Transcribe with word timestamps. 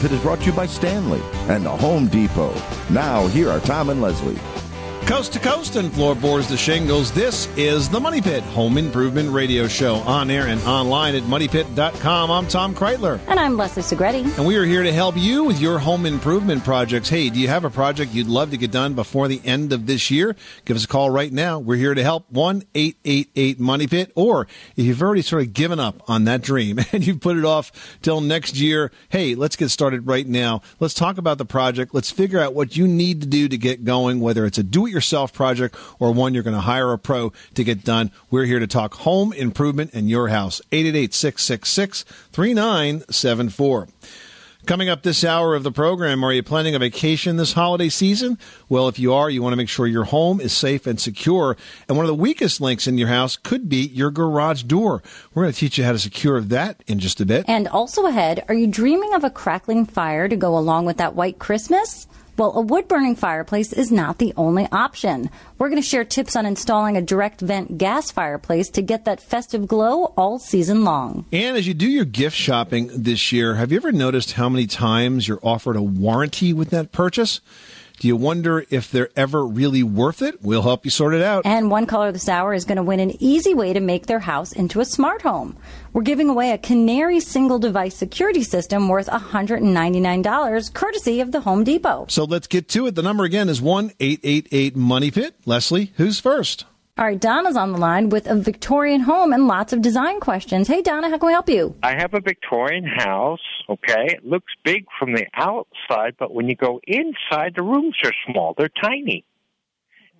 The 0.00 0.14
is 0.14 0.22
brought 0.22 0.38
to 0.38 0.46
you 0.46 0.52
by 0.52 0.66
Stanley 0.66 1.20
and 1.48 1.66
the 1.66 1.70
Home 1.70 2.06
Depot. 2.06 2.54
Now, 2.88 3.26
here 3.26 3.50
are 3.50 3.58
Tom 3.58 3.90
and 3.90 4.00
Leslie. 4.00 4.38
Coast 5.08 5.32
to 5.32 5.38
coast 5.38 5.76
and 5.76 5.90
floorboards 5.90 6.48
to 6.48 6.58
shingles, 6.58 7.10
this 7.12 7.48
is 7.56 7.88
the 7.88 7.98
Money 7.98 8.20
Pit 8.20 8.42
Home 8.42 8.76
Improvement 8.76 9.30
Radio 9.30 9.66
Show 9.66 9.94
on 9.94 10.30
air 10.30 10.48
and 10.48 10.60
online 10.64 11.14
at 11.14 11.22
moneypit.com. 11.22 12.30
I'm 12.30 12.46
Tom 12.46 12.74
Kraeutler. 12.74 13.18
And 13.26 13.40
I'm 13.40 13.56
Leslie 13.56 13.82
Segrete. 13.82 14.36
And 14.36 14.46
we 14.46 14.56
are 14.56 14.66
here 14.66 14.82
to 14.82 14.92
help 14.92 15.16
you 15.16 15.44
with 15.44 15.62
your 15.62 15.78
home 15.78 16.04
improvement 16.04 16.62
projects. 16.62 17.08
Hey, 17.08 17.30
do 17.30 17.40
you 17.40 17.48
have 17.48 17.64
a 17.64 17.70
project 17.70 18.12
you'd 18.12 18.26
love 18.26 18.50
to 18.50 18.58
get 18.58 18.70
done 18.70 18.92
before 18.92 19.28
the 19.28 19.40
end 19.46 19.72
of 19.72 19.86
this 19.86 20.10
year? 20.10 20.36
Give 20.66 20.76
us 20.76 20.84
a 20.84 20.88
call 20.88 21.08
right 21.08 21.32
now. 21.32 21.58
We're 21.58 21.76
here 21.76 21.94
to 21.94 22.02
help 22.02 22.30
1 22.30 22.64
888 22.74 23.58
Money 23.58 23.86
Pit. 23.86 24.12
Or 24.14 24.46
if 24.76 24.84
you've 24.84 25.00
already 25.00 25.22
sort 25.22 25.40
of 25.40 25.54
given 25.54 25.80
up 25.80 26.02
on 26.06 26.24
that 26.24 26.42
dream 26.42 26.80
and 26.92 27.06
you've 27.06 27.20
put 27.20 27.38
it 27.38 27.46
off 27.46 27.98
till 28.02 28.20
next 28.20 28.56
year, 28.56 28.92
hey, 29.08 29.34
let's 29.34 29.56
get 29.56 29.70
started 29.70 30.06
right 30.06 30.26
now. 30.26 30.60
Let's 30.80 30.92
talk 30.92 31.16
about 31.16 31.38
the 31.38 31.46
project. 31.46 31.94
Let's 31.94 32.10
figure 32.10 32.40
out 32.40 32.52
what 32.52 32.76
you 32.76 32.86
need 32.86 33.22
to 33.22 33.26
do 33.26 33.48
to 33.48 33.56
get 33.56 33.84
going, 33.84 34.20
whether 34.20 34.44
it's 34.44 34.58
a 34.58 34.62
do 34.62 34.84
it 34.84 34.97
yourself 34.98 35.32
project 35.32 35.76
or 36.00 36.12
one 36.12 36.34
you're 36.34 36.42
going 36.42 36.56
to 36.56 36.60
hire 36.60 36.92
a 36.92 36.98
pro 36.98 37.32
to 37.54 37.62
get 37.62 37.84
done. 37.84 38.10
We're 38.32 38.46
here 38.46 38.58
to 38.58 38.66
talk 38.66 38.94
home 38.94 39.32
improvement 39.32 39.94
in 39.94 40.08
your 40.08 40.26
house. 40.26 40.60
888 40.72 41.14
666 41.14 42.02
3974. 42.32 43.88
Coming 44.66 44.88
up 44.88 45.02
this 45.02 45.22
hour 45.22 45.54
of 45.54 45.62
the 45.62 45.70
program, 45.70 46.24
are 46.24 46.32
you 46.32 46.42
planning 46.42 46.74
a 46.74 46.80
vacation 46.80 47.36
this 47.36 47.52
holiday 47.52 47.88
season? 47.88 48.38
Well, 48.68 48.88
if 48.88 48.98
you 48.98 49.14
are, 49.14 49.30
you 49.30 49.40
want 49.40 49.52
to 49.52 49.56
make 49.56 49.68
sure 49.68 49.86
your 49.86 50.04
home 50.04 50.40
is 50.40 50.52
safe 50.52 50.86
and 50.86 51.00
secure. 51.00 51.56
And 51.88 51.96
one 51.96 52.04
of 52.04 52.08
the 52.08 52.14
weakest 52.14 52.60
links 52.60 52.88
in 52.88 52.98
your 52.98 53.08
house 53.08 53.36
could 53.36 53.68
be 53.68 53.86
your 53.86 54.10
garage 54.10 54.64
door. 54.64 55.00
We're 55.32 55.44
going 55.44 55.54
to 55.54 55.58
teach 55.58 55.78
you 55.78 55.84
how 55.84 55.92
to 55.92 55.98
secure 55.98 56.40
that 56.40 56.82
in 56.88 56.98
just 56.98 57.20
a 57.20 57.24
bit. 57.24 57.44
And 57.48 57.68
also 57.68 58.04
ahead, 58.06 58.44
are 58.48 58.54
you 58.54 58.66
dreaming 58.66 59.14
of 59.14 59.22
a 59.22 59.30
crackling 59.30 59.86
fire 59.86 60.28
to 60.28 60.36
go 60.36 60.58
along 60.58 60.86
with 60.86 60.96
that 60.96 61.14
white 61.14 61.38
Christmas? 61.38 62.08
Well, 62.38 62.52
a 62.56 62.60
wood 62.60 62.86
burning 62.86 63.16
fireplace 63.16 63.72
is 63.72 63.90
not 63.90 64.18
the 64.18 64.32
only 64.36 64.68
option. 64.70 65.28
We're 65.58 65.70
going 65.70 65.82
to 65.82 65.88
share 65.88 66.04
tips 66.04 66.36
on 66.36 66.46
installing 66.46 66.96
a 66.96 67.02
direct 67.02 67.40
vent 67.40 67.78
gas 67.78 68.12
fireplace 68.12 68.70
to 68.70 68.82
get 68.82 69.06
that 69.06 69.20
festive 69.20 69.66
glow 69.66 70.14
all 70.16 70.38
season 70.38 70.84
long. 70.84 71.26
And 71.32 71.56
as 71.56 71.66
you 71.66 71.74
do 71.74 71.88
your 71.88 72.04
gift 72.04 72.36
shopping 72.36 72.90
this 72.94 73.32
year, 73.32 73.56
have 73.56 73.72
you 73.72 73.78
ever 73.78 73.90
noticed 73.90 74.34
how 74.34 74.48
many 74.48 74.68
times 74.68 75.26
you're 75.26 75.40
offered 75.42 75.74
a 75.74 75.82
warranty 75.82 76.52
with 76.52 76.70
that 76.70 76.92
purchase? 76.92 77.40
Do 77.98 78.06
you 78.06 78.16
wonder 78.16 78.64
if 78.70 78.90
they're 78.90 79.10
ever 79.16 79.44
really 79.44 79.82
worth 79.82 80.22
it? 80.22 80.40
We'll 80.40 80.62
help 80.62 80.84
you 80.84 80.90
sort 80.90 81.14
it 81.14 81.22
out. 81.22 81.44
And 81.44 81.70
one 81.70 81.86
caller 81.86 82.12
this 82.12 82.28
hour 82.28 82.54
is 82.54 82.64
going 82.64 82.76
to 82.76 82.82
win 82.82 83.00
an 83.00 83.20
easy 83.20 83.54
way 83.54 83.72
to 83.72 83.80
make 83.80 84.06
their 84.06 84.20
house 84.20 84.52
into 84.52 84.80
a 84.80 84.84
smart 84.84 85.22
home. 85.22 85.56
We're 85.92 86.02
giving 86.02 86.28
away 86.28 86.52
a 86.52 86.58
Canary 86.58 87.18
single 87.18 87.58
device 87.58 87.96
security 87.96 88.44
system 88.44 88.88
worth 88.88 89.08
$199, 89.08 90.74
courtesy 90.74 91.20
of 91.20 91.32
the 91.32 91.40
Home 91.40 91.64
Depot. 91.64 92.06
So 92.08 92.24
let's 92.24 92.46
get 92.46 92.68
to 92.68 92.86
it. 92.86 92.94
The 92.94 93.02
number 93.02 93.24
again 93.24 93.48
is 93.48 93.60
1 93.60 93.92
888 93.98 94.76
Money 94.76 95.10
Pit. 95.10 95.34
Leslie, 95.44 95.92
who's 95.96 96.20
first? 96.20 96.66
All 96.98 97.04
right, 97.04 97.20
Donna's 97.20 97.56
on 97.56 97.72
the 97.72 97.78
line 97.78 98.08
with 98.08 98.26
a 98.26 98.34
Victorian 98.34 99.00
home 99.00 99.32
and 99.32 99.46
lots 99.46 99.72
of 99.72 99.80
design 99.80 100.18
questions. 100.18 100.66
Hey, 100.66 100.82
Donna, 100.82 101.08
how 101.08 101.18
can 101.18 101.28
we 101.28 101.32
help 101.32 101.48
you? 101.48 101.76
I 101.80 101.92
have 101.92 102.12
a 102.12 102.20
Victorian 102.20 102.84
house, 102.84 103.38
okay? 103.68 104.06
It 104.06 104.26
looks 104.26 104.52
big 104.64 104.86
from 104.98 105.12
the 105.12 105.26
outside, 105.34 106.16
but 106.18 106.32
when 106.32 106.48
you 106.48 106.56
go 106.56 106.80
inside, 106.86 107.54
the 107.56 107.62
rooms 107.62 107.96
are 108.04 108.12
small. 108.26 108.54
They're 108.56 108.70
tiny. 108.82 109.24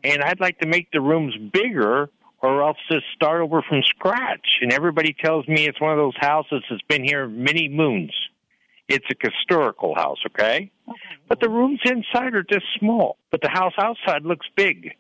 And 0.05 0.23
I'd 0.23 0.41
like 0.41 0.61
to 0.61 0.67
make 0.67 0.91
the 0.93 1.01
rooms 1.01 1.35
bigger 1.53 2.11
or 2.41 2.63
else 2.63 2.77
just 2.91 3.05
start 3.15 3.41
over 3.41 3.63
from 3.69 3.83
scratch. 3.83 4.59
And 4.61 4.73
everybody 4.73 5.13
tells 5.13 5.49
me 5.49 5.67
it's 5.67 5.81
one 5.81 5.93
of 5.93 5.99
those 5.99 6.17
houses 6.19 6.63
that's 6.71 6.83
been 6.83 7.05
here 7.05 7.27
many 7.29 7.69
moons. 7.69 8.15
It's 8.89 9.05
a 9.11 9.15
historical 9.21 9.95
house, 9.95 10.19
okay? 10.31 10.71
But 11.29 11.41
the 11.41 11.51
rooms 11.51 11.81
inside 11.85 12.35
are 12.35 12.45
just 12.45 12.65
small, 12.79 13.19
but 13.31 13.43
the 13.43 13.51
house 13.51 13.75
outside 13.79 14.25
looks 14.25 14.47
big. 14.57 14.95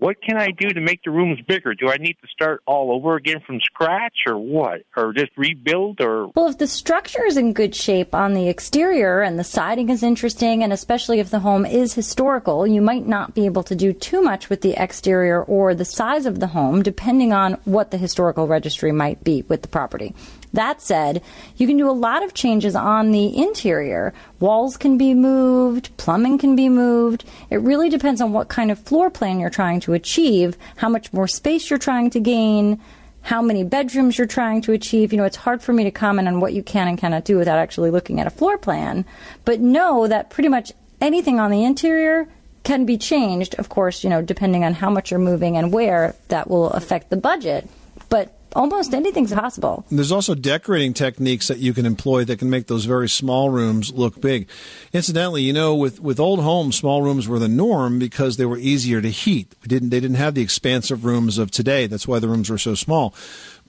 What 0.00 0.16
can 0.22 0.38
I 0.38 0.50
do 0.50 0.70
to 0.70 0.80
make 0.80 1.02
the 1.04 1.10
rooms 1.10 1.40
bigger? 1.46 1.74
Do 1.74 1.90
I 1.90 1.98
need 1.98 2.16
to 2.22 2.28
start 2.32 2.62
all 2.66 2.90
over 2.90 3.16
again 3.16 3.40
from 3.46 3.60
scratch 3.60 4.16
or 4.26 4.38
what? 4.38 4.80
Or 4.96 5.12
just 5.12 5.30
rebuild 5.36 6.00
or 6.00 6.28
Well, 6.34 6.48
if 6.48 6.56
the 6.56 6.66
structure 6.66 7.22
is 7.26 7.36
in 7.36 7.52
good 7.52 7.74
shape 7.74 8.14
on 8.14 8.32
the 8.32 8.48
exterior 8.48 9.20
and 9.20 9.38
the 9.38 9.44
siding 9.44 9.90
is 9.90 10.02
interesting, 10.02 10.62
and 10.62 10.72
especially 10.72 11.20
if 11.20 11.28
the 11.28 11.40
home 11.40 11.66
is 11.66 11.92
historical, 11.92 12.66
you 12.66 12.80
might 12.80 13.06
not 13.06 13.34
be 13.34 13.44
able 13.44 13.62
to 13.64 13.76
do 13.76 13.92
too 13.92 14.22
much 14.22 14.48
with 14.48 14.62
the 14.62 14.72
exterior 14.82 15.42
or 15.42 15.74
the 15.74 15.84
size 15.84 16.24
of 16.24 16.40
the 16.40 16.46
home, 16.46 16.82
depending 16.82 17.34
on 17.34 17.58
what 17.66 17.90
the 17.90 17.98
historical 17.98 18.46
registry 18.46 18.92
might 18.92 19.22
be 19.22 19.42
with 19.42 19.60
the 19.60 19.68
property. 19.68 20.14
That 20.52 20.82
said, 20.82 21.22
you 21.56 21.66
can 21.66 21.76
do 21.76 21.88
a 21.88 21.92
lot 21.92 22.24
of 22.24 22.34
changes 22.34 22.74
on 22.74 23.12
the 23.12 23.36
interior. 23.36 24.12
Walls 24.40 24.76
can 24.76 24.98
be 24.98 25.14
moved, 25.14 25.96
plumbing 25.96 26.38
can 26.38 26.56
be 26.56 26.68
moved. 26.68 27.24
It 27.50 27.60
really 27.60 27.88
depends 27.88 28.20
on 28.20 28.32
what 28.32 28.48
kind 28.48 28.70
of 28.70 28.78
floor 28.78 29.10
plan 29.10 29.38
you're 29.38 29.50
trying 29.50 29.80
to 29.80 29.92
achieve, 29.92 30.56
how 30.76 30.88
much 30.88 31.12
more 31.12 31.28
space 31.28 31.70
you're 31.70 31.78
trying 31.78 32.10
to 32.10 32.20
gain, 32.20 32.80
how 33.22 33.42
many 33.42 33.62
bedrooms 33.62 34.18
you're 34.18 34.26
trying 34.26 34.62
to 34.62 34.72
achieve. 34.72 35.12
You 35.12 35.18
know, 35.18 35.24
it's 35.24 35.36
hard 35.36 35.62
for 35.62 35.72
me 35.72 35.84
to 35.84 35.90
comment 35.90 36.26
on 36.26 36.40
what 36.40 36.52
you 36.52 36.62
can 36.62 36.88
and 36.88 36.98
cannot 36.98 37.24
do 37.24 37.36
without 37.36 37.58
actually 37.58 37.90
looking 37.90 38.18
at 38.18 38.26
a 38.26 38.30
floor 38.30 38.58
plan. 38.58 39.04
But 39.44 39.60
know 39.60 40.06
that 40.06 40.30
pretty 40.30 40.48
much 40.48 40.72
anything 41.00 41.38
on 41.38 41.50
the 41.50 41.64
interior 41.64 42.28
can 42.62 42.84
be 42.84 42.98
changed, 42.98 43.54
of 43.54 43.68
course, 43.68 44.04
you 44.04 44.10
know, 44.10 44.20
depending 44.20 44.64
on 44.64 44.74
how 44.74 44.90
much 44.90 45.10
you're 45.10 45.20
moving 45.20 45.56
and 45.56 45.72
where 45.72 46.14
that 46.28 46.50
will 46.50 46.70
affect 46.70 47.08
the 47.08 47.16
budget. 47.16 47.68
But 48.08 48.36
almost 48.54 48.94
anything's 48.94 49.32
possible. 49.32 49.84
There's 49.90 50.12
also 50.12 50.34
decorating 50.34 50.94
techniques 50.94 51.48
that 51.48 51.58
you 51.58 51.72
can 51.72 51.86
employ 51.86 52.24
that 52.24 52.38
can 52.38 52.50
make 52.50 52.66
those 52.66 52.84
very 52.84 53.08
small 53.08 53.50
rooms 53.50 53.92
look 53.92 54.20
big. 54.20 54.48
Incidentally, 54.92 55.42
you 55.42 55.52
know, 55.52 55.74
with, 55.74 56.00
with 56.00 56.20
old 56.20 56.40
homes, 56.40 56.76
small 56.76 57.02
rooms 57.02 57.28
were 57.28 57.38
the 57.38 57.48
norm 57.48 57.98
because 57.98 58.36
they 58.36 58.46
were 58.46 58.58
easier 58.58 59.00
to 59.00 59.10
heat. 59.10 59.54
We 59.62 59.68
didn't, 59.68 59.90
they 59.90 60.00
didn't 60.00 60.16
have 60.16 60.34
the 60.34 60.42
expansive 60.42 61.04
rooms 61.04 61.38
of 61.38 61.50
today. 61.50 61.86
That's 61.86 62.08
why 62.08 62.18
the 62.18 62.28
rooms 62.28 62.50
were 62.50 62.58
so 62.58 62.74
small. 62.74 63.14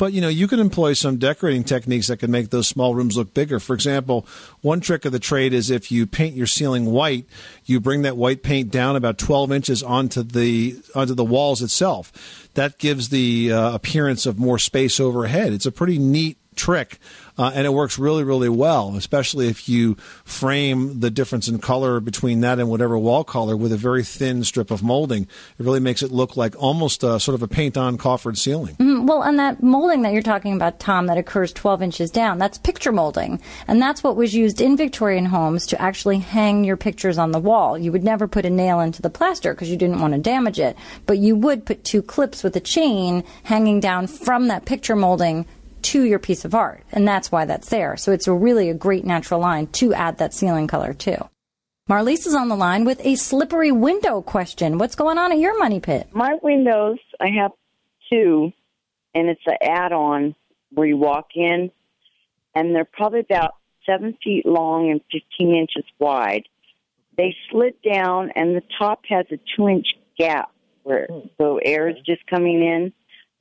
But 0.02 0.14
you 0.14 0.22
know, 0.22 0.30
you 0.30 0.48
can 0.48 0.60
employ 0.60 0.94
some 0.94 1.18
decorating 1.18 1.64
techniques 1.64 2.08
that 2.08 2.18
can 2.18 2.32
make 2.32 2.50
those 2.50 2.68
small 2.68 2.96
rooms 2.96 3.18
look 3.18 3.36
bigger. 3.36 3.60
For 3.60 3.76
example, 3.76 4.26
one 4.62 4.80
trick 4.80 5.06
of 5.06 5.12
the 5.12 5.20
trade 5.20 5.54
is 5.54 5.70
if 5.70 5.92
you 5.92 6.08
paint 6.08 6.36
your 6.36 6.48
ceiling 6.48 6.86
white, 6.88 7.28
you 7.66 7.80
bring 7.80 8.02
that 8.02 8.18
white 8.18 8.42
paint 8.42 8.72
down 8.72 8.96
about 8.96 9.20
12 9.20 9.52
inches 9.52 9.84
onto 9.84 10.24
the 10.24 10.82
onto 10.96 11.14
the 11.14 11.24
walls 11.24 11.62
itself. 11.62 12.50
That 12.56 12.80
gives 12.80 13.10
the 13.10 13.54
uh, 13.54 13.76
appearance 13.76 14.26
of 14.26 14.40
more 14.40 14.58
space 14.58 15.00
overhead. 15.00 15.54
It's 15.54 15.68
a 15.68 15.72
pretty 15.72 16.00
neat 16.00 16.40
trick. 16.56 16.98
Uh, 17.38 17.52
and 17.54 17.66
it 17.66 17.74
works 17.74 17.98
really, 17.98 18.24
really 18.24 18.50
well, 18.50 18.96
especially 18.96 19.48
if 19.48 19.68
you 19.70 19.96
frame 20.24 21.00
the 21.00 21.10
difference 21.10 21.48
in 21.48 21.60
color 21.60 22.00
between 22.00 22.42
that 22.42 22.60
and 22.60 22.70
whatever 22.70 22.98
wall 22.98 23.24
color 23.24 23.56
with 23.56 23.72
a 23.72 23.78
very 23.78 24.04
thin 24.04 24.44
strip 24.44 24.72
of 24.72 24.84
molding. 24.84 25.24
It 25.24 25.66
really 25.66 25.80
makes 25.80 26.04
it 26.04 26.12
look 26.12 26.38
like 26.38 26.56
almost 26.62 27.04
a, 27.04 27.20
sort 27.20 27.36
of 27.36 27.44
a 27.44 27.48
paint-on 27.48 27.98
coffered 27.98 28.38
ceiling. 28.38 28.76
Mm, 28.76 29.08
Well, 29.08 29.24
and 29.24 29.40
that 29.40 29.64
molding 29.64 30.02
that 30.04 30.14
you're 30.14 30.22
talking 30.22 30.56
about, 30.56 30.80
Tom, 30.80 31.08
that 31.08 31.18
occurs 31.18 31.54
12 31.54 31.82
inches 31.82 32.12
down, 32.12 32.38
that's 32.38 32.58
picture 32.58 32.92
molding. 32.92 33.42
And 33.68 33.82
that's 33.82 34.04
what 34.04 34.16
was 34.16 34.34
used 34.34 34.62
in 34.62 34.78
Victorian 34.78 35.26
homes 35.26 35.66
to 35.68 35.82
actually 35.82 36.20
hang 36.20 36.64
your 36.64 36.78
pictures 36.78 37.18
on 37.18 37.32
the 37.32 37.40
wall. 37.40 37.78
You 37.78 37.92
would 37.92 38.04
never 38.04 38.28
put 38.28 38.46
a 38.46 38.50
nail 38.50 38.80
into 38.80 39.02
the 39.02 39.10
plaster 39.10 39.54
because 39.54 39.70
you 39.70 39.78
didn't 39.78 40.00
want 40.00 40.14
to 40.14 40.20
damage 40.20 40.60
it. 40.60 40.76
But 41.06 41.18
you 41.18 41.36
would 41.36 41.66
put 41.66 41.84
two 41.84 42.02
clips 42.02 42.44
with 42.44 42.56
a 42.56 42.60
chain 42.60 43.24
hanging 43.44 43.80
down 43.80 44.08
from 44.08 44.48
that 44.48 44.66
picture 44.66 44.96
molding 44.96 45.46
to 45.84 46.04
your 46.04 46.20
piece 46.20 46.46
of 46.46 46.56
art. 46.56 46.84
And 46.92 47.08
that's 47.08 47.32
why 47.32 47.46
that's 47.46 47.70
there. 47.70 47.98
So 47.98 48.12
it's 48.12 48.28
a 48.28 48.34
really 48.34 48.70
a 48.70 48.74
great 48.74 49.06
natural 49.06 49.40
line 49.40 49.68
to 49.68 49.94
add 49.94 50.18
that 50.18 50.34
ceiling 50.34 50.68
color 50.68 50.94
too. 50.94 51.18
Marlise 51.90 52.26
is 52.26 52.36
on 52.36 52.48
the 52.48 52.56
line 52.56 52.86
with 52.86 53.06
a 53.06 53.16
slippery 53.16 53.72
window 53.72 54.22
question. 54.22 54.78
What's 54.78 54.96
going 54.96 55.18
on 55.18 55.32
at 55.32 55.40
your 55.40 55.60
money 55.60 55.80
pit? 55.80 56.08
My 56.14 56.38
windows, 56.42 57.00
I 57.20 57.30
have 57.40 57.52
two, 58.10 58.54
and 59.14 59.28
it's 59.28 59.42
an 59.46 59.58
add-on 59.62 60.36
where 60.72 60.88
you 60.88 60.96
walk 60.96 61.30
in, 61.36 61.72
and 62.56 62.74
they're 62.74 62.86
probably 62.86 63.20
about 63.20 63.56
seven 63.86 64.18
feet 64.24 64.46
long 64.46 64.90
and 64.90 65.02
15 65.12 65.56
inches 65.56 65.84
wide. 66.00 66.44
They 67.18 67.36
slid 67.52 67.74
down, 67.82 68.32
and 68.36 68.56
the 68.56 68.64
top 68.80 69.02
has 69.10 69.26
a 69.32 69.40
two-inch 69.56 69.88
gap 70.18 70.52
where 70.84 71.08
the 71.38 71.60
air 71.64 71.90
is 71.90 71.98
just 72.06 72.26
coming 72.28 72.64
in. 72.64 72.94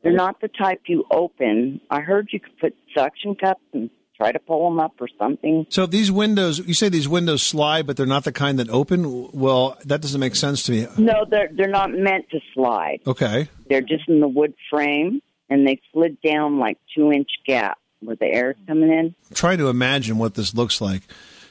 They're 0.02 0.12
not 0.12 0.40
the 0.40 0.48
type 0.48 0.82
you 0.86 1.04
open. 1.10 1.80
I 1.90 2.00
heard 2.00 2.28
you 2.32 2.40
could 2.40 2.58
put 2.58 2.74
suction 2.96 3.34
cups 3.34 3.60
and 3.72 3.90
try 4.16 4.32
to 4.32 4.38
pull 4.38 4.68
them 4.68 4.78
up 4.78 4.92
or 5.00 5.08
something. 5.18 5.66
So 5.70 5.86
these 5.86 6.10
windows, 6.10 6.58
you 6.58 6.74
say 6.74 6.88
these 6.88 7.08
windows 7.08 7.42
slide, 7.42 7.86
but 7.86 7.96
they're 7.96 8.06
not 8.06 8.24
the 8.24 8.32
kind 8.32 8.58
that 8.58 8.68
open. 8.68 9.30
Well, 9.32 9.78
that 9.84 10.00
doesn't 10.00 10.20
make 10.20 10.36
sense 10.36 10.62
to 10.64 10.72
me. 10.72 10.86
No, 10.98 11.24
they're 11.28 11.48
they're 11.52 11.68
not 11.68 11.90
meant 11.90 12.28
to 12.30 12.40
slide. 12.54 13.00
Okay. 13.06 13.48
They're 13.68 13.80
just 13.80 14.08
in 14.08 14.20
the 14.20 14.28
wood 14.28 14.54
frame, 14.70 15.20
and 15.48 15.66
they 15.66 15.80
slid 15.92 16.20
down 16.22 16.58
like 16.58 16.78
two 16.94 17.12
inch 17.12 17.30
gap 17.46 17.78
where 18.00 18.16
the 18.16 18.26
air's 18.26 18.56
coming 18.66 18.90
in. 18.90 19.14
Try 19.34 19.56
to 19.56 19.68
imagine 19.68 20.18
what 20.18 20.34
this 20.34 20.54
looks 20.54 20.80
like. 20.80 21.02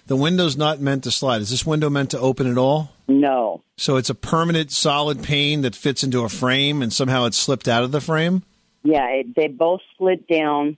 The 0.08 0.16
window's 0.16 0.58
not 0.58 0.80
meant 0.80 1.04
to 1.04 1.12
slide. 1.12 1.42
Is 1.42 1.52
this 1.52 1.66
window 1.66 1.90
meant 1.90 2.12
to 2.12 2.20
open 2.20 2.50
at 2.50 2.58
all? 2.58 2.92
No, 3.10 3.64
So 3.76 3.98
it's 3.98 4.10
a 4.10 4.16
permanent 4.16 4.72
solid 4.72 5.24
pane 5.24 5.62
that 5.62 5.76
fits 5.76 6.04
into 6.04 6.24
a 6.24 6.30
frame 6.30 6.82
and 6.82 6.94
somehow 6.94 7.26
it's 7.26 7.38
slipped 7.38 7.68
out 7.68 7.84
of 7.84 7.92
the 7.92 8.02
frame? 8.02 8.44
yeah, 8.84 9.08
it, 9.10 9.36
they 9.36 9.48
both 9.48 9.82
slid 9.98 10.26
down. 10.28 10.78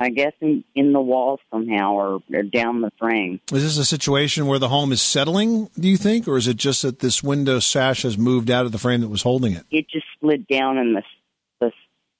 I 0.00 0.10
guess 0.10 0.32
in, 0.40 0.64
in 0.74 0.92
the 0.92 1.00
wall 1.00 1.38
somehow, 1.52 1.94
or, 1.94 2.20
or 2.34 2.42
down 2.42 2.80
the 2.80 2.90
frame. 2.98 3.40
Is 3.52 3.62
this 3.62 3.78
a 3.78 3.84
situation 3.84 4.46
where 4.46 4.58
the 4.58 4.68
home 4.68 4.90
is 4.90 5.00
settling, 5.00 5.70
do 5.78 5.88
you 5.88 5.96
think? 5.96 6.26
Or 6.26 6.36
is 6.36 6.48
it 6.48 6.56
just 6.56 6.82
that 6.82 6.98
this 6.98 7.22
window 7.22 7.60
sash 7.60 8.02
has 8.02 8.18
moved 8.18 8.50
out 8.50 8.66
of 8.66 8.72
the 8.72 8.78
frame 8.78 9.02
that 9.02 9.08
was 9.08 9.22
holding 9.22 9.52
it? 9.52 9.64
It 9.70 9.88
just 9.88 10.04
slid 10.20 10.48
down 10.48 10.78
in 10.78 10.94
the 10.94 11.02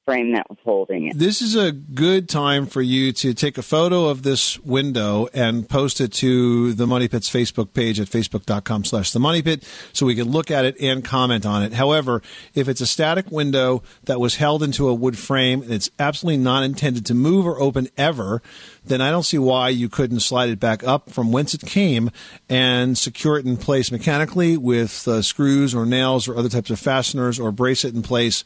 frame 0.05 0.33
that 0.33 0.49
was 0.49 0.59
holding 0.65 1.07
it. 1.07 1.19
This 1.19 1.41
is 1.41 1.57
a 1.57 1.73
good 1.73 2.29
time 2.29 2.67
for 2.67 2.83
you 2.83 3.13
to 3.13 3.33
take 3.33 3.57
a 3.57 3.63
photo 3.63 4.07
of 4.07 4.23
this 4.23 4.59
window 4.61 5.29
and 5.33 5.69
post 5.69 6.01
it 6.01 6.13
to 6.15 6.75
the 6.75 6.87
Money 6.87 7.09
Pit's 7.09 7.31
Facebook 7.31 7.73
page 7.73 7.99
at 7.99 8.09
facebook.com 8.09 8.85
slash 8.85 9.13
the 9.13 9.21
Money 9.21 9.43
Pit 9.43 9.67
so 9.93 10.07
we 10.07 10.15
can 10.15 10.31
look 10.31 10.51
at 10.51 10.65
it 10.65 10.77
and 10.81 11.05
comment 11.05 11.47
on 11.47 11.63
it. 11.63 11.73
However, 11.73 12.23
if 12.55 12.69
it's 12.69 12.81
a 12.81 12.87
static 12.87 13.31
window 13.31 13.83
that 14.05 14.21
was 14.21 14.37
held 14.37 14.63
into 14.63 14.89
a 14.89 14.95
wood 14.95 15.17
frame 15.17 15.63
and 15.63 15.73
it's 15.73 15.91
absolutely 15.99 16.43
not 16.43 16.63
intended 16.63 17.07
to 17.07 17.15
move 17.15 17.47
or 17.47 17.59
open 17.61 17.89
ever, 17.97 18.43
then 18.85 19.01
I 19.01 19.11
don't 19.11 19.23
see 19.23 19.39
why 19.39 19.71
you 19.71 19.89
couldn't 19.89 20.21
slide 20.21 20.51
it 20.51 20.61
back 20.61 20.85
up 20.85 21.11
from 21.11 21.33
whence 21.33 21.55
it 21.55 21.63
came 21.63 22.11
and 22.49 22.99
secure 22.99 23.39
it 23.39 23.47
in 23.47 23.57
place 23.57 23.91
mechanically 23.91 24.59
with 24.59 25.09
uh, 25.09 25.23
screws 25.23 25.75
or 25.75 25.87
nails 25.87 26.29
or 26.29 26.37
other 26.37 26.51
types 26.51 26.71
of 26.71 26.79
fasteners 26.79 27.41
or 27.41 27.51
brace 27.51 27.85
it 27.85 27.95
in 27.95 28.03
place 28.03 28.45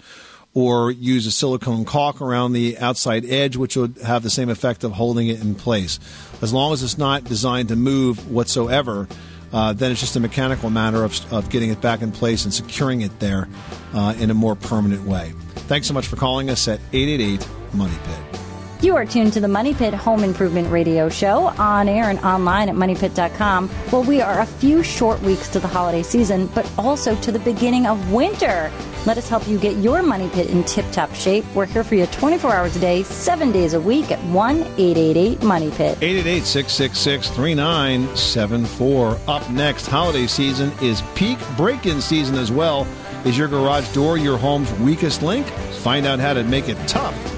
or 0.58 0.90
use 0.90 1.24
a 1.24 1.30
silicone 1.30 1.84
caulk 1.84 2.20
around 2.20 2.52
the 2.52 2.76
outside 2.78 3.24
edge, 3.24 3.56
which 3.56 3.76
would 3.76 3.96
have 3.98 4.24
the 4.24 4.30
same 4.30 4.48
effect 4.48 4.82
of 4.82 4.90
holding 4.90 5.28
it 5.28 5.40
in 5.40 5.54
place. 5.54 6.00
As 6.42 6.52
long 6.52 6.72
as 6.72 6.82
it's 6.82 6.98
not 6.98 7.22
designed 7.22 7.68
to 7.68 7.76
move 7.76 8.28
whatsoever, 8.28 9.06
uh, 9.52 9.72
then 9.72 9.92
it's 9.92 10.00
just 10.00 10.16
a 10.16 10.20
mechanical 10.20 10.68
matter 10.68 11.04
of, 11.04 11.32
of 11.32 11.48
getting 11.48 11.70
it 11.70 11.80
back 11.80 12.02
in 12.02 12.10
place 12.10 12.42
and 12.42 12.52
securing 12.52 13.02
it 13.02 13.20
there 13.20 13.48
uh, 13.94 14.16
in 14.18 14.32
a 14.32 14.34
more 14.34 14.56
permanent 14.56 15.04
way. 15.06 15.32
Thanks 15.68 15.86
so 15.86 15.94
much 15.94 16.08
for 16.08 16.16
calling 16.16 16.50
us 16.50 16.66
at 16.66 16.80
888 16.92 17.46
Money 17.74 17.96
Pit. 18.02 18.37
You 18.80 18.94
are 18.94 19.04
tuned 19.04 19.32
to 19.32 19.40
the 19.40 19.48
Money 19.48 19.74
Pit 19.74 19.92
Home 19.92 20.22
Improvement 20.22 20.70
Radio 20.70 21.08
Show 21.08 21.48
on 21.58 21.88
air 21.88 22.10
and 22.10 22.20
online 22.20 22.68
at 22.68 22.76
moneypit.com. 22.76 23.68
Well, 23.90 24.04
we 24.04 24.20
are 24.20 24.38
a 24.38 24.46
few 24.46 24.84
short 24.84 25.20
weeks 25.22 25.48
to 25.48 25.58
the 25.58 25.66
holiday 25.66 26.04
season, 26.04 26.46
but 26.54 26.70
also 26.78 27.16
to 27.22 27.32
the 27.32 27.40
beginning 27.40 27.88
of 27.88 28.12
winter. 28.12 28.70
Let 29.04 29.18
us 29.18 29.28
help 29.28 29.48
you 29.48 29.58
get 29.58 29.78
your 29.78 30.00
Money 30.04 30.28
Pit 30.28 30.50
in 30.50 30.62
tip 30.62 30.84
top 30.92 31.12
shape. 31.12 31.44
We're 31.56 31.66
here 31.66 31.82
for 31.82 31.96
you 31.96 32.06
24 32.06 32.54
hours 32.54 32.76
a 32.76 32.80
day, 32.80 33.02
seven 33.02 33.50
days 33.50 33.74
a 33.74 33.80
week 33.80 34.12
at 34.12 34.20
1 34.26 34.56
888 34.62 35.42
Money 35.42 35.70
Pit. 35.70 35.98
888 36.00 36.44
666 36.44 37.30
3974. 37.30 39.18
Up 39.26 39.50
next, 39.50 39.88
holiday 39.88 40.28
season 40.28 40.70
is 40.80 41.02
peak 41.16 41.38
break 41.56 41.86
in 41.86 42.00
season 42.00 42.36
as 42.36 42.52
well. 42.52 42.86
Is 43.24 43.36
your 43.36 43.48
garage 43.48 43.92
door 43.92 44.18
your 44.18 44.38
home's 44.38 44.72
weakest 44.74 45.24
link? 45.24 45.48
Find 45.82 46.06
out 46.06 46.20
how 46.20 46.32
to 46.32 46.44
make 46.44 46.68
it 46.68 46.76
tough 46.86 47.37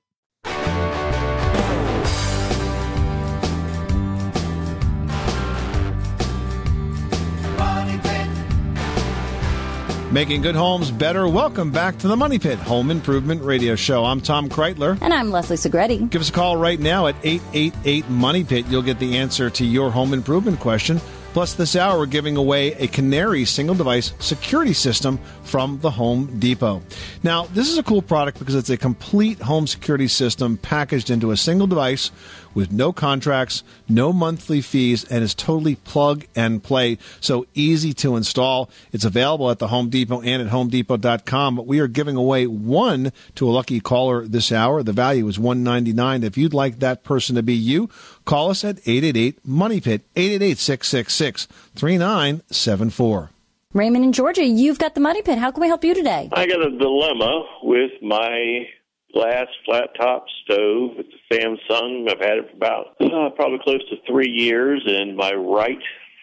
Making 10.11 10.41
good 10.41 10.55
homes 10.55 10.91
better. 10.91 11.25
Welcome 11.25 11.71
back 11.71 11.97
to 11.99 12.09
the 12.09 12.17
Money 12.17 12.37
Pit 12.37 12.59
Home 12.59 12.91
Improvement 12.91 13.41
Radio 13.43 13.77
Show. 13.77 14.03
I'm 14.03 14.19
Tom 14.19 14.49
Kraeutler. 14.49 14.97
And 15.01 15.13
I'm 15.13 15.31
Leslie 15.31 15.55
Segrete. 15.55 16.09
Give 16.09 16.19
us 16.19 16.27
a 16.27 16.33
call 16.33 16.57
right 16.57 16.77
now 16.77 17.07
at 17.07 17.15
888 17.23 18.09
Money 18.09 18.43
Pit. 18.43 18.65
You'll 18.67 18.81
get 18.81 18.99
the 18.99 19.17
answer 19.17 19.49
to 19.51 19.63
your 19.63 19.89
home 19.89 20.11
improvement 20.11 20.59
question. 20.59 20.99
Plus, 21.33 21.53
this 21.53 21.77
hour, 21.77 21.97
we're 21.97 22.07
giving 22.07 22.35
away 22.35 22.73
a 22.73 22.87
Canary 22.87 23.45
single 23.45 23.73
device 23.73 24.11
security 24.19 24.73
system 24.73 25.17
from 25.43 25.79
the 25.79 25.89
Home 25.89 26.39
Depot. 26.39 26.81
Now, 27.23 27.45
this 27.45 27.69
is 27.69 27.77
a 27.77 27.83
cool 27.83 28.01
product 28.01 28.37
because 28.37 28.53
it's 28.53 28.69
a 28.69 28.75
complete 28.75 29.39
home 29.39 29.65
security 29.65 30.09
system 30.09 30.57
packaged 30.57 31.09
into 31.09 31.31
a 31.31 31.37
single 31.37 31.67
device 31.67 32.11
with 32.53 32.71
no 32.71 32.91
contracts, 32.91 33.63
no 33.87 34.11
monthly 34.11 34.59
fees, 34.59 35.05
and 35.05 35.23
is 35.23 35.33
totally 35.33 35.75
plug 35.75 36.25
and 36.35 36.61
play. 36.61 36.97
So 37.21 37.45
easy 37.53 37.93
to 37.95 38.17
install. 38.17 38.69
It's 38.91 39.05
available 39.05 39.49
at 39.49 39.59
the 39.59 39.67
Home 39.67 39.89
Depot 39.89 40.21
and 40.21 40.41
at 40.41 40.49
homedepot.com. 40.49 41.55
But 41.55 41.65
we 41.65 41.79
are 41.79 41.87
giving 41.87 42.17
away 42.17 42.47
one 42.47 43.13
to 43.35 43.49
a 43.49 43.51
lucky 43.51 43.79
caller 43.79 44.27
this 44.27 44.51
hour. 44.51 44.83
The 44.83 44.91
value 44.91 45.27
is 45.27 45.39
one 45.39 45.63
ninety 45.63 45.93
nine. 45.93 46.23
If 46.23 46.37
you'd 46.37 46.53
like 46.53 46.79
that 46.79 47.03
person 47.03 47.35
to 47.35 47.43
be 47.43 47.53
you, 47.53 47.89
call 48.25 48.49
us 48.49 48.63
at 48.63 48.77
888 48.79 49.45
Money 49.45 49.81
Pit, 49.81 50.01
888 50.15 50.57
666 50.57 51.47
3974. 51.75 53.29
Raymond 53.73 54.03
in 54.03 54.11
Georgia, 54.11 54.43
you've 54.43 54.79
got 54.79 54.95
the 54.95 55.01
Money 55.01 55.21
Pit. 55.21 55.37
How 55.37 55.51
can 55.51 55.61
we 55.61 55.67
help 55.67 55.83
you 55.83 55.93
today? 55.93 56.29
I 56.33 56.45
got 56.45 56.61
a 56.61 56.77
dilemma 56.77 57.45
with 57.63 57.91
my 58.01 58.67
glass 59.13 59.47
flat 59.65 59.89
top 59.97 60.25
stove. 60.43 60.91
It's 60.97 61.09
a 61.09 61.33
Samsung. 61.33 62.09
I've 62.09 62.19
had 62.19 62.37
it 62.37 62.49
for 62.49 62.55
about 62.57 62.95
uh, 62.99 63.29
probably 63.35 63.59
close 63.63 63.81
to 63.89 63.95
three 64.07 64.29
years, 64.29 64.83
and 64.85 65.15
my 65.15 65.31
right 65.33 65.79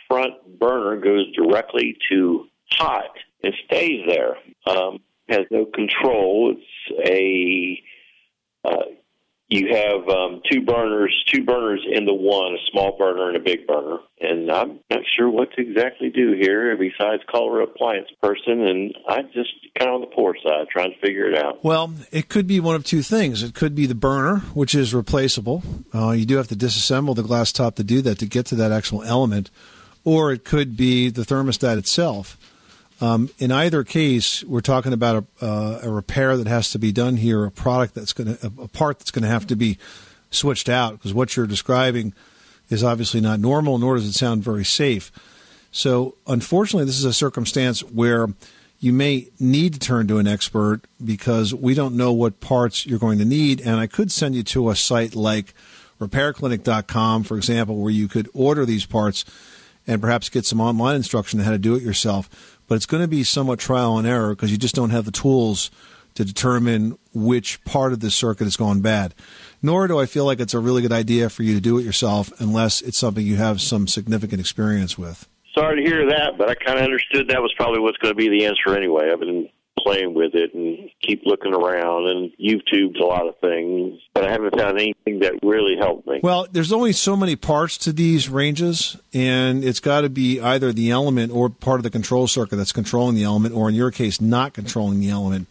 front 0.09 0.59
burner 0.59 1.01
goes 1.01 1.31
directly 1.33 1.97
to 2.11 2.47
hot 2.73 3.17
and 3.43 3.55
stays 3.67 4.03
there. 4.07 4.37
Um, 4.67 5.01
has 5.29 5.47
no 5.51 5.67
control. 5.67 6.55
It's 6.57 7.09
a 7.09 7.83
uh, 8.69 8.85
you 9.49 9.75
have 9.75 10.07
um, 10.09 10.43
two 10.51 10.61
burners, 10.61 11.25
two 11.27 11.43
burners 11.43 11.85
in 11.91 12.05
the 12.05 12.13
one, 12.13 12.53
a 12.53 12.71
small 12.71 12.97
burner 12.99 13.29
and 13.29 13.37
a 13.37 13.41
big 13.41 13.67
burner. 13.67 13.99
And 14.21 14.51
I'm 14.51 14.81
not 14.91 15.01
sure 15.17 15.31
what 15.31 15.53
to 15.53 15.63
exactly 15.63 16.11
do 16.11 16.35
here 16.39 16.77
besides 16.77 17.23
call 17.31 17.55
her 17.55 17.63
appliance 17.63 18.09
person. 18.23 18.61
And 18.61 18.95
I 19.09 19.23
just 19.23 19.51
kind 19.79 19.89
of 19.89 19.95
on 19.95 20.01
the 20.03 20.15
poor 20.15 20.35
side 20.45 20.67
trying 20.71 20.93
to 20.93 20.99
figure 21.01 21.31
it 21.31 21.39
out. 21.39 21.65
Well, 21.65 21.95
it 22.13 22.29
could 22.29 22.47
be 22.47 22.61
one 22.61 22.75
of 22.75 22.85
two 22.85 23.01
things. 23.01 23.43
It 23.43 23.55
could 23.55 23.75
be 23.75 23.87
the 23.87 23.95
burner, 23.95 24.41
which 24.53 24.75
is 24.75 24.93
replaceable. 24.93 25.63
Uh, 25.95 26.11
you 26.11 26.27
do 26.27 26.37
have 26.37 26.49
to 26.49 26.57
disassemble 26.57 27.17
the 27.17 27.23
glass 27.23 27.51
top 27.51 27.77
to 27.77 27.85
do 27.85 28.03
that 28.03 28.19
to 28.19 28.27
get 28.27 28.45
to 28.47 28.55
that 28.57 28.71
actual 28.71 29.03
element, 29.03 29.51
or 30.05 30.31
it 30.31 30.45
could 30.45 30.77
be 30.77 31.09
the 31.09 31.23
thermostat 31.23 31.79
itself. 31.79 32.37
Um, 33.01 33.31
in 33.39 33.53
either 33.53 33.85
case, 33.85 34.43
we're 34.45 34.61
talking 34.61 34.93
about 34.93 35.25
a, 35.41 35.45
uh, 35.45 35.81
a 35.85 35.91
repair 35.91 36.37
that 36.37 36.49
has 36.49 36.71
to 36.73 36.79
be 36.79 36.91
done 36.91 37.17
here, 37.17 37.45
a 37.45 37.51
product 37.51 37.95
that's 37.95 38.13
going 38.13 38.37
to, 38.37 38.47
a, 38.47 38.69
part 38.69 38.99
that's 38.99 39.13
going 39.13 39.23
to 39.23 39.29
have 39.29 39.47
to 39.49 39.57
be 39.57 39.79
switched 40.31 40.69
out 40.69 40.93
because 40.93 41.15
what 41.15 41.37
you're 41.37 41.47
describing 41.47 42.13
is 42.69 42.83
obviously 42.83 43.21
not 43.21 43.39
normal, 43.39 43.79
nor 43.79 43.95
does 43.95 44.07
it 44.07 44.13
sound 44.15 44.43
very 44.43 44.65
safe. 44.65 45.13
So, 45.71 46.17
unfortunately, 46.27 46.87
this 46.87 46.99
is 46.99 47.05
a 47.05 47.13
circumstance 47.13 47.81
where 47.85 48.29
you 48.81 48.93
may 48.93 49.29
need 49.39 49.75
to 49.75 49.79
turn 49.79 50.09
to 50.09 50.19
an 50.19 50.27
expert 50.27 50.83
because 51.05 51.55
we 51.55 51.75
don't 51.75 51.97
know 51.97 52.13
what 52.13 52.41
parts 52.41 52.85
you're 52.85 52.99
going 52.99 53.19
to 53.19 53.25
need. 53.25 53.61
And 53.61 53.79
I 53.79 53.87
could 53.87 54.11
send 54.11 54.35
you 54.35 54.43
to 54.45 54.71
a 54.71 54.77
site 54.77 55.15
like 55.15 55.55
repairclinic.com, 56.01 57.25
for 57.25 57.37
example, 57.37 57.77
where 57.77 57.93
you 57.93 58.09
could 58.09 58.29
order 58.35 58.65
these 58.65 58.87
parts 58.87 59.25
and 59.87 60.01
perhaps 60.01 60.29
get 60.29 60.47
some 60.47 60.61
online 60.61 60.97
instruction 60.97 61.41
on 61.41 61.47
how 61.47 61.53
to 61.53 61.59
do 61.59 61.75
it 61.75 61.83
yourself 61.83 62.58
but 62.69 62.77
it's 62.77 62.87
going 62.87 63.03
to 63.03 63.09
be 63.09 63.25
somewhat 63.25 63.59
trial 63.59 63.99
and 63.99 64.07
error 64.07 64.35
because 64.35 64.53
you 64.53 64.59
just 64.59 64.75
don't 64.75 64.91
have 64.91 65.05
the 65.05 65.11
tools 65.11 65.71
to 66.15 66.25
determine 66.25 66.99
which 67.15 67.63
part 67.65 67.93
of 67.93 68.01
the 68.01 68.11
circuit 68.11 68.45
has 68.45 68.57
gone 68.57 68.81
bad. 68.81 69.15
Nor 69.63 69.89
do 69.89 69.99
I 69.99 70.07
feel 70.07 70.25
like 70.25 70.41
it's 70.41 70.55
a 70.55 70.59
really 70.59 70.83
good 70.83 70.93
idea 70.93 71.31
for 71.31 71.43
you 71.43 71.55
to 71.55 71.61
do 71.61 71.79
it 71.79 71.85
yourself 71.85 72.33
unless 72.41 72.81
it's 72.81 72.99
something 72.99 73.25
you 73.25 73.37
have 73.37 73.61
some 73.61 73.89
significant 73.89 74.41
experience 74.41 74.99
with. 74.99 75.29
Sorry 75.55 75.83
to 75.83 75.89
hear 75.89 76.07
that, 76.11 76.37
but 76.37 76.49
I 76.49 76.55
kind 76.55 76.79
of 76.79 76.85
understood 76.85 77.29
that 77.29 77.43
was 77.43 77.53
probably 77.57 77.81
what's 77.81 77.99
going 77.99 78.13
to 78.13 78.17
be 78.17 78.29
the 78.29 78.47
answer 78.47 78.77
anyway. 78.77 79.11
I've 79.11 79.21
been 79.21 79.49
playing 79.85 80.15
with 80.15 80.35
it 80.35 80.55
and 80.55 80.91
keep 81.03 81.23
looking 81.25 81.55
around 81.55 82.09
and 82.09 82.33
YouTube's 82.39 83.01
a 83.01 83.05
lot 83.05 83.27
of 83.27 83.39
things, 83.41 84.01
but 84.15 84.25
I 84.25 84.31
haven't 84.31 84.59
found 84.59 84.79
anything 84.79 85.21
that 85.21 85.35
really 85.43 85.77
helped 85.77 86.07
me. 86.07 86.21
Well, 86.23 86.47
there's 86.51 86.73
only 86.73 86.93
so 86.93 87.17
many 87.17 87.37
parts 87.37 87.79
to 87.79 87.93
these 87.93 88.29
ranges, 88.29 88.97
and 89.13 89.65
it's 89.65 89.81
got 89.81 90.03
to 90.03 90.09
be 90.09 90.41
either 90.41 90.73
the 90.73 90.91
element 90.91 91.33
or 91.33 91.49
part 91.49 91.79
of 91.79 91.85
the 91.85 91.91
control 91.91 92.27
circuit 92.27 92.57
that's 92.57 92.73
controlling 92.73 93.15
the 93.15 93.25
element, 93.25 93.55
or 93.55 93.69
in 93.69 93.75
your 93.75 93.91
case, 93.91 94.21
not 94.21 94.53
controlling 94.53 95.01
the 95.01 95.11
element. 95.11 95.49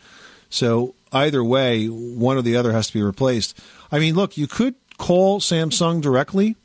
So 0.49 0.95
either 1.11 1.43
way, 1.43 1.87
one 1.87 2.37
or 2.37 2.41
the 2.41 2.55
other 2.55 2.71
has 2.73 2.87
to 2.87 2.93
be 2.93 3.01
replaced. 3.01 3.59
I 3.91 3.99
mean, 3.99 4.15
look, 4.15 4.37
you 4.37 4.47
could 4.47 4.75
call 4.97 5.39
Samsung 5.39 6.01
directly 6.01 6.55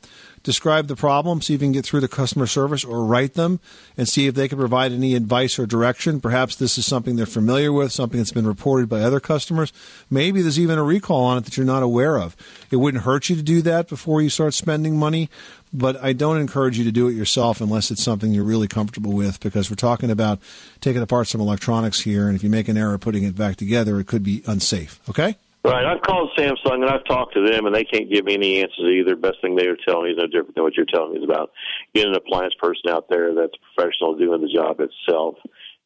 describe 0.43 0.87
the 0.87 0.95
problem, 0.95 1.41
see 1.41 1.55
if 1.55 1.61
you 1.61 1.65
can 1.65 1.71
get 1.71 1.85
through 1.85 2.01
to 2.01 2.07
customer 2.07 2.45
service 2.45 2.83
or 2.83 3.05
write 3.05 3.33
them 3.33 3.59
and 3.97 4.07
see 4.07 4.27
if 4.27 4.35
they 4.35 4.47
can 4.47 4.57
provide 4.57 4.91
any 4.91 5.15
advice 5.15 5.57
or 5.57 5.65
direction. 5.65 6.19
Perhaps 6.19 6.57
this 6.57 6.77
is 6.77 6.85
something 6.85 7.15
they're 7.15 7.25
familiar 7.25 7.71
with, 7.71 7.91
something 7.91 8.19
that's 8.19 8.31
been 8.31 8.45
reported 8.45 8.89
by 8.89 9.01
other 9.01 9.19
customers. 9.19 9.71
Maybe 10.09 10.41
there's 10.41 10.59
even 10.59 10.77
a 10.77 10.83
recall 10.83 11.23
on 11.23 11.37
it 11.37 11.45
that 11.45 11.57
you're 11.57 11.65
not 11.65 11.81
aware 11.81 12.17
of. 12.19 12.35
It 12.69 12.75
wouldn't 12.75 13.03
hurt 13.03 13.29
you 13.29 13.35
to 13.35 13.41
do 13.41 13.61
that 13.63 13.87
before 13.87 14.21
you 14.21 14.29
start 14.29 14.53
spending 14.53 14.97
money, 14.97 15.29
but 15.71 16.01
I 16.03 16.13
don't 16.13 16.37
encourage 16.37 16.77
you 16.77 16.83
to 16.83 16.91
do 16.91 17.07
it 17.07 17.13
yourself 17.13 17.61
unless 17.61 17.89
it's 17.89 18.03
something 18.03 18.33
you're 18.33 18.43
really 18.43 18.67
comfortable 18.67 19.13
with 19.13 19.39
because 19.39 19.69
we're 19.69 19.75
talking 19.75 20.11
about 20.11 20.39
taking 20.81 21.01
apart 21.01 21.27
some 21.27 21.41
electronics 21.41 22.01
here, 22.01 22.27
and 22.27 22.35
if 22.35 22.43
you 22.43 22.49
make 22.49 22.67
an 22.67 22.77
error 22.77 22.97
putting 22.97 23.23
it 23.23 23.35
back 23.35 23.55
together, 23.55 23.99
it 23.99 24.07
could 24.07 24.23
be 24.23 24.43
unsafe. 24.45 24.99
Okay? 25.09 25.37
Right. 25.63 25.85
I've 25.85 26.01
called 26.01 26.31
Samsung 26.37 26.81
and 26.81 26.89
I've 26.89 27.05
talked 27.05 27.35
to 27.35 27.45
them, 27.49 27.65
and 27.65 27.73
they 27.73 27.85
can't 27.85 28.11
give 28.11 28.25
me 28.25 28.33
any 28.33 28.61
answers 28.61 28.85
either. 28.99 29.15
Best 29.15 29.37
thing 29.41 29.55
they 29.55 29.67
are 29.67 29.77
telling 29.87 30.05
me 30.05 30.11
is 30.11 30.17
no 30.17 30.27
different 30.27 30.55
than 30.55 30.63
what 30.65 30.75
you're 30.75 30.85
telling 30.85 31.13
me 31.13 31.19
is 31.19 31.23
about 31.23 31.51
getting 31.95 32.11
an 32.11 32.17
appliance 32.17 32.53
person 32.59 32.89
out 32.89 33.05
there 33.09 33.33
that's 33.33 33.53
professional 33.73 34.17
doing 34.17 34.41
the 34.41 34.53
job 34.53 34.81
itself. 34.81 35.35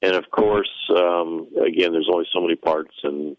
And 0.02 0.16
of 0.16 0.26
course, 0.32 0.70
um, 0.90 1.48
again, 1.64 1.92
there's 1.92 2.10
only 2.12 2.26
so 2.34 2.42
many 2.42 2.56
parts, 2.56 2.94
and 3.04 3.38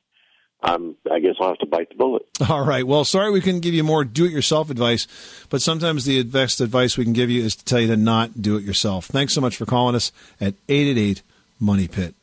I'm, 0.62 0.96
I 1.10 1.18
guess 1.18 1.34
I'll 1.40 1.48
have 1.48 1.58
to 1.58 1.66
bite 1.66 1.88
the 1.88 1.96
bullet. 1.96 2.22
All 2.48 2.64
right. 2.64 2.86
Well, 2.86 3.04
sorry 3.04 3.32
we 3.32 3.40
couldn't 3.40 3.60
give 3.60 3.74
you 3.74 3.82
more 3.82 4.04
do 4.04 4.24
it 4.24 4.30
yourself 4.30 4.70
advice, 4.70 5.08
but 5.50 5.60
sometimes 5.60 6.04
the 6.04 6.22
best 6.22 6.60
advice 6.60 6.96
we 6.96 7.04
can 7.04 7.14
give 7.14 7.30
you 7.30 7.42
is 7.44 7.56
to 7.56 7.64
tell 7.64 7.80
you 7.80 7.88
to 7.88 7.96
not 7.96 8.40
do 8.40 8.56
it 8.56 8.62
yourself. 8.62 9.06
Thanks 9.06 9.34
so 9.34 9.40
much 9.40 9.56
for 9.56 9.66
calling 9.66 9.96
us 9.96 10.12
at 10.40 10.54
888 10.68 11.22
Money 11.58 11.88
Pit. 11.88 12.14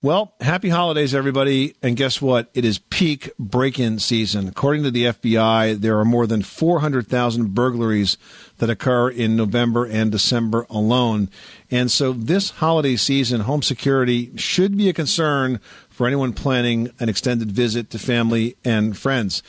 Well, 0.00 0.32
happy 0.40 0.68
holidays, 0.68 1.12
everybody. 1.12 1.74
And 1.82 1.96
guess 1.96 2.22
what? 2.22 2.50
It 2.54 2.64
is 2.64 2.78
peak 2.78 3.32
break 3.36 3.80
in 3.80 3.98
season. 3.98 4.46
According 4.46 4.84
to 4.84 4.92
the 4.92 5.06
FBI, 5.06 5.80
there 5.80 5.98
are 5.98 6.04
more 6.04 6.24
than 6.24 6.42
400,000 6.42 7.52
burglaries 7.52 8.16
that 8.58 8.70
occur 8.70 9.10
in 9.10 9.34
November 9.34 9.84
and 9.84 10.12
December 10.12 10.68
alone. 10.70 11.30
And 11.68 11.90
so 11.90 12.12
this 12.12 12.50
holiday 12.50 12.94
season, 12.94 13.40
home 13.40 13.60
security 13.60 14.30
should 14.36 14.76
be 14.76 14.88
a 14.88 14.92
concern 14.92 15.58
for 15.88 16.06
anyone 16.06 16.32
planning 16.32 16.92
an 17.00 17.08
extended 17.08 17.50
visit 17.50 17.90
to 17.90 17.98
family 17.98 18.56
and 18.64 18.96
friends. 18.96 19.42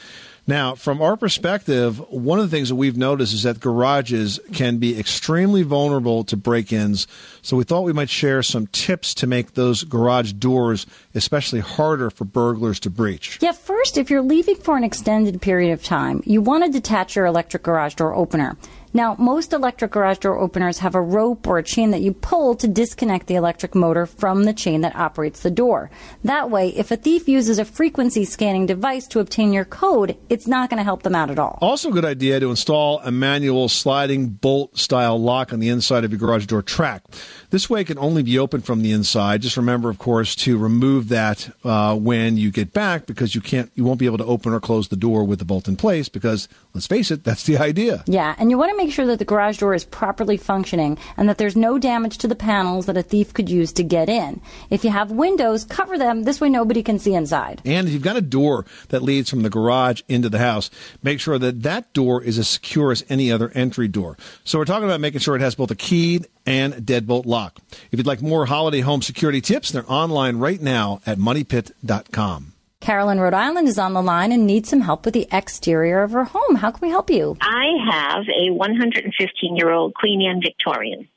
Now, 0.50 0.74
from 0.74 1.00
our 1.00 1.15
perspective, 1.15 2.00
one 2.10 2.39
of 2.39 2.50
the 2.50 2.58
things 2.58 2.70
that 2.70 2.75
we've 2.75 2.98
noticed 2.98 3.36
is 3.36 3.44
that 3.44 3.60
garages 3.60 4.39
can 4.51 4.79
be 4.79 5.00
extremely 5.00 5.62
vulnerable 5.62 6.24
to 6.24 6.36
break 6.36 6.74
ins. 6.74 7.06
So 7.44 7.56
we 7.56 7.63
thought 7.63 7.82
we 7.82 7.94
might 7.94 8.10
share 8.10 8.41
some 8.41 8.65
tips 8.65 9.13
to 9.13 9.27
make 9.27 9.53
those 9.53 9.84
garage 9.84 10.34
doors 10.34 10.88
especially 11.13 11.60
harder 11.60 12.10
for 12.10 12.25
burglars 12.25 12.79
to 12.79 12.89
breach. 12.89 13.38
Yeah, 13.44 13.51
first, 13.51 13.96
if 13.96 14.10
you're 14.10 14.24
leaving 14.24 14.56
for 14.56 14.75
an 14.75 14.84
extended 14.84 15.39
period 15.39 15.72
of 15.72 15.84
time, 15.84 16.24
you 16.25 16.41
want 16.41 16.65
to 16.65 16.72
detach 16.72 17.15
your 17.15 17.27
electric 17.27 17.62
garage 17.62 17.94
door 17.94 18.15
opener. 18.15 18.58
Now, 18.91 19.15
most 19.19 19.53
electric 19.53 19.91
garage 19.91 20.17
door 20.17 20.39
openers 20.39 20.79
have 20.79 20.96
a 20.96 21.01
rope 21.01 21.46
or 21.48 21.60
a 21.60 21.63
chain 21.63 21.91
that 21.91 22.01
you 22.01 22.12
pull 22.12 22.55
to 22.55 22.67
disconnect 22.67 23.27
the 23.27 23.36
electric 23.36 23.75
motor 23.75 24.08
from 24.08 24.46
the 24.46 24.53
chain 24.53 24.81
that 24.81 24.96
operates 24.96 25.41
the 25.41 25.51
door. 25.51 25.91
That 26.24 26.50
way, 26.50 26.69
if 26.69 26.89
a 26.89 26.96
thief 26.96 27.27
uses 27.27 27.60
a 27.60 27.65
frequency 27.65 28.25
scanning 28.25 28.65
device 28.65 29.05
to 29.08 29.19
obtain 29.19 29.53
your 29.53 29.65
code, 29.65 30.17
it's 30.29 30.48
not 30.48 30.72
going 30.72 30.79
to 30.79 30.84
help 30.84 31.03
them 31.03 31.13
out 31.13 31.29
at 31.29 31.38
all. 31.38 31.60
Also, 31.62 31.89
a 31.89 31.93
good 31.93 32.05
idea 32.05 32.39
to 32.39 32.50
install 32.50 33.00
a 33.01 33.12
manual 33.12 33.69
sliding 33.69 34.27
bolt 34.29 34.77
style 34.77 35.22
lock 35.22 35.53
on 35.53 35.60
the 35.60 35.69
inside 35.69 36.03
of 36.03 36.12
your 36.12 36.19
garage 36.19 36.48
door 36.48 36.63
track. 36.63 37.03
This 37.51 37.69
way, 37.69 37.81
it 37.81 37.88
can 37.88 38.00
only 38.00 38.24
be 38.24 38.39
opened 38.39 38.65
from 38.65 38.81
the 38.81 38.91
inside. 38.91 39.43
Just 39.43 39.58
remember, 39.58 39.89
of 39.89 40.00
course, 40.00 40.36
to 40.38 40.58
remove 40.58 41.10
that 41.10 41.50
uh, 41.63 41.96
when 41.96 42.38
you 42.38 42.50
get 42.50 42.74
back 42.74 43.05
because 43.05 43.36
you 43.36 43.41
can't, 43.41 43.72
you 43.75 43.84
won't 43.84 44.00
be 44.00 44.08
able 44.08 44.17
to 44.17 44.25
open 44.25 44.51
or 44.51 44.60
close 44.60 44.88
the 44.88 44.96
door 44.96 45.24
with 45.24 45.38
the 45.38 45.46
bolt 45.46 45.67
in 45.67 45.75
place 45.75 46.10
because, 46.10 46.48
let's 46.74 46.88
face 46.88 47.12
it, 47.12 47.24
that's 47.24 47.43
the 47.43 47.58
idea. 47.69 48.03
Yeah, 48.08 48.36
and 48.39 48.50
you 48.50 48.58
want 48.58 48.72
to 48.72 48.78
make 48.79 48.93
sure 48.93 49.05
that 49.07 49.19
the 49.19 49.25
garage 49.25 49.57
door 49.57 49.74
is 49.74 49.83
properly 49.83 50.38
functioning 50.38 50.98
and 51.17 51.27
that 51.27 51.38
there's 51.38 51.57
no 51.57 51.77
damage 51.77 52.17
to 52.17 52.29
the 52.29 52.36
panels 52.36 52.86
that 52.86 52.95
a 52.95 53.03
thief 53.03 53.33
could 53.33 53.50
use 53.50 53.74
to 53.74 53.83
get 53.83 54.07
in. 54.07 54.39
If 54.69 54.86
you 54.86 54.89
have 54.89 55.12
windows, 55.12 55.65
cover 55.65 55.98
them. 55.98 56.24
This 56.24 56.39
way 56.39 56.50
nobody 56.50 56.81
can 56.81 56.98
see 56.98 57.13
inside. 57.13 57.62
And 57.65 57.88
if 57.88 57.93
you've 57.93 58.01
got 58.01 58.15
a 58.15 58.21
door 58.21 58.65
that 58.88 59.03
leads 59.03 59.29
from 59.29 59.43
the 59.43 59.50
garage 59.50 60.01
into 60.07 60.29
the 60.29 60.39
house, 60.39 60.71
make 61.03 61.19
sure 61.19 61.38
that 61.38 61.63
that 61.63 61.91
door 61.91 62.24
is 62.24 62.39
as 62.39 62.48
secure 62.48 62.93
as 62.93 63.03
any 63.09 63.29
other 63.33 63.51
entry 63.53 63.89
door. 63.89 64.17
So 64.45 64.57
we're 64.57 64.63
talking 64.63 64.86
about 64.86 65.01
making 65.01 65.19
sure 65.19 65.36
it 65.36 65.41
has 65.41 65.55
both 65.55 65.71
a 65.71 65.75
keyed 65.75 66.27
and 66.45 66.74
deadbolt 66.75 67.25
lock. 67.25 67.59
If 67.91 68.00
you'd 68.00 68.07
like 68.07 68.21
more 68.21 68.45
holiday 68.45 68.79
home 68.79 69.01
security 69.01 69.41
tips, 69.41 69.71
they're 69.71 69.91
online 69.91 70.38
right 70.38 70.62
now 70.62 71.01
at 71.05 71.17
moneypit.com. 71.17 72.53
Carolyn, 72.89 73.19
Rhode 73.19 73.36
Island 73.36 73.67
is 73.67 73.77
on 73.77 73.93
the 73.93 74.01
line 74.01 74.31
and 74.31 74.48
needs 74.48 74.69
some 74.69 74.81
help 74.81 75.05
with 75.05 75.13
the 75.13 75.27
exterior 75.31 76.01
of 76.01 76.10
her 76.13 76.24
home. 76.24 76.55
How 76.55 76.72
can 76.72 76.81
we 76.81 76.89
help 76.89 77.12
you? 77.12 77.38
I 77.39 77.65
have 77.91 78.24
a 78.36 78.50
115 78.50 79.55
year 79.55 79.69
old 79.69 79.93
Queen 79.93 80.27
Anne 80.27 80.41
Victorian. 80.41 81.08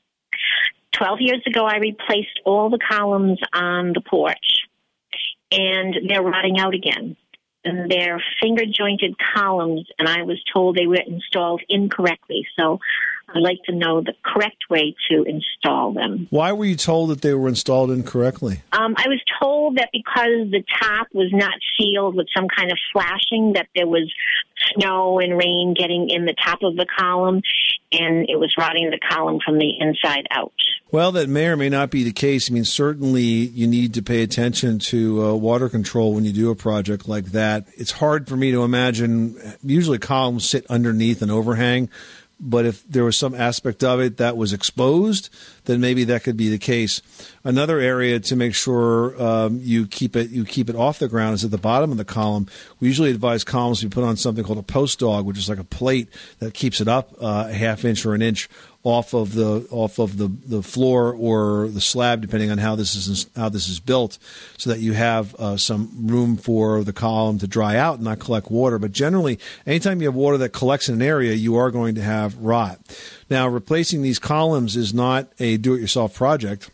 12 0.92 1.20
years 1.22 1.42
ago, 1.46 1.64
I 1.64 1.78
replaced 1.78 2.40
all 2.44 2.68
the 2.68 2.78
columns 2.78 3.40
on 3.54 3.94
the 3.94 4.02
porch, 4.02 4.66
and 5.50 5.96
they're 6.06 6.20
rotting 6.20 6.58
out 6.58 6.74
again. 6.74 7.16
And 7.64 7.90
they're 7.90 8.22
finger 8.42 8.64
jointed 8.66 9.14
columns, 9.34 9.88
and 9.98 10.06
I 10.06 10.24
was 10.24 10.44
told 10.52 10.76
they 10.76 10.86
were 10.86 10.96
installed 10.96 11.62
incorrectly. 11.70 12.46
So 12.54 12.80
I'd 13.34 13.42
like 13.42 13.58
to 13.66 13.72
know 13.74 14.00
the 14.00 14.14
correct 14.24 14.64
way 14.68 14.94
to 15.10 15.24
install 15.24 15.92
them. 15.92 16.26
Why 16.30 16.52
were 16.52 16.64
you 16.64 16.76
told 16.76 17.10
that 17.10 17.22
they 17.22 17.34
were 17.34 17.48
installed 17.48 17.90
incorrectly? 17.90 18.62
Um, 18.72 18.94
I 18.96 19.08
was 19.08 19.20
told 19.40 19.76
that 19.78 19.88
because 19.92 20.50
the 20.50 20.62
top 20.80 21.08
was 21.12 21.30
not 21.32 21.52
sealed 21.78 22.14
with 22.14 22.26
some 22.36 22.48
kind 22.48 22.70
of 22.70 22.78
flashing, 22.92 23.54
that 23.54 23.68
there 23.74 23.86
was 23.86 24.12
snow 24.74 25.18
and 25.18 25.36
rain 25.36 25.74
getting 25.76 26.10
in 26.10 26.24
the 26.24 26.34
top 26.44 26.62
of 26.62 26.76
the 26.76 26.86
column, 26.98 27.42
and 27.90 28.28
it 28.28 28.38
was 28.38 28.54
rotting 28.58 28.90
the 28.90 28.98
column 28.98 29.38
from 29.44 29.58
the 29.58 29.78
inside 29.78 30.26
out. 30.30 30.52
Well, 30.90 31.12
that 31.12 31.28
may 31.28 31.46
or 31.46 31.56
may 31.56 31.70
not 31.70 31.90
be 31.90 32.04
the 32.04 32.12
case. 32.12 32.50
I 32.50 32.54
mean, 32.54 32.64
certainly 32.64 33.22
you 33.22 33.66
need 33.66 33.94
to 33.94 34.02
pay 34.02 34.22
attention 34.22 34.78
to 34.80 35.24
uh, 35.24 35.34
water 35.34 35.70
control 35.70 36.12
when 36.12 36.26
you 36.26 36.32
do 36.32 36.50
a 36.50 36.54
project 36.54 37.08
like 37.08 37.26
that. 37.26 37.66
It's 37.76 37.92
hard 37.92 38.28
for 38.28 38.36
me 38.36 38.50
to 38.50 38.62
imagine. 38.62 39.40
Usually, 39.62 39.98
columns 39.98 40.48
sit 40.48 40.66
underneath 40.66 41.22
an 41.22 41.30
overhang 41.30 41.88
but 42.42 42.66
if 42.66 42.86
there 42.88 43.04
was 43.04 43.16
some 43.16 43.34
aspect 43.34 43.84
of 43.84 44.00
it 44.00 44.16
that 44.16 44.36
was 44.36 44.52
exposed, 44.52 45.30
then 45.66 45.80
maybe 45.80 46.02
that 46.04 46.24
could 46.24 46.36
be 46.36 46.48
the 46.48 46.58
case. 46.58 47.00
Another 47.44 47.78
area 47.78 48.18
to 48.18 48.34
make 48.34 48.52
sure 48.54 49.20
um, 49.22 49.60
you 49.62 49.86
keep 49.86 50.16
it 50.16 50.30
you 50.30 50.44
keep 50.44 50.68
it 50.68 50.74
off 50.74 50.98
the 50.98 51.08
ground 51.08 51.34
is 51.34 51.44
at 51.44 51.52
the 51.52 51.58
bottom 51.58 51.92
of 51.92 51.98
the 51.98 52.04
column. 52.04 52.48
We 52.80 52.88
usually 52.88 53.10
advise 53.10 53.44
columns 53.44 53.80
to 53.80 53.88
put 53.88 54.02
on 54.02 54.16
something 54.16 54.44
called 54.44 54.58
a 54.58 54.64
post 54.64 54.98
dog, 54.98 55.24
which 55.24 55.38
is 55.38 55.48
like 55.48 55.58
a 55.60 55.64
plate 55.64 56.08
that 56.40 56.52
keeps 56.52 56.80
it 56.80 56.88
up 56.88 57.14
uh, 57.20 57.46
a 57.48 57.52
half 57.52 57.84
inch 57.84 58.04
or 58.04 58.14
an 58.14 58.22
inch 58.22 58.48
off 58.84 59.14
of 59.14 59.34
the 59.34 59.66
off 59.70 59.98
of 60.00 60.16
the, 60.16 60.28
the 60.46 60.62
floor 60.62 61.12
or 61.12 61.68
the 61.68 61.80
slab, 61.80 62.20
depending 62.20 62.50
on 62.50 62.58
how 62.58 62.74
this 62.74 62.94
is 62.96 63.26
how 63.36 63.48
this 63.48 63.68
is 63.68 63.78
built, 63.78 64.18
so 64.58 64.70
that 64.70 64.80
you 64.80 64.92
have 64.92 65.34
uh, 65.36 65.56
some 65.56 65.88
room 66.08 66.36
for 66.36 66.82
the 66.82 66.92
column 66.92 67.38
to 67.38 67.46
dry 67.46 67.76
out 67.76 67.96
and 67.96 68.04
not 68.04 68.18
collect 68.18 68.50
water. 68.50 68.78
But 68.78 68.92
generally, 68.92 69.38
anytime 69.66 70.00
you 70.00 70.08
have 70.08 70.14
water 70.16 70.38
that 70.38 70.50
collects 70.50 70.88
in 70.88 70.96
an 70.96 71.02
area, 71.02 71.32
you 71.32 71.56
are 71.56 71.70
going 71.70 71.94
to 71.94 72.02
have 72.02 72.36
rot. 72.36 72.80
Now, 73.30 73.46
replacing 73.48 74.02
these 74.02 74.18
columns 74.18 74.76
is 74.76 74.92
not 74.92 75.32
a 75.38 75.56
do-it-yourself 75.56 76.14
project. 76.14 76.70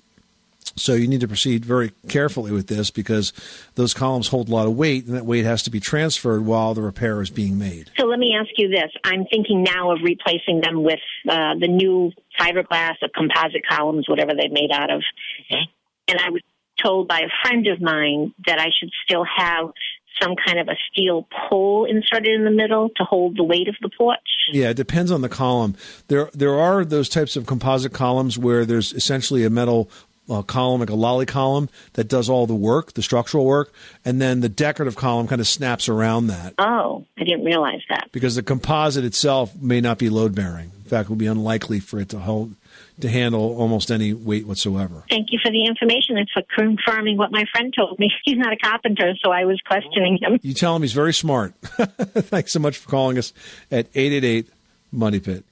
So 0.82 0.94
you 0.94 1.08
need 1.08 1.20
to 1.20 1.28
proceed 1.28 1.64
very 1.64 1.92
carefully 2.08 2.52
with 2.52 2.66
this 2.66 2.90
because 2.90 3.32
those 3.74 3.94
columns 3.94 4.28
hold 4.28 4.48
a 4.48 4.52
lot 4.52 4.66
of 4.66 4.76
weight, 4.76 5.06
and 5.06 5.16
that 5.16 5.26
weight 5.26 5.44
has 5.44 5.62
to 5.64 5.70
be 5.70 5.80
transferred 5.80 6.44
while 6.44 6.74
the 6.74 6.82
repair 6.82 7.20
is 7.20 7.30
being 7.30 7.58
made. 7.58 7.90
So 7.98 8.06
let 8.06 8.18
me 8.18 8.36
ask 8.38 8.50
you 8.56 8.68
this. 8.68 8.90
I'm 9.04 9.24
thinking 9.26 9.62
now 9.62 9.92
of 9.92 9.98
replacing 10.02 10.60
them 10.60 10.82
with 10.82 11.00
uh, 11.28 11.54
the 11.58 11.68
new 11.68 12.12
fiberglass 12.38 12.94
or 13.02 13.08
composite 13.14 13.66
columns, 13.68 14.08
whatever 14.08 14.32
they're 14.34 14.50
made 14.50 14.70
out 14.72 14.90
of. 14.90 15.02
And 15.50 16.18
I 16.18 16.30
was 16.30 16.42
told 16.82 17.08
by 17.08 17.20
a 17.20 17.28
friend 17.42 17.66
of 17.66 17.80
mine 17.80 18.32
that 18.46 18.58
I 18.58 18.68
should 18.78 18.90
still 19.04 19.24
have 19.24 19.72
some 20.20 20.34
kind 20.44 20.58
of 20.58 20.68
a 20.68 20.76
steel 20.90 21.28
pole 21.48 21.84
inserted 21.84 22.34
in 22.34 22.44
the 22.44 22.50
middle 22.50 22.88
to 22.96 23.04
hold 23.04 23.36
the 23.36 23.44
weight 23.44 23.68
of 23.68 23.76
the 23.80 23.88
porch. 23.88 24.18
Yeah, 24.52 24.70
it 24.70 24.76
depends 24.76 25.10
on 25.10 25.20
the 25.20 25.28
column. 25.28 25.76
There, 26.08 26.30
there 26.34 26.58
are 26.58 26.84
those 26.84 27.08
types 27.08 27.36
of 27.36 27.46
composite 27.46 27.92
columns 27.92 28.38
where 28.38 28.64
there's 28.64 28.92
essentially 28.92 29.44
a 29.44 29.50
metal 29.50 29.90
uh, 30.28 30.42
column, 30.42 30.80
like 30.80 30.90
a 30.90 30.94
lolly 30.94 31.26
column, 31.26 31.68
that 31.94 32.04
does 32.08 32.28
all 32.28 32.46
the 32.46 32.54
work, 32.54 32.92
the 32.94 33.02
structural 33.02 33.44
work, 33.44 33.72
and 34.04 34.20
then 34.20 34.40
the 34.40 34.48
decorative 34.48 34.96
column 34.96 35.26
kind 35.26 35.40
of 35.40 35.46
snaps 35.46 35.88
around 35.88 36.26
that 36.28 36.54
Oh, 36.58 37.04
I 37.18 37.24
didn't 37.24 37.44
realize 37.44 37.80
that. 37.88 38.08
because 38.12 38.34
the 38.36 38.42
composite 38.42 39.04
itself 39.04 39.54
may 39.60 39.80
not 39.80 39.98
be 39.98 40.08
load 40.10 40.34
bearing. 40.34 40.70
In 40.84 40.90
fact, 40.90 41.06
it 41.06 41.10
would 41.10 41.18
be 41.18 41.26
unlikely 41.26 41.80
for 41.80 42.00
it 42.00 42.08
to 42.10 42.18
hold 42.18 42.54
to 43.00 43.08
handle 43.08 43.56
almost 43.60 43.90
any 43.92 44.12
weight 44.12 44.46
whatsoever. 44.46 45.04
Thank 45.08 45.28
you 45.30 45.38
for 45.42 45.50
the 45.52 45.66
information 45.66 46.16
and 46.18 46.28
for 46.32 46.42
confirming 46.56 47.16
what 47.16 47.30
my 47.30 47.44
friend 47.52 47.72
told 47.76 47.98
me. 47.98 48.10
He's 48.24 48.36
not 48.38 48.52
a 48.52 48.56
carpenter, 48.56 49.14
so 49.24 49.30
I 49.30 49.44
was 49.44 49.60
questioning 49.66 50.18
him. 50.20 50.40
You 50.42 50.52
tell 50.54 50.74
him 50.74 50.82
he's 50.82 50.92
very 50.94 51.14
smart. 51.14 51.54
Thanks 51.62 52.52
so 52.52 52.58
much 52.58 52.76
for 52.78 52.88
calling 52.88 53.16
us 53.18 53.32
at 53.70 53.86
eight 53.94 54.12
eight 54.12 54.24
eight 54.24 54.48
Money 54.90 55.20
Pit. 55.20 55.44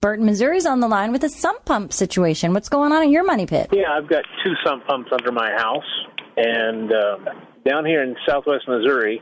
Burton, 0.00 0.26
Missouri's 0.26 0.64
on 0.64 0.78
the 0.78 0.86
line 0.86 1.10
with 1.10 1.24
a 1.24 1.28
sump 1.28 1.64
pump 1.64 1.92
situation. 1.92 2.54
What's 2.54 2.68
going 2.68 2.92
on 2.92 3.02
in 3.02 3.10
your 3.10 3.24
money 3.24 3.46
pit? 3.46 3.68
Yeah, 3.72 3.90
I've 3.90 4.08
got 4.08 4.22
two 4.44 4.52
sump 4.64 4.86
pumps 4.86 5.10
under 5.10 5.32
my 5.32 5.50
house, 5.50 6.06
and 6.36 6.92
uh, 6.92 7.16
down 7.66 7.84
here 7.84 8.04
in 8.04 8.14
southwest 8.24 8.68
Missouri, 8.68 9.20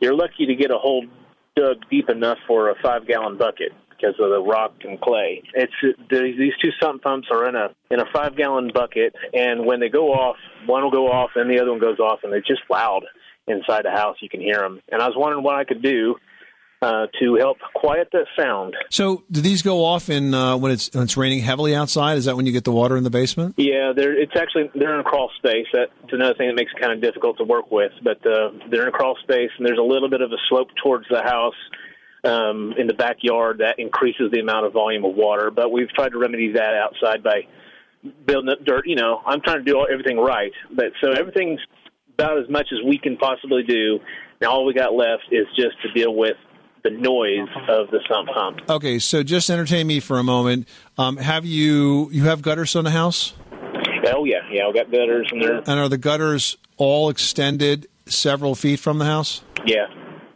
you're 0.00 0.14
lucky 0.14 0.44
to 0.44 0.54
get 0.54 0.70
a 0.70 0.76
hole 0.76 1.06
dug 1.56 1.78
deep 1.90 2.10
enough 2.10 2.36
for 2.46 2.68
a 2.68 2.74
five 2.82 3.06
gallon 3.06 3.38
bucket 3.38 3.72
because 3.88 4.16
of 4.20 4.28
the 4.28 4.42
rock 4.42 4.74
and 4.84 5.00
clay. 5.00 5.42
It's 5.54 5.72
the, 5.80 6.34
these 6.38 6.52
two 6.62 6.72
sump 6.78 7.00
pumps 7.00 7.28
are 7.32 7.48
in 7.48 7.56
a 7.56 7.70
in 7.90 7.98
a 7.98 8.04
five 8.12 8.36
gallon 8.36 8.70
bucket, 8.74 9.14
and 9.32 9.64
when 9.64 9.80
they 9.80 9.88
go 9.88 10.12
off, 10.12 10.36
one 10.66 10.82
will 10.82 10.90
go 10.90 11.06
off 11.10 11.30
and 11.36 11.48
the 11.48 11.58
other 11.58 11.70
one 11.70 11.80
goes 11.80 12.00
off, 12.00 12.20
and 12.22 12.30
they're 12.30 12.40
just 12.40 12.60
loud 12.68 13.06
inside 13.46 13.86
the 13.86 13.92
house. 13.92 14.16
You 14.20 14.28
can 14.28 14.42
hear 14.42 14.58
them, 14.58 14.82
and 14.92 15.00
I 15.00 15.06
was 15.06 15.16
wondering 15.16 15.42
what 15.42 15.54
I 15.54 15.64
could 15.64 15.82
do 15.82 16.16
uh, 16.80 17.06
to 17.20 17.34
help 17.36 17.58
quiet 17.74 18.08
that 18.12 18.26
sound. 18.38 18.76
So, 18.90 19.24
do 19.30 19.40
these 19.40 19.62
go 19.62 19.84
off 19.84 20.08
in 20.08 20.32
uh, 20.32 20.56
when 20.56 20.70
it's 20.72 20.90
when 20.94 21.04
it's 21.04 21.16
raining 21.16 21.40
heavily 21.40 21.74
outside? 21.74 22.18
Is 22.18 22.26
that 22.26 22.36
when 22.36 22.46
you 22.46 22.52
get 22.52 22.64
the 22.64 22.72
water 22.72 22.96
in 22.96 23.04
the 23.04 23.10
basement? 23.10 23.54
Yeah, 23.56 23.92
they're 23.94 24.16
it's 24.16 24.36
actually 24.36 24.70
they're 24.74 24.94
in 24.94 25.00
a 25.00 25.04
crawl 25.04 25.30
space. 25.38 25.66
That's 25.72 25.90
another 26.12 26.34
thing 26.34 26.48
that 26.48 26.54
makes 26.54 26.72
it 26.74 26.80
kind 26.80 26.92
of 26.92 27.00
difficult 27.00 27.38
to 27.38 27.44
work 27.44 27.70
with. 27.70 27.92
But 28.02 28.24
uh, 28.24 28.50
they're 28.70 28.82
in 28.82 28.88
a 28.88 28.92
crawl 28.92 29.16
space, 29.22 29.50
and 29.58 29.66
there's 29.66 29.78
a 29.78 29.82
little 29.82 30.08
bit 30.08 30.20
of 30.20 30.30
a 30.30 30.38
slope 30.48 30.68
towards 30.82 31.06
the 31.10 31.22
house 31.22 31.58
um, 32.24 32.74
in 32.78 32.86
the 32.86 32.94
backyard 32.94 33.58
that 33.58 33.78
increases 33.78 34.30
the 34.30 34.40
amount 34.40 34.66
of 34.66 34.72
volume 34.72 35.04
of 35.04 35.14
water. 35.14 35.50
But 35.50 35.72
we've 35.72 35.90
tried 35.90 36.10
to 36.10 36.18
remedy 36.18 36.52
that 36.52 36.74
outside 36.74 37.22
by 37.24 37.42
building 38.24 38.50
up 38.50 38.64
dirt. 38.64 38.86
You 38.86 38.96
know, 38.96 39.20
I'm 39.26 39.40
trying 39.40 39.64
to 39.64 39.64
do 39.64 39.84
everything 39.90 40.18
right, 40.18 40.52
but 40.70 40.92
so 41.00 41.10
everything's 41.10 41.60
about 42.14 42.38
as 42.38 42.48
much 42.48 42.68
as 42.72 42.78
we 42.86 42.98
can 42.98 43.16
possibly 43.16 43.62
do. 43.62 43.98
Now 44.40 44.52
all 44.52 44.64
we 44.64 44.74
got 44.74 44.92
left 44.92 45.24
is 45.32 45.46
just 45.56 45.80
to 45.82 45.92
deal 45.92 46.14
with 46.14 46.36
the 46.90 46.96
noise 46.96 47.48
of 47.68 47.90
the 47.90 48.00
sump 48.08 48.28
pump. 48.28 48.60
Okay, 48.68 48.98
so 48.98 49.22
just 49.22 49.50
entertain 49.50 49.86
me 49.86 50.00
for 50.00 50.18
a 50.18 50.22
moment. 50.22 50.66
Um, 50.96 51.16
have 51.16 51.44
you 51.44 52.08
you 52.12 52.24
have 52.24 52.42
gutters 52.42 52.74
on 52.76 52.84
the 52.84 52.90
house? 52.90 53.34
Oh 54.06 54.24
yeah, 54.24 54.36
yeah, 54.50 54.66
we 54.68 54.74
got 54.74 54.90
gutters 54.90 55.28
and 55.30 55.42
they're 55.42 55.56
And 55.58 55.80
are 55.80 55.88
the 55.88 55.98
gutters 55.98 56.56
all 56.76 57.10
extended 57.10 57.86
several 58.06 58.54
feet 58.54 58.80
from 58.80 58.98
the 58.98 59.04
house? 59.04 59.42
yeah. 59.66 59.86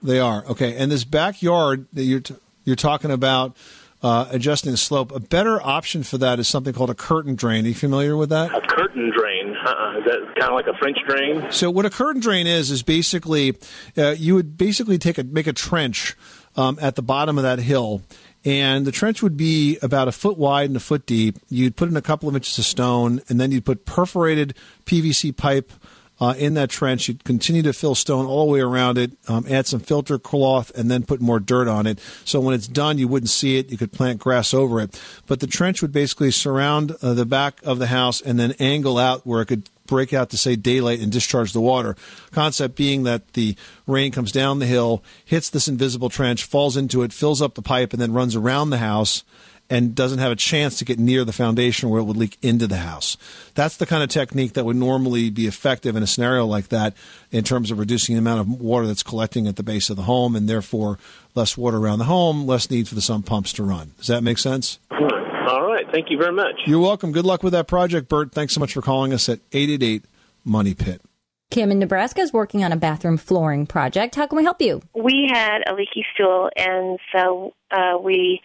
They 0.04 0.18
are. 0.18 0.44
Okay, 0.46 0.76
and 0.76 0.90
this 0.90 1.04
backyard 1.04 1.86
that 1.92 2.02
you're 2.02 2.18
t- 2.18 2.34
you're 2.64 2.74
talking 2.74 3.12
about 3.12 3.56
uh, 4.02 4.26
adjusting 4.30 4.72
the 4.72 4.76
slope. 4.76 5.12
A 5.14 5.20
better 5.20 5.62
option 5.62 6.02
for 6.02 6.18
that 6.18 6.40
is 6.40 6.48
something 6.48 6.74
called 6.74 6.90
a 6.90 6.94
curtain 6.94 7.36
drain. 7.36 7.64
Are 7.64 7.68
you 7.68 7.74
familiar 7.74 8.16
with 8.16 8.30
that? 8.30 8.52
A 8.52 8.60
curtain 8.66 9.12
drain. 9.16 9.54
Uh-uh. 9.64 9.98
Is 9.98 10.04
that 10.06 10.18
kind 10.40 10.50
of 10.50 10.54
like 10.54 10.66
a 10.66 10.76
French 10.80 10.98
drain? 11.08 11.46
So 11.52 11.70
what 11.70 11.86
a 11.86 11.90
curtain 11.90 12.20
drain 12.20 12.48
is 12.48 12.72
is 12.72 12.82
basically 12.82 13.56
uh, 13.96 14.16
you 14.18 14.34
would 14.34 14.56
basically 14.58 14.98
take 14.98 15.18
a 15.18 15.22
make 15.22 15.46
a 15.46 15.52
trench 15.52 16.16
um, 16.56 16.78
at 16.80 16.96
the 16.96 17.02
bottom 17.02 17.38
of 17.38 17.44
that 17.44 17.58
hill, 17.58 18.02
and 18.44 18.84
the 18.86 18.92
trench 18.92 19.22
would 19.22 19.36
be 19.36 19.78
about 19.82 20.08
a 20.08 20.12
foot 20.12 20.36
wide 20.36 20.68
and 20.68 20.76
a 20.76 20.80
foot 20.80 21.06
deep. 21.06 21.38
You'd 21.48 21.76
put 21.76 21.88
in 21.88 21.96
a 21.96 22.02
couple 22.02 22.28
of 22.28 22.34
inches 22.34 22.58
of 22.58 22.64
stone, 22.64 23.20
and 23.28 23.40
then 23.40 23.52
you'd 23.52 23.64
put 23.64 23.84
perforated 23.84 24.54
PVC 24.84 25.36
pipe. 25.36 25.72
Uh, 26.20 26.34
in 26.34 26.54
that 26.54 26.70
trench, 26.70 27.08
you'd 27.08 27.24
continue 27.24 27.62
to 27.62 27.72
fill 27.72 27.96
stone 27.96 28.26
all 28.26 28.46
the 28.46 28.52
way 28.52 28.60
around 28.60 28.96
it, 28.96 29.10
um, 29.26 29.44
add 29.50 29.66
some 29.66 29.80
filter 29.80 30.20
cloth, 30.20 30.70
and 30.76 30.88
then 30.88 31.02
put 31.02 31.20
more 31.20 31.40
dirt 31.40 31.66
on 31.66 31.84
it. 31.84 31.98
So 32.24 32.38
when 32.38 32.54
it's 32.54 32.68
done, 32.68 32.96
you 32.98 33.08
wouldn't 33.08 33.30
see 33.30 33.58
it. 33.58 33.70
You 33.70 33.78
could 33.78 33.90
plant 33.90 34.20
grass 34.20 34.54
over 34.54 34.80
it. 34.80 35.00
But 35.26 35.40
the 35.40 35.48
trench 35.48 35.82
would 35.82 35.90
basically 35.90 36.30
surround 36.30 36.94
uh, 37.02 37.14
the 37.14 37.26
back 37.26 37.60
of 37.64 37.80
the 37.80 37.88
house 37.88 38.20
and 38.20 38.38
then 38.38 38.54
angle 38.60 38.98
out 38.98 39.26
where 39.26 39.42
it 39.42 39.46
could 39.46 39.68
break 39.92 40.14
out 40.14 40.30
to 40.30 40.38
say 40.38 40.56
daylight 40.56 41.00
and 41.00 41.12
discharge 41.12 41.52
the 41.52 41.60
water. 41.60 41.94
Concept 42.30 42.76
being 42.76 43.02
that 43.02 43.34
the 43.34 43.54
rain 43.86 44.10
comes 44.10 44.32
down 44.32 44.58
the 44.58 44.64
hill, 44.64 45.04
hits 45.22 45.50
this 45.50 45.68
invisible 45.68 46.08
trench, 46.08 46.44
falls 46.44 46.78
into 46.78 47.02
it, 47.02 47.12
fills 47.12 47.42
up 47.42 47.56
the 47.56 47.60
pipe, 47.60 47.92
and 47.92 48.00
then 48.00 48.10
runs 48.10 48.34
around 48.34 48.70
the 48.70 48.78
house 48.78 49.22
and 49.68 49.94
doesn't 49.94 50.18
have 50.18 50.32
a 50.32 50.36
chance 50.36 50.78
to 50.78 50.86
get 50.86 50.98
near 50.98 51.26
the 51.26 51.32
foundation 51.32 51.90
where 51.90 52.00
it 52.00 52.04
would 52.04 52.16
leak 52.16 52.38
into 52.40 52.66
the 52.66 52.78
house. 52.78 53.18
That's 53.54 53.76
the 53.76 53.84
kind 53.84 54.02
of 54.02 54.08
technique 54.08 54.54
that 54.54 54.64
would 54.64 54.76
normally 54.76 55.28
be 55.28 55.46
effective 55.46 55.94
in 55.94 56.02
a 56.02 56.06
scenario 56.06 56.46
like 56.46 56.68
that 56.68 56.94
in 57.30 57.44
terms 57.44 57.70
of 57.70 57.78
reducing 57.78 58.14
the 58.14 58.18
amount 58.18 58.40
of 58.40 58.48
water 58.62 58.86
that's 58.86 59.02
collecting 59.02 59.46
at 59.46 59.56
the 59.56 59.62
base 59.62 59.90
of 59.90 59.96
the 59.96 60.04
home 60.04 60.34
and 60.34 60.48
therefore 60.48 60.98
less 61.34 61.54
water 61.54 61.76
around 61.76 61.98
the 61.98 62.06
home, 62.06 62.46
less 62.46 62.70
need 62.70 62.88
for 62.88 62.94
the 62.94 63.02
sump 63.02 63.26
pumps 63.26 63.52
to 63.52 63.62
run. 63.62 63.92
Does 63.98 64.06
that 64.06 64.22
make 64.22 64.38
sense? 64.38 64.78
All 65.92 65.98
right. 65.98 66.04
Thank 66.04 66.10
you 66.10 66.18
very 66.18 66.32
much. 66.32 66.54
You're 66.66 66.80
welcome. 66.80 67.12
Good 67.12 67.24
luck 67.24 67.42
with 67.42 67.52
that 67.52 67.66
project, 67.66 68.08
Bert. 68.08 68.32
Thanks 68.32 68.54
so 68.54 68.60
much 68.60 68.72
for 68.72 68.82
calling 68.82 69.12
us 69.12 69.28
at 69.28 69.40
888 69.52 70.04
Money 70.44 70.74
Pit. 70.74 71.02
Kim 71.50 71.70
in 71.70 71.78
Nebraska 71.78 72.22
is 72.22 72.32
working 72.32 72.64
on 72.64 72.72
a 72.72 72.76
bathroom 72.76 73.18
flooring 73.18 73.66
project. 73.66 74.14
How 74.14 74.26
can 74.26 74.38
we 74.38 74.42
help 74.42 74.62
you? 74.62 74.80
We 74.94 75.28
had 75.30 75.58
a 75.68 75.74
leaky 75.74 76.04
stool, 76.14 76.48
and 76.56 76.98
so 77.14 77.52
uh, 77.70 77.98
we 78.02 78.40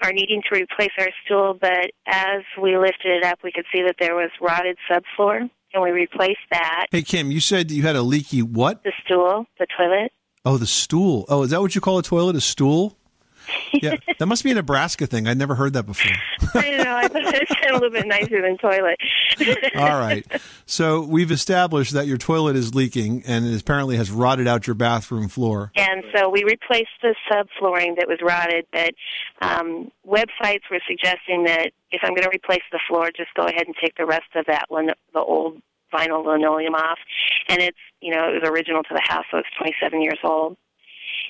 are 0.00 0.12
needing 0.12 0.42
to 0.48 0.60
replace 0.60 0.92
our 0.96 1.08
stool. 1.24 1.58
But 1.60 1.90
as 2.06 2.42
we 2.60 2.76
lifted 2.76 3.16
it 3.16 3.24
up, 3.24 3.40
we 3.42 3.50
could 3.50 3.64
see 3.72 3.82
that 3.82 3.96
there 3.98 4.14
was 4.14 4.30
rotted 4.40 4.78
subfloor, 4.88 5.50
and 5.74 5.82
we 5.82 5.90
replaced 5.90 6.38
that. 6.52 6.86
Hey, 6.92 7.02
Kim, 7.02 7.32
you 7.32 7.40
said 7.40 7.72
you 7.72 7.82
had 7.82 7.96
a 7.96 8.02
leaky 8.02 8.42
what? 8.42 8.84
The 8.84 8.92
stool, 9.04 9.46
the 9.58 9.66
toilet. 9.76 10.12
Oh, 10.44 10.56
the 10.56 10.66
stool. 10.66 11.24
Oh, 11.28 11.42
is 11.42 11.50
that 11.50 11.60
what 11.60 11.74
you 11.74 11.80
call 11.80 11.98
a 11.98 12.02
toilet? 12.02 12.36
A 12.36 12.40
stool? 12.40 12.96
Yeah, 13.72 13.96
that 14.18 14.26
must 14.26 14.44
be 14.44 14.50
a 14.50 14.54
Nebraska 14.54 15.06
thing. 15.06 15.26
I'd 15.26 15.38
never 15.38 15.54
heard 15.54 15.72
that 15.72 15.84
before. 15.84 16.12
I 16.54 16.70
know. 16.76 16.96
I 16.96 17.08
thought 17.08 17.34
it 17.34 17.48
sounded 17.48 17.70
a 17.70 17.74
little 17.74 17.90
bit 17.90 18.06
nicer 18.06 18.42
than 18.42 18.58
toilet. 18.58 18.98
All 19.76 19.98
right. 19.98 20.26
So 20.66 21.00
we've 21.02 21.30
established 21.30 21.92
that 21.92 22.06
your 22.06 22.18
toilet 22.18 22.56
is 22.56 22.74
leaking 22.74 23.22
and 23.26 23.46
it 23.46 23.60
apparently 23.60 23.96
has 23.96 24.10
rotted 24.10 24.46
out 24.46 24.66
your 24.66 24.74
bathroom 24.74 25.28
floor. 25.28 25.72
And 25.76 26.04
so 26.14 26.28
we 26.28 26.44
replaced 26.44 26.90
the 27.02 27.14
subflooring 27.30 27.96
that 27.96 28.08
was 28.08 28.18
rotted, 28.22 28.66
but 28.72 28.94
um, 29.40 29.90
websites 30.06 30.62
were 30.70 30.80
suggesting 30.86 31.44
that 31.44 31.72
if 31.90 32.00
I'm 32.02 32.10
going 32.10 32.24
to 32.24 32.30
replace 32.30 32.62
the 32.70 32.80
floor, 32.88 33.10
just 33.16 33.34
go 33.34 33.44
ahead 33.44 33.66
and 33.66 33.74
take 33.80 33.96
the 33.96 34.06
rest 34.06 34.34
of 34.34 34.46
that 34.46 34.66
one, 34.68 34.88
the 35.12 35.20
old 35.20 35.60
vinyl 35.92 36.24
linoleum 36.24 36.74
off. 36.74 36.98
And 37.48 37.60
it's, 37.60 37.78
you 38.00 38.14
know, 38.14 38.28
it 38.28 38.42
was 38.42 38.50
original 38.50 38.82
to 38.82 38.94
the 38.94 39.02
house, 39.06 39.24
so 39.30 39.38
it's 39.38 39.48
27 39.58 40.00
years 40.00 40.18
old. 40.24 40.56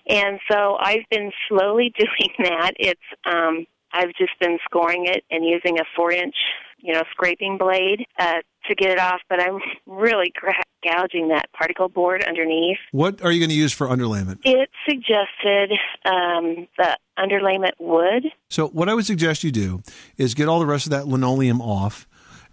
And 0.09 0.41
so 0.51 0.77
I've 0.79 1.09
been 1.11 1.31
slowly 1.49 1.93
doing 1.99 2.35
that. 2.51 2.73
It's, 2.79 3.01
um, 3.25 3.67
I've 3.93 4.15
just 4.19 4.39
been 4.41 4.59
scoring 4.65 5.07
it 5.07 5.25
and 5.31 5.45
using 5.45 5.79
a 5.79 5.85
four 5.95 6.13
inch, 6.13 6.35
you 6.79 6.95
know, 6.95 7.03
scraping 7.13 7.59
blade. 7.59 8.07
Uh, 8.19 8.41
to 8.69 8.75
get 8.75 8.91
it 8.91 8.99
off, 8.99 9.21
but 9.29 9.41
I'm 9.41 9.59
really 9.87 10.33
gra- 10.35 10.55
gouging 10.85 11.29
that 11.29 11.53
particle 11.53 11.89
board 11.89 12.25
underneath. 12.25 12.79
What 12.93 13.23
are 13.23 13.31
you 13.31 13.41
going 13.41 13.51
to 13.51 13.57
use 13.57 13.73
for 13.73 13.87
underlayment? 13.87 14.41
It 14.45 14.71
suggested 14.89 15.73
um, 16.05 16.69
the 16.79 16.97
underlayment 17.19 17.73
wood. 17.79 18.25
So, 18.51 18.69
what 18.69 18.89
I 18.89 18.95
would 18.95 19.07
suggest 19.07 19.45
you 19.45 19.53
do 19.53 19.83
is 20.17 20.35
get 20.35 20.49
all 20.49 20.61
the 20.61 20.67
rest 20.67 20.87
of 20.87 20.91
that 20.91 21.07
linoleum 21.07 21.61
off. 21.61 22.07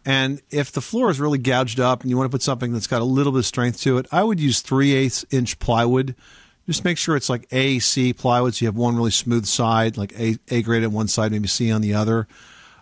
And 0.06 0.42
if 0.50 0.72
the 0.72 0.82
floor 0.82 1.10
is 1.12 1.20
really 1.20 1.38
gouged 1.38 1.80
up 1.80 2.02
and 2.02 2.10
you 2.10 2.18
want 2.18 2.32
to 2.32 2.34
put 2.34 2.42
something 2.42 2.72
that's 2.72 2.88
got 2.88 3.02
a 3.02 3.06
little 3.06 3.34
bit 3.34 3.40
of 3.40 3.46
strength 3.46 3.82
to 3.82 3.98
it, 3.98 4.08
I 4.12 4.24
would 4.24 4.40
use 4.40 4.62
3 4.62 4.94
eighths 4.94 5.26
inch 5.30 5.60
plywood. 5.60 6.16
Just 6.70 6.86
make 6.86 7.00
sure 7.00 7.16
it's 7.16 7.30
like 7.30 7.48
A, 7.52 7.80
C 7.80 8.14
plywood 8.14 8.54
so 8.54 8.64
you 8.64 8.68
have 8.68 8.76
one 8.76 8.96
really 8.96 9.10
smooth 9.10 9.48
side, 9.48 9.98
like 9.98 10.14
A, 10.20 10.38
A 10.50 10.62
grade 10.62 10.84
on 10.84 10.92
one 10.92 11.08
side, 11.08 11.32
maybe 11.32 11.48
C 11.48 11.72
on 11.72 11.82
the 11.82 11.96
other, 11.96 12.28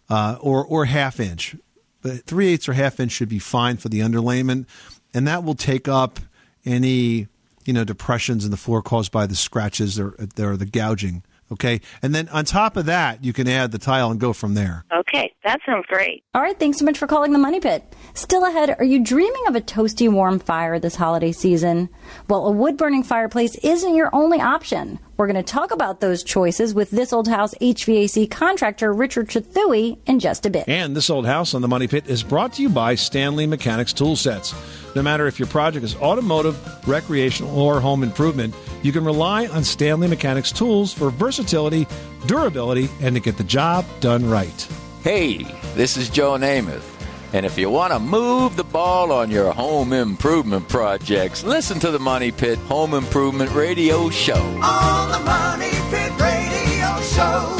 uh, 0.10 0.38
or, 0.42 0.66
or 0.66 0.84
half 0.86 1.22
inch. 1.22 1.56
But 2.02 2.26
3 2.26 2.48
eighths 2.48 2.68
or 2.68 2.74
half 2.74 3.00
inch 3.00 3.14
should 3.14 3.30
be 3.30 3.40
fine 3.40 3.78
for 3.78 3.88
the 3.88 4.02
underlayment. 4.02 4.66
And 5.14 5.26
that 5.28 5.44
will 5.44 5.56
take 5.56 5.88
up 5.88 6.20
any 6.66 7.28
you 7.68 7.74
know 7.74 7.84
depressions 7.84 8.46
in 8.46 8.52
the 8.52 8.58
floor 8.58 8.82
caused 8.82 9.12
by 9.12 9.28
the 9.28 9.36
scratches 9.36 10.00
or, 10.00 10.16
or 10.40 10.58
the 10.58 10.66
gouging. 10.66 11.24
Okay, 11.50 11.80
and 12.02 12.14
then 12.14 12.28
on 12.30 12.44
top 12.44 12.76
of 12.76 12.88
that, 12.88 13.24
you 13.24 13.32
can 13.32 13.48
add 13.48 13.72
the 13.72 13.78
tile 13.78 14.12
and 14.12 14.20
go 14.20 14.34
from 14.34 14.54
there. 14.54 14.84
Okay, 14.94 15.34
that 15.46 15.62
sounds 15.66 15.86
great. 15.88 16.26
All 16.34 16.42
right, 16.42 16.60
thanks 16.60 16.78
so 16.78 16.84
much 16.84 16.98
for 16.98 17.08
calling 17.08 17.32
the 17.32 17.40
Money 17.40 17.62
Pit. 17.62 17.96
Still 18.16 18.44
ahead, 18.44 18.76
are 18.78 18.84
you 18.84 19.02
dreaming 19.02 19.44
of 19.48 19.56
a 19.56 19.62
toasty 19.62 20.12
warm 20.12 20.40
fire 20.40 20.78
this 20.78 20.96
holiday 20.96 21.32
season? 21.32 21.88
Well, 22.30 22.48
a 22.48 22.52
wood 22.52 22.78
burning 22.78 23.04
fireplace 23.04 23.56
isn't 23.56 23.96
your 23.96 24.10
only 24.14 24.40
option. 24.40 25.00
We're 25.18 25.28
going 25.28 25.36
to 25.36 25.44
talk 25.44 25.72
about 25.72 26.00
those 26.00 26.24
choices 26.24 26.74
with 26.74 26.92
this 26.92 27.12
old 27.12 27.28
house 27.28 27.56
HVAC 27.56 28.30
contractor 28.30 28.94
Richard 28.94 29.30
Trethewey 29.30 29.98
in 30.06 30.20
just 30.20 30.46
a 30.46 30.50
bit. 30.50 30.68
And 30.68 30.96
this 30.96 31.10
old 31.10 31.26
house 31.26 31.54
on 31.54 31.62
the 31.62 31.68
Money 31.68 31.88
Pit 31.88 32.08
is 32.08 32.24
brought 32.24 32.54
to 32.54 32.62
you 32.62 32.70
by 32.70 32.96
Stanley 32.96 33.48
Mechanics 33.48 33.94
Tool 33.94 34.16
Sets. 34.16 34.54
No 34.96 35.02
matter 35.02 35.28
if 35.28 35.40
your 35.40 35.48
project 35.48 35.84
is 35.84 35.96
automotive, 35.96 36.58
recreational, 36.88 37.60
or 37.60 37.80
home 37.80 38.04
improvement, 38.04 38.56
you 38.84 38.92
can 38.92 39.06
rely 39.06 39.48
on 39.48 39.64
Stanley 39.64 40.08
Mechanics 40.08 40.52
tools 40.52 40.94
for 40.94 41.10
versatility, 41.10 41.88
durability, 42.26 42.90
and 43.02 43.16
to 43.16 43.20
get 43.20 43.38
the 43.38 43.44
job 43.44 43.86
done 44.00 44.28
right. 44.30 44.68
Hey, 45.04 45.44
this 45.76 45.98
is 45.98 46.10
Joe 46.10 46.38
Namath. 46.38 46.97
And 47.34 47.46
if 47.46 47.58
you 47.58 47.70
want 47.70 47.92
to 47.92 48.00
move 48.00 48.56
the 48.56 48.64
ball 48.64 49.12
on 49.12 49.30
your 49.30 49.52
home 49.52 49.92
improvement 49.92 50.70
projects, 50.70 51.44
listen 51.44 51.78
to 51.82 51.92
the 51.92 52.00
Money 52.00 52.32
Pit 52.32 52.58
Home 52.60 52.94
Improvement 52.94 53.52
Radio 53.52 54.10
Show. 54.10 54.36
On 54.36 55.12
the 55.12 55.20
Money 55.20 55.72
Pit 55.90 56.12
Radio 56.20 57.02
Show. 57.02 57.58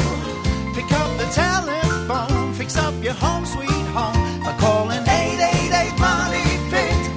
Pick 0.74 0.90
up 0.92 1.18
the 1.18 1.28
telephone, 1.34 2.54
fix 2.54 2.78
up 2.78 2.94
your 3.04 3.12
home 3.12 3.44
sweet 3.44 3.68
home 3.68 4.40
by 4.42 4.56
calling 4.58 5.02
888 5.02 6.00
Money 6.00 6.44
Pit. 6.70 7.10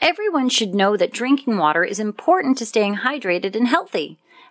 Everyone 0.00 0.48
should 0.48 0.74
know 0.74 0.96
that 0.96 1.12
drinking 1.12 1.58
water 1.58 1.84
is 1.84 2.00
important 2.00 2.58
to 2.58 2.66
staying 2.66 2.96
hydrated 2.96 3.54
and 3.54 3.68
healthy. 3.68 4.18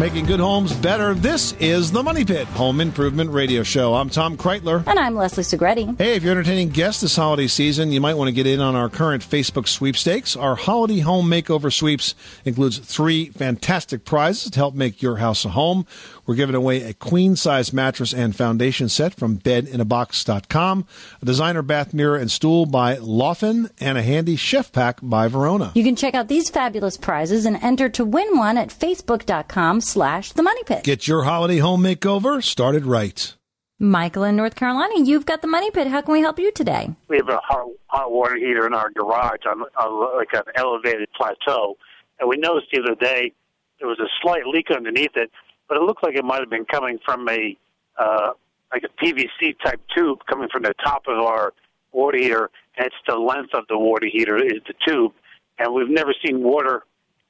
Making 0.00 0.24
good 0.24 0.40
homes 0.40 0.72
better. 0.72 1.12
This 1.12 1.52
is 1.60 1.92
the 1.92 2.02
Money 2.02 2.24
Pit 2.24 2.46
Home 2.46 2.80
Improvement 2.80 3.32
Radio 3.32 3.62
Show. 3.62 3.92
I'm 3.92 4.08
Tom 4.08 4.38
Kraeutler. 4.38 4.82
And 4.86 4.98
I'm 4.98 5.14
Leslie 5.14 5.44
Segrete. 5.44 5.98
Hey, 5.98 6.14
if 6.14 6.22
you're 6.22 6.32
entertaining 6.32 6.70
guests 6.70 7.02
this 7.02 7.16
holiday 7.16 7.46
season, 7.46 7.92
you 7.92 8.00
might 8.00 8.14
want 8.14 8.28
to 8.28 8.32
get 8.32 8.46
in 8.46 8.62
on 8.62 8.74
our 8.74 8.88
current 8.88 9.22
Facebook 9.22 9.68
sweepstakes. 9.68 10.36
Our 10.36 10.56
holiday 10.56 11.00
home 11.00 11.26
makeover 11.26 11.70
sweeps 11.70 12.14
includes 12.46 12.78
three 12.78 13.26
fantastic 13.26 14.06
prizes 14.06 14.50
to 14.52 14.58
help 14.58 14.74
make 14.74 15.02
your 15.02 15.16
house 15.16 15.44
a 15.44 15.50
home. 15.50 15.84
We're 16.30 16.36
giving 16.36 16.54
away 16.54 16.84
a 16.84 16.94
queen 16.94 17.34
size 17.34 17.72
mattress 17.72 18.14
and 18.14 18.36
foundation 18.36 18.88
set 18.88 19.14
from 19.14 19.38
bedinabox.com, 19.38 20.86
a 21.20 21.24
designer 21.24 21.62
bath 21.62 21.92
mirror 21.92 22.16
and 22.16 22.30
stool 22.30 22.66
by 22.66 22.98
Laughlin, 22.98 23.68
and 23.80 23.98
a 23.98 24.02
handy 24.02 24.36
chef 24.36 24.70
pack 24.70 25.00
by 25.02 25.26
Verona. 25.26 25.72
You 25.74 25.82
can 25.82 25.96
check 25.96 26.14
out 26.14 26.28
these 26.28 26.48
fabulous 26.48 26.96
prizes 26.96 27.46
and 27.46 27.56
enter 27.56 27.88
to 27.88 28.04
win 28.04 28.38
one 28.38 28.56
at 28.58 28.68
facebook.com 28.68 29.80
slash 29.80 30.30
the 30.30 30.44
money 30.44 30.62
pit. 30.62 30.84
Get 30.84 31.08
your 31.08 31.24
holiday 31.24 31.58
home 31.58 31.82
makeover 31.82 32.40
started 32.40 32.86
right. 32.86 33.34
Michael 33.80 34.22
in 34.22 34.36
North 34.36 34.54
Carolina, 34.54 35.00
you've 35.02 35.26
got 35.26 35.42
the 35.42 35.48
money 35.48 35.72
pit. 35.72 35.88
How 35.88 36.00
can 36.00 36.12
we 36.12 36.20
help 36.20 36.38
you 36.38 36.52
today? 36.52 36.94
we 37.08 37.16
have 37.16 37.28
a 37.28 37.40
hot, 37.42 37.66
hot 37.88 38.12
water 38.12 38.36
heater 38.36 38.68
in 38.68 38.72
our 38.72 38.90
garage 38.92 39.46
on, 39.50 39.62
on 39.62 40.16
like 40.16 40.32
an 40.32 40.44
elevated 40.54 41.08
plateau, 41.16 41.76
and 42.20 42.28
we 42.28 42.36
noticed 42.36 42.68
the 42.70 42.80
other 42.80 42.94
day 42.94 43.32
there 43.80 43.88
was 43.88 43.98
a 43.98 44.06
slight 44.22 44.46
leak 44.46 44.70
underneath 44.70 45.16
it, 45.16 45.32
but 45.70 45.78
it 45.78 45.82
looked 45.84 46.02
like 46.02 46.16
it 46.16 46.24
might 46.24 46.40
have 46.40 46.50
been 46.50 46.66
coming 46.66 46.98
from 47.04 47.26
a 47.28 47.56
uh, 47.96 48.32
like 48.72 48.82
a 48.82 49.04
PVC 49.04 49.56
type 49.64 49.80
tube 49.96 50.18
coming 50.28 50.48
from 50.52 50.64
the 50.64 50.74
top 50.84 51.04
of 51.06 51.16
our 51.18 51.54
water 51.92 52.18
heater, 52.18 52.50
and 52.76 52.86
it's 52.86 52.94
the 53.06 53.16
length 53.16 53.54
of 53.54 53.64
the 53.68 53.78
water 53.78 54.06
heater 54.10 54.36
is 54.36 54.60
the 54.66 54.74
tube, 54.86 55.12
and 55.58 55.72
we've 55.72 55.88
never 55.88 56.12
seen 56.24 56.42
water 56.42 56.82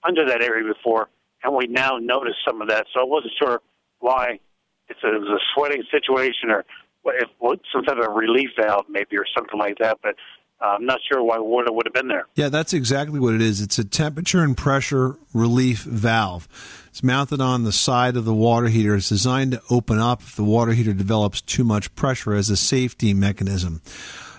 under 0.02 0.26
that 0.26 0.42
area 0.42 0.64
before, 0.72 1.08
and 1.44 1.54
we 1.54 1.66
now 1.66 1.98
notice 1.98 2.34
some 2.46 2.62
of 2.62 2.68
that. 2.68 2.86
So 2.94 3.00
I 3.00 3.04
wasn't 3.04 3.34
sure 3.38 3.60
why 4.00 4.40
it's 4.88 5.00
a, 5.04 5.14
it 5.14 5.20
was 5.20 5.28
a 5.28 5.44
sweating 5.54 5.82
situation 5.90 6.50
or 6.50 6.64
if, 7.06 7.28
some 7.72 7.84
type 7.84 7.98
of 7.98 8.14
relief 8.14 8.50
valve 8.58 8.86
maybe 8.88 9.16
or 9.16 9.26
something 9.36 9.58
like 9.58 9.78
that, 9.78 9.98
but 10.02 10.14
uh, 10.60 10.66
I'm 10.66 10.84
not 10.84 11.00
sure 11.10 11.22
why 11.22 11.38
water 11.38 11.72
would 11.72 11.86
have 11.86 11.94
been 11.94 12.08
there. 12.08 12.26
Yeah, 12.34 12.48
that's 12.48 12.72
exactly 12.72 13.18
what 13.18 13.34
it 13.34 13.40
is. 13.40 13.60
It's 13.60 13.78
a 13.78 13.84
temperature 13.84 14.42
and 14.42 14.56
pressure 14.56 15.16
relief 15.32 15.82
valve. 15.82 16.48
It's 16.88 17.02
mounted 17.02 17.40
on 17.40 17.64
the 17.64 17.72
side 17.72 18.16
of 18.16 18.24
the 18.24 18.34
water 18.34 18.68
heater. 18.68 18.94
It's 18.94 19.08
designed 19.08 19.52
to 19.52 19.62
open 19.70 19.98
up 19.98 20.22
if 20.22 20.36
the 20.36 20.44
water 20.44 20.72
heater 20.72 20.92
develops 20.92 21.40
too 21.40 21.64
much 21.64 21.94
pressure 21.94 22.34
as 22.34 22.50
a 22.50 22.56
safety 22.56 23.14
mechanism. 23.14 23.80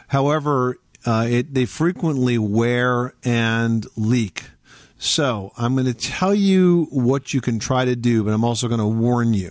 However, 0.10 0.78
uh, 1.06 1.26
it, 1.30 1.54
they 1.54 1.66
frequently 1.66 2.38
wear 2.38 3.14
and 3.24 3.88
leak. 3.96 4.44
So 4.98 5.52
I'm 5.58 5.74
going 5.74 5.88
to 5.88 5.96
tell 5.96 6.36
you 6.36 6.88
what 6.92 7.34
you 7.34 7.42
can 7.42 7.58
try 7.58 7.86
to 7.86 7.96
do, 7.96 8.24
but 8.24 8.34
I'm 8.34 8.44
also 8.44 8.68
going 8.68 8.80
to 8.80 8.86
warn 8.86 9.34
you. 9.34 9.50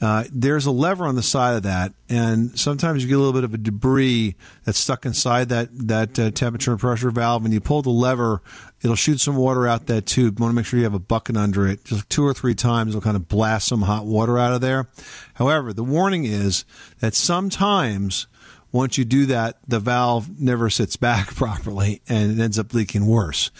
Uh, 0.00 0.24
there's 0.32 0.64
a 0.64 0.70
lever 0.70 1.04
on 1.04 1.14
the 1.14 1.22
side 1.22 1.56
of 1.56 1.62
that, 1.64 1.92
and 2.08 2.58
sometimes 2.58 3.02
you 3.02 3.08
get 3.08 3.16
a 3.16 3.18
little 3.18 3.34
bit 3.34 3.44
of 3.44 3.52
a 3.52 3.58
debris 3.58 4.34
that's 4.64 4.78
stuck 4.78 5.04
inside 5.04 5.50
that 5.50 5.68
that 5.72 6.18
uh, 6.18 6.30
temperature 6.30 6.70
and 6.70 6.80
pressure 6.80 7.10
valve. 7.10 7.44
And 7.44 7.52
you 7.52 7.60
pull 7.60 7.82
the 7.82 7.90
lever, 7.90 8.40
it'll 8.82 8.96
shoot 8.96 9.20
some 9.20 9.36
water 9.36 9.66
out 9.66 9.86
that 9.86 10.06
tube. 10.06 10.38
You 10.38 10.42
want 10.42 10.52
to 10.52 10.56
make 10.56 10.64
sure 10.64 10.78
you 10.78 10.84
have 10.84 10.94
a 10.94 10.98
bucket 10.98 11.36
under 11.36 11.66
it. 11.66 11.84
Just 11.84 12.08
two 12.08 12.24
or 12.24 12.32
three 12.32 12.54
times, 12.54 12.90
it'll 12.90 13.02
kind 13.02 13.16
of 13.16 13.28
blast 13.28 13.68
some 13.68 13.82
hot 13.82 14.06
water 14.06 14.38
out 14.38 14.54
of 14.54 14.62
there. 14.62 14.88
However, 15.34 15.74
the 15.74 15.84
warning 15.84 16.24
is 16.24 16.64
that 17.00 17.14
sometimes 17.14 18.26
once 18.72 18.96
you 18.96 19.04
do 19.04 19.26
that, 19.26 19.58
the 19.68 19.80
valve 19.80 20.40
never 20.40 20.70
sits 20.70 20.96
back 20.96 21.34
properly, 21.34 22.00
and 22.08 22.38
it 22.38 22.42
ends 22.42 22.58
up 22.58 22.72
leaking 22.72 23.04
worse. 23.04 23.50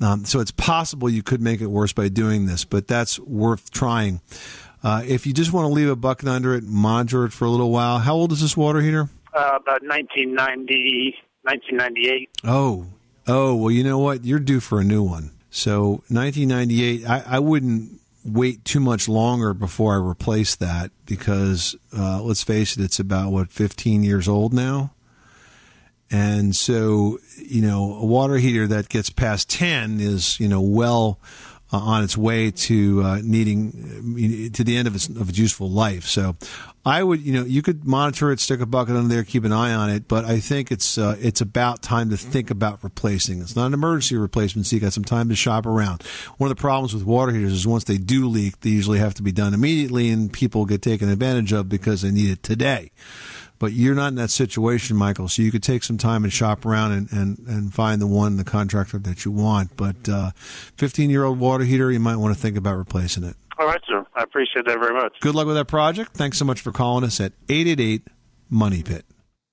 Um, 0.00 0.24
so 0.24 0.40
it's 0.40 0.52
possible 0.52 1.10
you 1.10 1.22
could 1.22 1.40
make 1.40 1.60
it 1.60 1.66
worse 1.66 1.92
by 1.92 2.08
doing 2.08 2.46
this, 2.46 2.64
but 2.64 2.86
that's 2.86 3.18
worth 3.18 3.70
trying. 3.70 4.20
Uh, 4.82 5.02
if 5.06 5.26
you 5.26 5.32
just 5.32 5.52
want 5.52 5.64
to 5.64 5.72
leave 5.72 5.88
a 5.88 5.96
bucket 5.96 6.28
under 6.28 6.54
it, 6.54 6.64
monitor 6.64 7.24
it 7.24 7.32
for 7.32 7.44
a 7.44 7.50
little 7.50 7.70
while. 7.70 7.98
How 7.98 8.14
old 8.14 8.32
is 8.32 8.40
this 8.40 8.56
water 8.56 8.80
heater? 8.80 9.08
Uh, 9.34 9.58
about 9.60 9.82
1990, 9.82 11.16
1998. 11.42 12.30
Oh, 12.44 12.86
oh, 13.26 13.54
well, 13.54 13.70
you 13.70 13.82
know 13.82 13.98
what? 13.98 14.24
You're 14.24 14.38
due 14.38 14.60
for 14.60 14.80
a 14.80 14.84
new 14.84 15.02
one. 15.02 15.32
So 15.50 16.02
1998, 16.08 17.08
I, 17.08 17.24
I 17.26 17.38
wouldn't 17.38 18.00
wait 18.24 18.64
too 18.64 18.80
much 18.80 19.08
longer 19.08 19.54
before 19.54 19.94
I 19.94 19.96
replace 19.96 20.54
that 20.56 20.90
because 21.06 21.74
uh, 21.96 22.22
let's 22.22 22.42
face 22.42 22.76
it, 22.76 22.84
it's 22.84 23.00
about 23.00 23.32
what 23.32 23.50
15 23.50 24.04
years 24.04 24.28
old 24.28 24.52
now. 24.52 24.92
And 26.10 26.56
so, 26.56 27.18
you 27.36 27.60
know, 27.60 27.94
a 27.94 28.04
water 28.04 28.36
heater 28.36 28.66
that 28.68 28.88
gets 28.88 29.10
past 29.10 29.50
10 29.50 30.00
is, 30.00 30.40
you 30.40 30.48
know, 30.48 30.60
well 30.60 31.18
uh, 31.72 31.78
on 31.78 32.02
its 32.02 32.16
way 32.16 32.50
to 32.50 33.02
uh, 33.02 33.20
needing 33.22 34.50
uh, 34.50 34.56
to 34.56 34.64
the 34.64 34.76
end 34.76 34.88
of 34.88 34.94
its, 34.94 35.08
of 35.08 35.28
its 35.28 35.38
useful 35.38 35.70
life. 35.70 36.04
So, 36.04 36.36
I 36.84 37.02
would, 37.02 37.20
you 37.20 37.32
know, 37.32 37.44
you 37.44 37.60
could 37.60 37.84
monitor 37.84 38.32
it, 38.32 38.40
stick 38.40 38.60
a 38.60 38.66
bucket 38.66 38.96
under 38.96 39.08
there, 39.14 39.22
keep 39.22 39.44
an 39.44 39.52
eye 39.52 39.74
on 39.74 39.90
it. 39.90 40.08
But 40.08 40.24
I 40.24 40.40
think 40.40 40.72
it's 40.72 40.96
uh, 40.96 41.16
it's 41.20 41.40
about 41.40 41.82
time 41.82 42.08
to 42.10 42.16
think 42.16 42.50
about 42.50 42.82
replacing. 42.82 43.42
It's 43.42 43.54
not 43.54 43.66
an 43.66 43.74
emergency 43.74 44.16
replacement, 44.16 44.66
so 44.66 44.76
you 44.76 44.80
got 44.80 44.94
some 44.94 45.04
time 45.04 45.28
to 45.28 45.36
shop 45.36 45.66
around. 45.66 46.02
One 46.38 46.50
of 46.50 46.56
the 46.56 46.60
problems 46.60 46.94
with 46.94 47.04
water 47.04 47.32
heaters 47.32 47.52
is 47.52 47.66
once 47.66 47.84
they 47.84 47.98
do 47.98 48.28
leak, 48.28 48.60
they 48.60 48.70
usually 48.70 49.00
have 49.00 49.14
to 49.14 49.22
be 49.22 49.32
done 49.32 49.52
immediately, 49.52 50.08
and 50.08 50.32
people 50.32 50.64
get 50.64 50.80
taken 50.80 51.10
advantage 51.10 51.52
of 51.52 51.68
because 51.68 52.02
they 52.02 52.10
need 52.10 52.30
it 52.30 52.42
today 52.42 52.90
but 53.58 53.72
you're 53.72 53.94
not 53.94 54.08
in 54.08 54.14
that 54.16 54.30
situation, 54.30 54.96
Michael. 54.96 55.28
So 55.28 55.42
you 55.42 55.50
could 55.50 55.62
take 55.62 55.82
some 55.82 55.98
time 55.98 56.24
and 56.24 56.32
shop 56.32 56.64
around 56.64 56.92
and, 56.92 57.12
and, 57.12 57.38
and 57.46 57.74
find 57.74 58.00
the 58.00 58.06
one, 58.06 58.36
the 58.36 58.44
contractor 58.44 58.98
that 58.98 59.24
you 59.24 59.32
want. 59.32 59.76
But 59.76 60.08
uh, 60.08 60.30
15 60.76 61.10
year 61.10 61.24
old 61.24 61.38
water 61.38 61.64
heater, 61.64 61.90
you 61.90 62.00
might 62.00 62.16
want 62.16 62.34
to 62.34 62.40
think 62.40 62.56
about 62.56 62.76
replacing 62.76 63.24
it. 63.24 63.36
All 63.58 63.66
right, 63.66 63.80
sir. 63.88 64.06
I 64.14 64.22
appreciate 64.22 64.66
that 64.66 64.78
very 64.78 64.94
much. 64.94 65.18
Good 65.20 65.34
luck 65.34 65.46
with 65.46 65.56
that 65.56 65.66
project. 65.66 66.14
Thanks 66.14 66.38
so 66.38 66.44
much 66.44 66.60
for 66.60 66.70
calling 66.70 67.04
us 67.04 67.20
at 67.20 67.32
888 67.48 68.06
Money 68.48 68.82
Pit. 68.82 69.04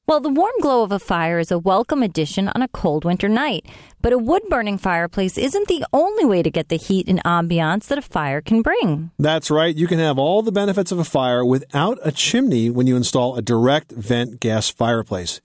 Well, 0.08 0.20
the 0.20 0.30
warm 0.30 0.54
glow 0.62 0.84
of 0.84 0.92
a 0.92 1.00
fire 1.00 1.40
is 1.40 1.50
a 1.50 1.58
welcome 1.58 2.04
addition 2.04 2.48
on 2.50 2.62
a 2.62 2.68
cold 2.68 3.06
winter 3.06 3.28
night. 3.28 3.66
But 4.02 4.14
a 4.14 4.20
wood 4.20 4.44
burning 4.50 4.78
fireplace 4.78 5.36
isn't 5.36 5.68
the 5.68 5.84
only 5.92 6.26
way 6.26 6.44
to 6.44 6.52
get 6.52 6.70
the 6.70 6.78
heat 6.78 7.08
and 7.08 7.24
ambiance 7.24 7.88
that 7.88 7.98
a 7.98 8.04
fire 8.04 8.40
can 8.40 8.62
bring. 8.62 9.10
That's 9.18 9.50
right. 9.50 9.76
You 9.76 9.88
can 9.88 9.98
have 9.98 10.20
all 10.20 10.44
the 10.44 10.52
benefits 10.52 10.92
of 10.92 11.00
a 11.00 11.04
fire 11.04 11.44
without 11.44 11.98
a 12.04 12.12
chimney 12.12 12.70
when 12.70 12.86
you 12.86 12.96
install 12.96 13.36
a 13.36 13.42
direct 13.42 13.94
vent 13.94 14.40
gas 14.40 14.70
fireplace. 14.70 15.42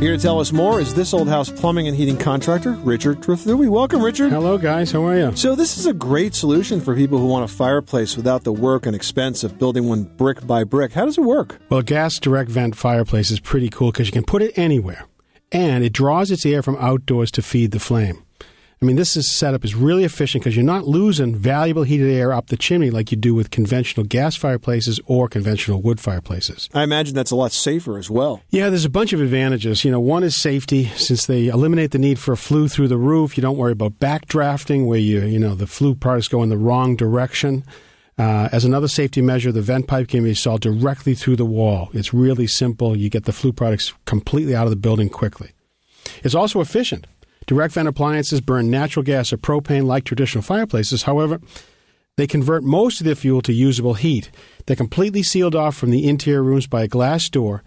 Here 0.00 0.16
to 0.16 0.22
tell 0.22 0.38
us 0.38 0.52
more 0.52 0.78
is 0.78 0.94
this 0.94 1.12
old 1.12 1.28
house 1.28 1.50
plumbing 1.50 1.88
and 1.88 1.96
heating 1.96 2.16
contractor, 2.16 2.70
Richard 2.70 3.20
Trethewey. 3.20 3.68
Welcome, 3.68 4.00
Richard. 4.00 4.30
Hello, 4.30 4.56
guys. 4.56 4.92
How 4.92 5.04
are 5.04 5.18
you? 5.18 5.34
So, 5.34 5.56
this 5.56 5.76
is 5.76 5.86
a 5.86 5.92
great 5.92 6.36
solution 6.36 6.80
for 6.80 6.94
people 6.94 7.18
who 7.18 7.26
want 7.26 7.44
a 7.44 7.52
fireplace 7.52 8.16
without 8.16 8.44
the 8.44 8.52
work 8.52 8.86
and 8.86 8.94
expense 8.94 9.42
of 9.42 9.58
building 9.58 9.88
one 9.88 10.04
brick 10.04 10.46
by 10.46 10.62
brick. 10.62 10.92
How 10.92 11.04
does 11.04 11.18
it 11.18 11.24
work? 11.24 11.58
Well, 11.68 11.80
a 11.80 11.82
gas 11.82 12.20
direct 12.20 12.48
vent 12.48 12.76
fireplace 12.76 13.32
is 13.32 13.40
pretty 13.40 13.70
cool 13.70 13.90
because 13.90 14.06
you 14.06 14.12
can 14.12 14.22
put 14.22 14.40
it 14.40 14.56
anywhere, 14.56 15.04
and 15.50 15.82
it 15.82 15.94
draws 15.94 16.30
its 16.30 16.46
air 16.46 16.62
from 16.62 16.76
outdoors 16.76 17.32
to 17.32 17.42
feed 17.42 17.72
the 17.72 17.80
flame. 17.80 18.22
I 18.80 18.84
mean, 18.84 18.94
this 18.94 19.16
is 19.16 19.28
setup 19.28 19.64
is 19.64 19.74
really 19.74 20.04
efficient 20.04 20.44
because 20.44 20.54
you're 20.54 20.64
not 20.64 20.86
losing 20.86 21.34
valuable 21.34 21.82
heated 21.82 22.08
air 22.10 22.32
up 22.32 22.46
the 22.46 22.56
chimney 22.56 22.90
like 22.90 23.10
you 23.10 23.16
do 23.16 23.34
with 23.34 23.50
conventional 23.50 24.06
gas 24.06 24.36
fireplaces 24.36 25.00
or 25.06 25.28
conventional 25.28 25.82
wood 25.82 25.98
fireplaces. 25.98 26.68
I 26.72 26.84
imagine 26.84 27.16
that's 27.16 27.32
a 27.32 27.36
lot 27.36 27.50
safer 27.50 27.98
as 27.98 28.08
well. 28.08 28.40
Yeah, 28.50 28.68
there's 28.68 28.84
a 28.84 28.90
bunch 28.90 29.12
of 29.12 29.20
advantages. 29.20 29.84
You 29.84 29.90
know, 29.90 29.98
one 29.98 30.22
is 30.22 30.40
safety 30.40 30.84
since 30.96 31.26
they 31.26 31.48
eliminate 31.48 31.90
the 31.90 31.98
need 31.98 32.20
for 32.20 32.32
a 32.32 32.36
flue 32.36 32.68
through 32.68 32.86
the 32.86 32.96
roof. 32.96 33.36
You 33.36 33.42
don't 33.42 33.56
worry 33.56 33.72
about 33.72 33.98
backdrafting 33.98 34.86
where 34.86 35.00
you, 35.00 35.22
you 35.22 35.40
know, 35.40 35.56
the 35.56 35.66
flue 35.66 35.96
products 35.96 36.28
go 36.28 36.44
in 36.44 36.48
the 36.48 36.58
wrong 36.58 36.94
direction. 36.94 37.64
Uh, 38.16 38.48
as 38.52 38.64
another 38.64 38.88
safety 38.88 39.22
measure, 39.22 39.50
the 39.50 39.62
vent 39.62 39.88
pipe 39.88 40.08
can 40.08 40.22
be 40.22 40.30
installed 40.30 40.60
directly 40.60 41.14
through 41.14 41.36
the 41.36 41.44
wall. 41.44 41.88
It's 41.94 42.14
really 42.14 42.46
simple. 42.46 42.96
You 42.96 43.10
get 43.10 43.24
the 43.24 43.32
flue 43.32 43.52
products 43.52 43.92
completely 44.04 44.54
out 44.54 44.64
of 44.64 44.70
the 44.70 44.76
building 44.76 45.08
quickly. 45.08 45.50
It's 46.22 46.34
also 46.34 46.60
efficient. 46.60 47.06
Direct 47.48 47.72
vent 47.72 47.88
appliances 47.88 48.42
burn 48.42 48.70
natural 48.70 49.02
gas 49.02 49.32
or 49.32 49.38
propane 49.38 49.86
like 49.86 50.04
traditional 50.04 50.42
fireplaces. 50.42 51.04
However, 51.04 51.40
they 52.18 52.26
convert 52.26 52.62
most 52.62 53.00
of 53.00 53.06
their 53.06 53.14
fuel 53.14 53.40
to 53.40 53.54
usable 53.54 53.94
heat. 53.94 54.30
They're 54.66 54.76
completely 54.76 55.22
sealed 55.22 55.54
off 55.54 55.74
from 55.74 55.88
the 55.90 56.06
interior 56.06 56.42
rooms 56.42 56.66
by 56.66 56.82
a 56.82 56.88
glass 56.88 57.30
door, 57.30 57.64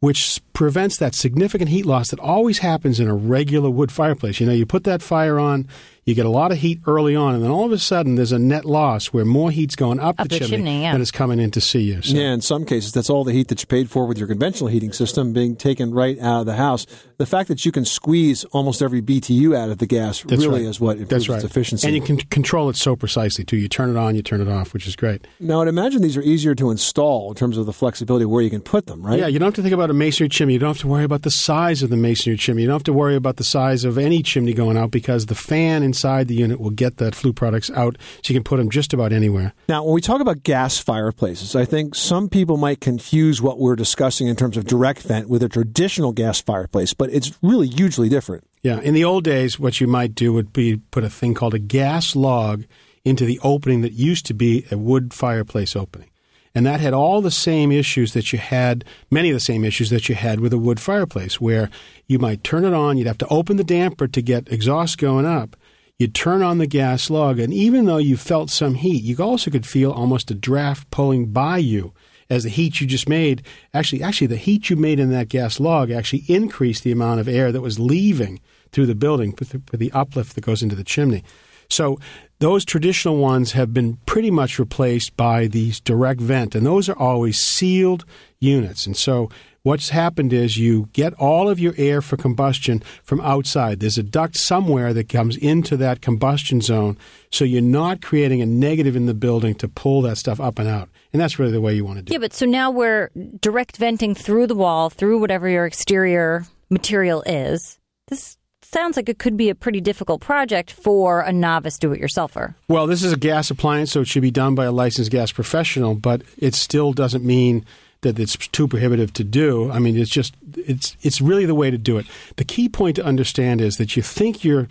which 0.00 0.40
prevents 0.52 0.96
that 0.96 1.14
significant 1.14 1.70
heat 1.70 1.86
loss 1.86 2.10
that 2.10 2.18
always 2.18 2.58
happens 2.58 2.98
in 2.98 3.06
a 3.06 3.14
regular 3.14 3.70
wood 3.70 3.92
fireplace. 3.92 4.40
You 4.40 4.46
know, 4.46 4.52
you 4.52 4.66
put 4.66 4.82
that 4.82 5.00
fire 5.00 5.38
on, 5.38 5.68
you 6.04 6.14
get 6.14 6.26
a 6.26 6.30
lot 6.30 6.50
of 6.50 6.58
heat 6.58 6.80
early 6.86 7.14
on, 7.14 7.34
and 7.34 7.44
then 7.44 7.50
all 7.50 7.64
of 7.66 7.72
a 7.72 7.78
sudden 7.78 8.14
there's 8.14 8.32
a 8.32 8.38
net 8.38 8.64
loss 8.64 9.08
where 9.08 9.24
more 9.24 9.50
heat's 9.50 9.76
going 9.76 10.00
up, 10.00 10.18
Up 10.18 10.28
the 10.28 10.38
chimney, 10.38 10.56
chimney, 10.56 10.82
yeah. 10.82 10.92
than 10.92 11.00
is 11.00 11.10
coming 11.10 11.38
in 11.38 11.50
to 11.52 11.60
see 11.60 11.80
you. 11.82 12.02
So. 12.02 12.16
Yeah, 12.16 12.32
in 12.32 12.40
some 12.40 12.64
cases, 12.64 12.92
that's 12.92 13.10
all 13.10 13.22
the 13.22 13.32
heat 13.32 13.48
that 13.48 13.60
you 13.60 13.66
paid 13.66 13.90
for 13.90 14.06
with 14.06 14.18
your 14.18 14.26
conventional 14.26 14.68
heating 14.68 14.92
system 14.92 15.32
being 15.32 15.56
taken 15.56 15.92
right 15.92 16.18
out 16.18 16.40
of 16.40 16.46
the 16.46 16.56
house. 16.56 16.86
The 17.18 17.26
fact 17.26 17.48
that 17.48 17.64
you 17.66 17.72
can 17.72 17.84
squeeze 17.84 18.44
almost 18.44 18.80
every 18.82 19.02
BTU 19.02 19.54
out 19.56 19.68
of 19.70 19.78
the 19.78 19.86
gas 19.86 20.22
That's 20.22 20.44
really 20.44 20.62
right. 20.62 20.68
is 20.70 20.80
what 20.80 20.96
improves 20.98 21.10
That's 21.10 21.28
right. 21.28 21.36
its 21.36 21.44
efficiency. 21.44 21.86
And 21.86 21.94
you 21.94 22.02
can 22.02 22.16
control 22.16 22.70
it 22.70 22.76
so 22.76 22.96
precisely 22.96 23.44
too. 23.44 23.56
You 23.58 23.68
turn 23.68 23.90
it 23.90 23.96
on, 23.96 24.16
you 24.16 24.22
turn 24.22 24.40
it 24.40 24.48
off, 24.48 24.72
which 24.72 24.86
is 24.86 24.96
great. 24.96 25.26
now, 25.38 25.60
I'd 25.62 25.68
imagine 25.68 26.02
these 26.02 26.16
are 26.16 26.22
easier 26.22 26.54
to 26.54 26.70
install 26.70 27.30
in 27.30 27.36
terms 27.36 27.56
of 27.58 27.66
the 27.66 27.72
flexibility 27.72 28.24
of 28.24 28.30
where 28.30 28.42
you 28.42 28.50
can 28.50 28.62
put 28.62 28.86
them, 28.86 29.04
right? 29.04 29.18
Yeah, 29.18 29.26
you 29.26 29.38
don't 29.38 29.46
have 29.48 29.54
to 29.54 29.62
think 29.62 29.74
about 29.74 29.90
a 29.90 29.94
masonry 29.94 30.28
chimney. 30.30 30.54
You 30.54 30.60
don't 30.60 30.70
have 30.70 30.78
to 30.78 30.88
worry 30.88 31.04
about 31.04 31.22
the 31.22 31.30
size 31.30 31.82
of 31.82 31.90
the 31.90 31.96
masonry 31.96 32.38
chimney. 32.38 32.62
You 32.62 32.68
don't 32.68 32.76
have 32.76 32.84
to 32.84 32.92
worry 32.92 33.16
about 33.16 33.36
the 33.36 33.44
size 33.44 33.84
of 33.84 33.98
any 33.98 34.22
chimney 34.22 34.54
going 34.54 34.76
out 34.78 34.90
because 34.90 35.26
the 35.26 35.34
fan 35.34 35.82
inside 35.82 35.99
the 36.02 36.34
unit 36.34 36.60
will 36.60 36.70
get 36.70 36.96
that 36.98 37.14
flue 37.14 37.32
products 37.32 37.70
out, 37.70 37.96
so 38.22 38.32
you 38.32 38.34
can 38.34 38.44
put 38.44 38.56
them 38.56 38.70
just 38.70 38.92
about 38.92 39.12
anywhere. 39.12 39.52
Now, 39.68 39.84
when 39.84 39.94
we 39.94 40.00
talk 40.00 40.20
about 40.20 40.42
gas 40.42 40.78
fireplaces, 40.78 41.54
I 41.54 41.64
think 41.64 41.94
some 41.94 42.28
people 42.28 42.56
might 42.56 42.80
confuse 42.80 43.40
what 43.40 43.58
we're 43.58 43.76
discussing 43.76 44.26
in 44.26 44.36
terms 44.36 44.56
of 44.56 44.66
direct 44.66 45.02
vent 45.02 45.28
with 45.28 45.42
a 45.42 45.48
traditional 45.48 46.12
gas 46.12 46.40
fireplace, 46.40 46.94
but 46.94 47.10
it's 47.10 47.32
really 47.42 47.68
hugely 47.68 48.08
different. 48.08 48.44
Yeah, 48.62 48.80
in 48.80 48.94
the 48.94 49.04
old 49.04 49.24
days, 49.24 49.58
what 49.58 49.80
you 49.80 49.86
might 49.86 50.14
do 50.14 50.32
would 50.32 50.52
be 50.52 50.76
put 50.90 51.04
a 51.04 51.10
thing 51.10 51.34
called 51.34 51.54
a 51.54 51.58
gas 51.58 52.14
log 52.14 52.64
into 53.04 53.24
the 53.24 53.40
opening 53.42 53.80
that 53.80 53.92
used 53.92 54.26
to 54.26 54.34
be 54.34 54.66
a 54.70 54.76
wood 54.76 55.14
fireplace 55.14 55.74
opening. 55.74 56.10
And 56.54 56.66
that 56.66 56.80
had 56.80 56.92
all 56.92 57.20
the 57.20 57.30
same 57.30 57.70
issues 57.70 58.12
that 58.12 58.32
you 58.32 58.38
had, 58.38 58.84
many 59.10 59.30
of 59.30 59.34
the 59.34 59.40
same 59.40 59.64
issues 59.64 59.90
that 59.90 60.08
you 60.08 60.16
had 60.16 60.40
with 60.40 60.52
a 60.52 60.58
wood 60.58 60.80
fireplace, 60.80 61.40
where 61.40 61.70
you 62.08 62.18
might 62.18 62.42
turn 62.42 62.64
it 62.64 62.74
on, 62.74 62.98
you'd 62.98 63.06
have 63.06 63.18
to 63.18 63.28
open 63.28 63.56
the 63.56 63.64
damper 63.64 64.08
to 64.08 64.20
get 64.20 64.50
exhaust 64.52 64.98
going 64.98 65.24
up. 65.24 65.56
You'd 66.00 66.14
turn 66.14 66.40
on 66.40 66.56
the 66.56 66.66
gas 66.66 67.10
log, 67.10 67.38
and 67.38 67.52
even 67.52 67.84
though 67.84 67.98
you 67.98 68.16
felt 68.16 68.48
some 68.48 68.76
heat, 68.76 69.02
you 69.02 69.22
also 69.22 69.50
could 69.50 69.66
feel 69.66 69.92
almost 69.92 70.30
a 70.30 70.34
draft 70.34 70.90
pulling 70.90 71.26
by 71.26 71.58
you 71.58 71.92
as 72.30 72.44
the 72.44 72.48
heat 72.48 72.80
you 72.80 72.86
just 72.86 73.06
made 73.06 73.42
actually 73.74 74.02
actually 74.02 74.28
the 74.28 74.36
heat 74.36 74.70
you 74.70 74.76
made 74.76 74.98
in 74.98 75.10
that 75.10 75.28
gas 75.28 75.60
log 75.60 75.90
actually 75.90 76.24
increased 76.26 76.84
the 76.84 76.92
amount 76.92 77.20
of 77.20 77.28
air 77.28 77.52
that 77.52 77.60
was 77.60 77.78
leaving 77.78 78.40
through 78.72 78.86
the 78.86 78.94
building 78.94 79.34
with 79.38 79.50
the, 79.50 79.60
with 79.70 79.78
the 79.78 79.92
uplift 79.92 80.34
that 80.34 80.40
goes 80.40 80.62
into 80.62 80.74
the 80.74 80.84
chimney. 80.84 81.22
So 81.68 81.98
those 82.38 82.64
traditional 82.64 83.18
ones 83.18 83.52
have 83.52 83.74
been 83.74 83.98
pretty 84.06 84.30
much 84.30 84.58
replaced 84.58 85.18
by 85.18 85.48
these 85.48 85.80
direct 85.80 86.22
vent, 86.22 86.54
and 86.54 86.64
those 86.64 86.88
are 86.88 86.98
always 86.98 87.38
sealed 87.38 88.06
units. 88.38 88.86
And 88.86 88.96
so 88.96 89.28
what's 89.62 89.90
happened 89.90 90.32
is 90.32 90.56
you 90.56 90.88
get 90.92 91.12
all 91.14 91.48
of 91.48 91.58
your 91.58 91.74
air 91.76 92.00
for 92.00 92.16
combustion 92.16 92.82
from 93.02 93.20
outside. 93.20 93.80
There's 93.80 93.98
a 93.98 94.02
duct 94.02 94.36
somewhere 94.36 94.92
that 94.94 95.08
comes 95.08 95.36
into 95.36 95.76
that 95.78 96.00
combustion 96.00 96.60
zone, 96.60 96.96
so 97.30 97.44
you're 97.44 97.62
not 97.62 98.02
creating 98.02 98.40
a 98.40 98.46
negative 98.46 98.96
in 98.96 99.06
the 99.06 99.14
building 99.14 99.54
to 99.56 99.68
pull 99.68 100.02
that 100.02 100.18
stuff 100.18 100.40
up 100.40 100.58
and 100.58 100.68
out. 100.68 100.88
And 101.12 101.20
that's 101.20 101.38
really 101.38 101.52
the 101.52 101.60
way 101.60 101.74
you 101.74 101.84
want 101.84 101.98
to 101.98 102.02
do 102.02 102.10
it. 102.10 102.14
Yeah, 102.14 102.20
but 102.20 102.32
so 102.32 102.46
now 102.46 102.70
we're 102.70 103.10
direct 103.40 103.76
venting 103.76 104.14
through 104.14 104.46
the 104.46 104.54
wall, 104.54 104.90
through 104.90 105.18
whatever 105.18 105.48
your 105.48 105.66
exterior 105.66 106.44
material 106.70 107.22
is. 107.26 107.78
This 108.08 108.36
sounds 108.62 108.96
like 108.96 109.08
it 109.08 109.18
could 109.18 109.36
be 109.36 109.50
a 109.50 109.54
pretty 109.54 109.80
difficult 109.80 110.20
project 110.20 110.70
for 110.70 111.20
a 111.20 111.32
novice 111.32 111.78
do 111.78 111.92
it 111.92 112.00
yourselfer. 112.00 112.54
Well, 112.68 112.86
this 112.86 113.02
is 113.02 113.12
a 113.12 113.16
gas 113.16 113.50
appliance, 113.50 113.90
so 113.90 114.02
it 114.02 114.06
should 114.06 114.22
be 114.22 114.30
done 114.30 114.54
by 114.54 114.66
a 114.66 114.72
licensed 114.72 115.10
gas 115.10 115.32
professional, 115.32 115.96
but 115.96 116.22
it 116.38 116.54
still 116.54 116.92
doesn't 116.92 117.24
mean 117.24 117.66
that 118.02 118.18
it's 118.18 118.36
too 118.36 118.66
prohibitive 118.66 119.12
to 119.14 119.24
do. 119.24 119.70
I 119.70 119.78
mean, 119.78 119.96
it's 119.96 120.10
just 120.10 120.34
it's 120.56 120.96
it's 121.02 121.20
really 121.20 121.46
the 121.46 121.54
way 121.54 121.70
to 121.70 121.78
do 121.78 121.98
it. 121.98 122.06
The 122.36 122.44
key 122.44 122.68
point 122.68 122.96
to 122.96 123.04
understand 123.04 123.60
is 123.60 123.76
that 123.76 123.96
you 123.96 124.02
think 124.02 124.44
you're 124.44 124.68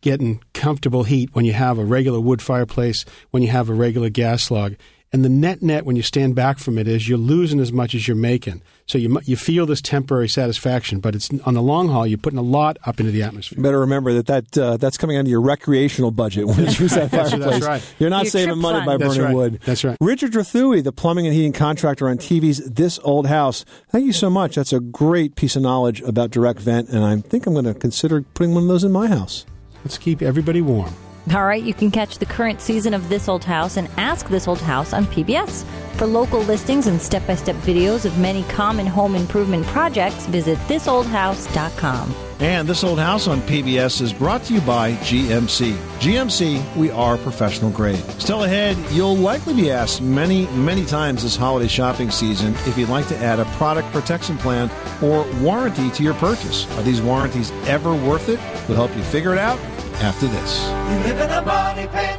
getting 0.00 0.42
comfortable 0.52 1.04
heat 1.04 1.30
when 1.32 1.44
you 1.44 1.52
have 1.52 1.78
a 1.78 1.84
regular 1.84 2.20
wood 2.20 2.42
fireplace, 2.42 3.04
when 3.30 3.42
you 3.42 3.50
have 3.50 3.68
a 3.68 3.74
regular 3.74 4.08
gas 4.08 4.50
log, 4.50 4.74
and 5.12 5.24
the 5.24 5.28
net 5.28 5.62
net 5.62 5.84
when 5.84 5.96
you 5.96 6.02
stand 6.02 6.34
back 6.34 6.58
from 6.58 6.78
it 6.78 6.88
is 6.88 7.08
you're 7.08 7.18
losing 7.18 7.60
as 7.60 7.72
much 7.72 7.94
as 7.94 8.08
you're 8.08 8.16
making. 8.16 8.62
So 8.86 8.98
you 8.98 9.20
you 9.24 9.36
feel 9.36 9.66
this 9.66 9.80
temporary 9.80 10.28
satisfaction, 10.28 11.00
but 11.00 11.14
it's 11.14 11.30
on 11.44 11.54
the 11.54 11.62
long 11.62 11.88
haul 11.88 12.06
you're 12.06 12.18
putting 12.18 12.38
a 12.38 12.42
lot 12.42 12.78
up 12.84 12.98
into 12.98 13.12
the 13.12 13.22
atmosphere. 13.22 13.58
You 13.58 13.62
better 13.62 13.80
remember 13.80 14.14
that, 14.20 14.26
that 14.26 14.58
uh, 14.58 14.76
that's 14.78 14.96
coming 14.98 15.16
out 15.16 15.20
of 15.20 15.28
your 15.28 15.40
recreational 15.40 16.10
budget 16.10 16.46
when 16.46 16.58
you 16.58 16.64
use 16.64 16.92
that 16.94 17.10
fireplace. 17.10 17.40
that's 17.44 17.66
right. 17.66 17.94
You're 17.98 18.10
not 18.10 18.24
Your 18.24 18.30
saving 18.30 18.58
money 18.58 18.78
fund. 18.84 18.86
by 18.86 18.96
That's 18.96 19.16
burning 19.16 19.26
right. 19.26 19.34
wood. 19.34 19.60
That's 19.64 19.84
right. 19.84 19.96
Richard 20.00 20.32
Trethewey, 20.32 20.82
the 20.82 20.92
plumbing 20.92 21.26
and 21.26 21.34
heating 21.34 21.52
contractor 21.52 22.08
on 22.08 22.18
TV's 22.18 22.58
This 22.70 22.98
Old 23.04 23.26
House. 23.26 23.64
Thank 23.90 24.06
you 24.06 24.12
so 24.12 24.28
much. 24.30 24.54
That's 24.56 24.72
a 24.72 24.80
great 24.80 25.36
piece 25.36 25.56
of 25.56 25.62
knowledge 25.62 26.00
about 26.02 26.30
direct 26.30 26.60
vent, 26.60 26.88
and 26.88 27.04
I 27.04 27.16
think 27.20 27.46
I'm 27.46 27.52
going 27.52 27.66
to 27.66 27.74
consider 27.74 28.22
putting 28.34 28.54
one 28.54 28.64
of 28.64 28.68
those 28.68 28.84
in 28.84 28.92
my 28.92 29.06
house. 29.06 29.46
Let's 29.84 29.98
keep 29.98 30.22
everybody 30.22 30.60
warm. 30.60 30.92
All 31.30 31.44
right, 31.46 31.62
you 31.62 31.72
can 31.72 31.92
catch 31.92 32.18
the 32.18 32.26
current 32.26 32.60
season 32.60 32.92
of 32.94 33.08
This 33.08 33.28
Old 33.28 33.44
House 33.44 33.76
and 33.76 33.88
Ask 33.96 34.26
This 34.26 34.48
Old 34.48 34.60
House 34.60 34.92
on 34.92 35.06
PBS. 35.06 35.64
For 35.96 36.04
local 36.04 36.40
listings 36.40 36.88
and 36.88 37.00
step 37.00 37.24
by 37.28 37.36
step 37.36 37.54
videos 37.56 38.04
of 38.04 38.18
many 38.18 38.42
common 38.44 38.86
home 38.86 39.14
improvement 39.14 39.64
projects, 39.66 40.26
visit 40.26 40.58
thisoldhouse.com. 40.66 42.12
And 42.40 42.68
This 42.68 42.82
Old 42.82 42.98
House 42.98 43.28
on 43.28 43.40
PBS 43.42 44.02
is 44.02 44.12
brought 44.12 44.42
to 44.44 44.54
you 44.54 44.60
by 44.62 44.94
GMC. 44.94 45.74
GMC, 46.00 46.76
we 46.76 46.90
are 46.90 47.16
professional 47.18 47.70
grade. 47.70 48.02
Still 48.20 48.42
ahead, 48.42 48.76
you'll 48.90 49.16
likely 49.16 49.54
be 49.54 49.70
asked 49.70 50.02
many, 50.02 50.48
many 50.48 50.84
times 50.84 51.22
this 51.22 51.36
holiday 51.36 51.68
shopping 51.68 52.10
season 52.10 52.52
if 52.66 52.76
you'd 52.76 52.88
like 52.88 53.06
to 53.06 53.16
add 53.18 53.38
a 53.38 53.44
product 53.56 53.92
protection 53.92 54.36
plan 54.38 54.68
or 55.00 55.24
warranty 55.40 55.88
to 55.90 56.02
your 56.02 56.14
purchase. 56.14 56.68
Are 56.76 56.82
these 56.82 57.00
warranties 57.00 57.52
ever 57.68 57.94
worth 57.94 58.28
it? 58.28 58.40
We'll 58.68 58.76
help 58.76 58.94
you 58.96 59.04
figure 59.04 59.32
it 59.32 59.38
out 59.38 59.60
after 60.02 60.26
this. 60.26 60.68
You 60.68 61.12
live 61.12 61.20
in 61.20 61.30
a 61.30 61.42
money 61.42 61.86
pit. 61.86 62.18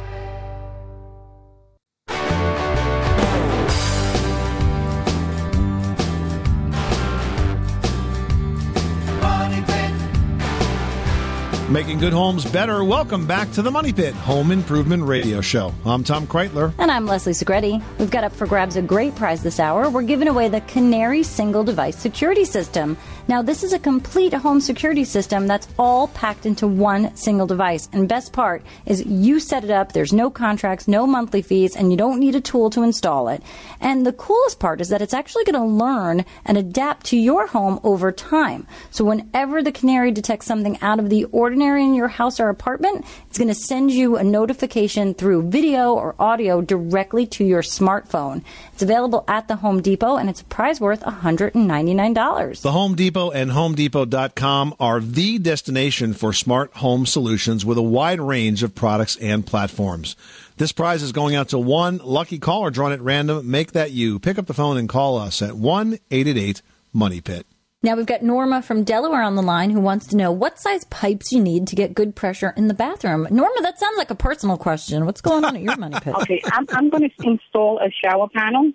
Making 11.74 11.98
good 11.98 12.12
homes 12.12 12.44
better. 12.44 12.84
Welcome 12.84 13.26
back 13.26 13.50
to 13.52 13.60
the 13.60 13.70
Money 13.70 13.92
Pit 13.92 14.14
Home 14.14 14.52
Improvement 14.52 15.02
Radio 15.02 15.40
Show. 15.40 15.74
I'm 15.84 16.04
Tom 16.04 16.24
Kraeutler. 16.24 16.72
And 16.78 16.88
I'm 16.88 17.04
Leslie 17.04 17.32
Segrete. 17.32 17.82
We've 17.98 18.12
got 18.12 18.22
up 18.22 18.32
for 18.32 18.46
grabs 18.46 18.76
a 18.76 18.82
great 18.82 19.16
prize 19.16 19.42
this 19.42 19.58
hour. 19.58 19.90
We're 19.90 20.02
giving 20.02 20.28
away 20.28 20.48
the 20.48 20.60
Canary 20.60 21.24
Single 21.24 21.64
Device 21.64 21.96
Security 21.96 22.44
System. 22.44 22.96
Now, 23.26 23.40
this 23.40 23.64
is 23.64 23.72
a 23.72 23.78
complete 23.78 24.34
home 24.34 24.60
security 24.60 25.04
system 25.04 25.46
that's 25.46 25.66
all 25.78 26.08
packed 26.08 26.44
into 26.44 26.68
one 26.68 27.16
single 27.16 27.46
device. 27.46 27.88
And 27.90 28.06
best 28.06 28.34
part 28.34 28.62
is 28.84 29.06
you 29.06 29.40
set 29.40 29.64
it 29.64 29.70
up, 29.70 29.92
there's 29.92 30.12
no 30.12 30.28
contracts, 30.28 30.86
no 30.86 31.06
monthly 31.06 31.40
fees, 31.40 31.74
and 31.74 31.90
you 31.90 31.96
don't 31.96 32.20
need 32.20 32.34
a 32.34 32.40
tool 32.42 32.68
to 32.68 32.82
install 32.82 33.28
it. 33.28 33.42
And 33.80 34.04
the 34.04 34.12
coolest 34.12 34.60
part 34.60 34.82
is 34.82 34.90
that 34.90 35.00
it's 35.00 35.14
actually 35.14 35.44
going 35.44 35.54
to 35.54 35.64
learn 35.64 36.26
and 36.44 36.58
adapt 36.58 37.06
to 37.06 37.16
your 37.16 37.46
home 37.46 37.80
over 37.82 38.12
time. 38.12 38.66
So 38.90 39.06
whenever 39.06 39.62
the 39.62 39.72
Canary 39.72 40.10
detects 40.10 40.44
something 40.44 40.78
out 40.82 40.98
of 40.98 41.08
the 41.08 41.24
ordinary 41.24 41.82
in 41.82 41.94
your 41.94 42.08
house 42.08 42.38
or 42.38 42.50
apartment, 42.50 43.06
it's 43.28 43.38
going 43.38 43.48
to 43.48 43.54
send 43.54 43.90
you 43.90 44.18
a 44.18 44.22
notification 44.22 45.14
through 45.14 45.48
video 45.48 45.94
or 45.94 46.14
audio 46.18 46.60
directly 46.60 47.26
to 47.28 47.44
your 47.44 47.62
smartphone. 47.62 48.44
It's 48.74 48.82
available 48.82 49.24
at 49.28 49.48
the 49.48 49.56
Home 49.56 49.80
Depot 49.80 50.16
and 50.16 50.28
it's 50.28 50.42
a 50.42 50.44
prize 50.44 50.78
worth 50.78 51.00
$199. 51.00 52.60
The 52.60 52.72
Home 52.72 52.94
Depot 52.94 53.13
and 53.14 53.50
HomeDepot.com 53.50 54.74
are 54.80 55.00
the 55.00 55.38
destination 55.38 56.12
for 56.14 56.32
smart 56.32 56.72
home 56.74 57.06
solutions 57.06 57.64
with 57.64 57.78
a 57.78 57.82
wide 57.82 58.20
range 58.20 58.62
of 58.62 58.74
products 58.74 59.16
and 59.16 59.46
platforms. 59.46 60.16
This 60.56 60.72
prize 60.72 61.02
is 61.02 61.12
going 61.12 61.34
out 61.34 61.48
to 61.50 61.58
one 61.58 61.98
lucky 61.98 62.38
caller 62.38 62.70
drawn 62.70 62.92
at 62.92 63.00
random. 63.00 63.50
Make 63.50 63.72
that 63.72 63.90
you. 63.92 64.18
Pick 64.18 64.38
up 64.38 64.46
the 64.46 64.54
phone 64.54 64.76
and 64.76 64.88
call 64.88 65.16
us 65.18 65.40
at 65.42 65.54
1 65.56 65.98
888 66.10 66.62
Money 66.92 67.20
Pit. 67.20 67.46
Now 67.82 67.96
we've 67.96 68.06
got 68.06 68.22
Norma 68.22 68.62
from 68.62 68.82
Delaware 68.82 69.22
on 69.22 69.36
the 69.36 69.42
line 69.42 69.68
who 69.70 69.80
wants 69.80 70.06
to 70.08 70.16
know 70.16 70.32
what 70.32 70.58
size 70.58 70.84
pipes 70.84 71.32
you 71.32 71.40
need 71.40 71.66
to 71.66 71.76
get 71.76 71.92
good 71.94 72.16
pressure 72.16 72.54
in 72.56 72.68
the 72.68 72.74
bathroom. 72.74 73.28
Norma, 73.30 73.60
that 73.62 73.78
sounds 73.78 73.98
like 73.98 74.10
a 74.10 74.14
personal 74.14 74.56
question. 74.56 75.04
What's 75.04 75.20
going 75.20 75.44
on 75.44 75.54
at 75.54 75.62
your 75.62 75.76
money 75.76 75.98
pit? 76.00 76.14
Okay, 76.22 76.40
I'm, 76.50 76.66
I'm 76.70 76.88
going 76.88 77.10
to 77.10 77.26
install 77.28 77.78
a 77.80 77.90
shower 77.90 78.28
panel, 78.28 78.72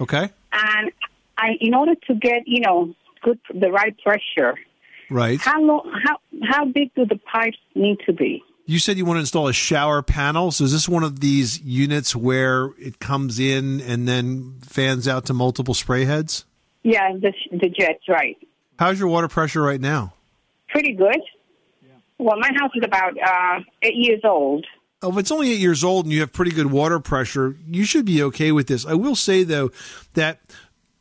Okay. 0.00 0.28
and 0.52 0.92
I, 1.36 1.50
in 1.60 1.72
order 1.72 1.94
to 2.08 2.14
get 2.16 2.42
you 2.48 2.60
know 2.62 2.92
good 3.22 3.38
the 3.52 3.70
right 3.70 3.96
pressure, 4.02 4.54
Right. 5.10 5.40
how 5.40 5.60
long, 5.62 5.90
how 6.04 6.18
how 6.50 6.64
big 6.66 6.94
do 6.94 7.04
the 7.06 7.16
pipes 7.32 7.58
need 7.74 7.98
to 8.06 8.12
be? 8.12 8.42
You 8.66 8.78
said 8.78 8.98
you 8.98 9.06
want 9.06 9.16
to 9.16 9.20
install 9.20 9.48
a 9.48 9.52
shower 9.54 10.02
panel. 10.02 10.50
So 10.50 10.64
is 10.64 10.72
this 10.72 10.86
one 10.88 11.02
of 11.02 11.20
these 11.20 11.58
units 11.62 12.14
where 12.14 12.70
it 12.78 12.98
comes 12.98 13.38
in 13.38 13.80
and 13.80 14.06
then 14.06 14.56
fans 14.60 15.08
out 15.08 15.24
to 15.26 15.32
multiple 15.34 15.72
spray 15.72 16.04
heads? 16.04 16.44
Yeah, 16.82 17.12
the 17.14 17.32
the 17.50 17.68
jets, 17.70 18.04
right? 18.08 18.36
How's 18.78 18.98
your 18.98 19.08
water 19.08 19.28
pressure 19.28 19.62
right 19.62 19.80
now? 19.80 20.12
Pretty 20.68 20.92
good. 20.92 21.20
Well, 22.18 22.36
my 22.38 22.50
house 22.58 22.72
is 22.74 22.82
about 22.84 23.12
uh, 23.16 23.60
eight 23.82 23.94
years 23.96 24.20
old. 24.24 24.66
Oh, 25.02 25.10
if 25.12 25.18
it's 25.18 25.30
only 25.30 25.52
eight 25.52 25.60
years 25.60 25.84
old 25.84 26.04
and 26.06 26.12
you 26.12 26.20
have 26.20 26.32
pretty 26.32 26.50
good 26.50 26.66
water 26.70 26.98
pressure, 26.98 27.56
you 27.68 27.84
should 27.84 28.04
be 28.04 28.20
okay 28.24 28.50
with 28.52 28.66
this. 28.66 28.84
I 28.84 28.94
will 28.94 29.14
say 29.14 29.44
though 29.44 29.70
that 30.14 30.40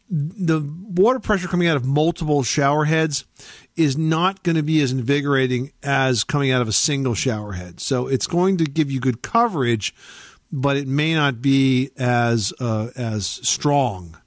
the 0.10 0.62
water 0.62 1.20
pressure 1.20 1.48
coming 1.48 1.68
out 1.68 1.76
of 1.76 1.86
multiple 1.86 2.44
shower 2.44 2.86
heads 2.86 3.26
is 3.76 3.98
not 3.98 4.44
going 4.44 4.56
to 4.56 4.64
be 4.64 4.82
as 4.82 4.92
invigorating 4.92 5.72
as 5.84 6.24
coming 6.24 6.52
out 6.52 6.62
of 6.62 6.68
a 6.68 6.74
single 6.74 7.14
shower 7.14 7.54
head. 7.54 7.80
So 7.80 8.08
it's 8.08 8.28
going 8.28 8.58
to 8.58 8.66
give 8.66 8.90
you 8.90 9.00
good 9.00 9.22
coverage, 9.22 9.94
but 10.52 10.78
it 10.78 10.88
may 10.88 11.14
not 11.14 11.42
be 11.42 11.92
as 11.98 12.54
uh, 12.60 12.90
as 12.96 13.26
strong. 13.28 14.18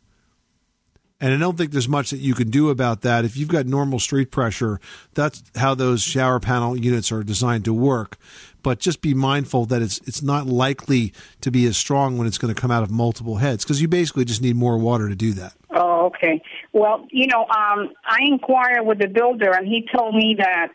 And 1.20 1.34
I 1.34 1.36
don't 1.36 1.58
think 1.58 1.72
there's 1.72 1.88
much 1.88 2.10
that 2.10 2.18
you 2.18 2.34
can 2.34 2.48
do 2.48 2.70
about 2.70 3.02
that. 3.02 3.24
If 3.24 3.36
you've 3.36 3.48
got 3.48 3.66
normal 3.66 3.98
street 3.98 4.30
pressure, 4.30 4.80
that's 5.14 5.42
how 5.54 5.74
those 5.74 6.02
shower 6.02 6.40
panel 6.40 6.76
units 6.76 7.12
are 7.12 7.22
designed 7.22 7.66
to 7.66 7.74
work. 7.74 8.16
But 8.62 8.78
just 8.78 9.02
be 9.02 9.14
mindful 9.14 9.66
that 9.66 9.82
it's 9.82 9.98
it's 10.06 10.22
not 10.22 10.46
likely 10.46 11.12
to 11.40 11.50
be 11.50 11.66
as 11.66 11.76
strong 11.76 12.18
when 12.18 12.26
it's 12.26 12.38
going 12.38 12.54
to 12.54 12.60
come 12.60 12.70
out 12.70 12.82
of 12.82 12.90
multiple 12.90 13.36
heads 13.36 13.64
because 13.64 13.80
you 13.80 13.88
basically 13.88 14.24
just 14.24 14.42
need 14.42 14.56
more 14.56 14.78
water 14.78 15.08
to 15.08 15.14
do 15.14 15.32
that. 15.32 15.54
Oh, 15.74 16.06
okay. 16.06 16.42
Well, 16.72 17.06
you 17.10 17.26
know, 17.26 17.42
um, 17.42 17.90
I 18.04 18.18
inquired 18.22 18.84
with 18.84 18.98
the 18.98 19.08
builder, 19.08 19.50
and 19.52 19.66
he 19.66 19.88
told 19.94 20.14
me 20.14 20.36
that 20.38 20.68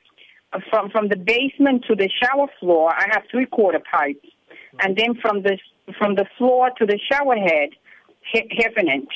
from 0.69 0.89
from 0.89 1.09
the 1.09 1.15
basement 1.15 1.85
to 1.87 1.95
the 1.95 2.09
shower 2.21 2.47
floor, 2.59 2.91
I 2.91 3.05
have 3.11 3.23
three 3.29 3.45
quarter 3.45 3.79
pipes, 3.79 4.27
and 4.79 4.95
then 4.95 5.15
from 5.21 5.43
the 5.43 5.57
from 5.99 6.15
the 6.15 6.25
floor 6.37 6.71
to 6.77 6.85
the 6.85 6.99
shower 7.11 7.35
head, 7.35 7.69
ha- 8.33 8.47
half 8.57 8.73
an 8.77 8.87
inch. 8.89 9.13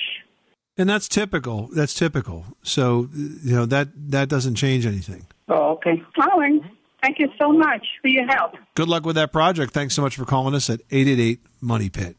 And 0.80 0.89
that's 0.89 1.10
typical. 1.10 1.70
That's 1.76 1.94
typical. 1.94 2.46
So 2.63 3.10
you 3.13 3.54
know 3.54 3.65
that 3.65 3.89
that 4.12 4.30
doesn't 4.30 4.56
change 4.56 4.86
anything. 4.86 5.28
Oh, 5.50 5.74
okay. 5.74 6.02
All 6.18 6.39
right. 6.39 6.62
Thank 7.02 7.20
you 7.20 7.28
so 7.38 7.52
much 7.52 7.86
for 8.02 8.08
your 8.08 8.26
help. 8.28 8.56
Good 8.76 8.88
luck 8.88 9.06
with 9.06 9.15
that 9.15 9.34
project. 9.34 9.74
Thanks 9.74 9.94
so 9.94 10.02
much 10.02 10.15
for 10.15 10.24
calling 10.24 10.56
us 10.56 10.70
at 10.70 10.80
888 10.89 11.42
Money 11.60 11.89
Pit. 11.89 12.15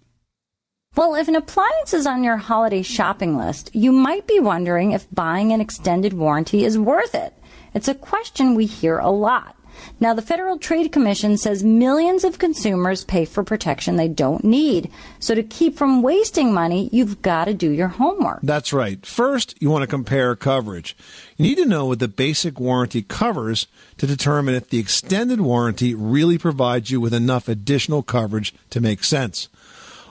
Well, 0.94 1.14
if 1.14 1.28
an 1.28 1.36
appliance 1.36 1.94
is 1.94 2.06
on 2.06 2.22
your 2.22 2.36
holiday 2.36 2.82
shopping 2.82 3.38
list, 3.38 3.74
you 3.74 3.92
might 3.92 4.26
be 4.26 4.40
wondering 4.40 4.92
if 4.92 5.06
buying 5.10 5.52
an 5.52 5.60
extended 5.62 6.12
warranty 6.12 6.64
is 6.64 6.78
worth 6.78 7.14
it. 7.14 7.32
It's 7.72 7.88
a 7.88 7.94
question 7.94 8.54
we 8.54 8.66
hear 8.66 8.98
a 8.98 9.10
lot. 9.10 9.56
Now, 9.98 10.14
the 10.14 10.22
Federal 10.22 10.58
Trade 10.58 10.92
Commission 10.92 11.36
says 11.36 11.62
millions 11.62 12.24
of 12.24 12.38
consumers 12.38 13.04
pay 13.04 13.24
for 13.24 13.44
protection 13.44 13.96
they 13.96 14.08
don't 14.08 14.44
need. 14.44 14.90
So 15.18 15.34
to 15.34 15.42
keep 15.42 15.76
from 15.76 16.02
wasting 16.02 16.52
money, 16.52 16.88
you've 16.92 17.22
got 17.22 17.46
to 17.46 17.54
do 17.54 17.70
your 17.70 17.88
homework. 17.88 18.40
That's 18.42 18.72
right. 18.72 19.04
First, 19.04 19.54
you 19.60 19.70
want 19.70 19.82
to 19.82 19.86
compare 19.86 20.34
coverage. 20.36 20.96
You 21.36 21.44
need 21.44 21.56
to 21.56 21.66
know 21.66 21.86
what 21.86 21.98
the 21.98 22.08
basic 22.08 22.58
warranty 22.58 23.02
covers 23.02 23.66
to 23.98 24.06
determine 24.06 24.54
if 24.54 24.68
the 24.68 24.78
extended 24.78 25.40
warranty 25.40 25.94
really 25.94 26.38
provides 26.38 26.90
you 26.90 27.00
with 27.00 27.14
enough 27.14 27.48
additional 27.48 28.02
coverage 28.02 28.54
to 28.70 28.80
make 28.80 29.04
sense. 29.04 29.48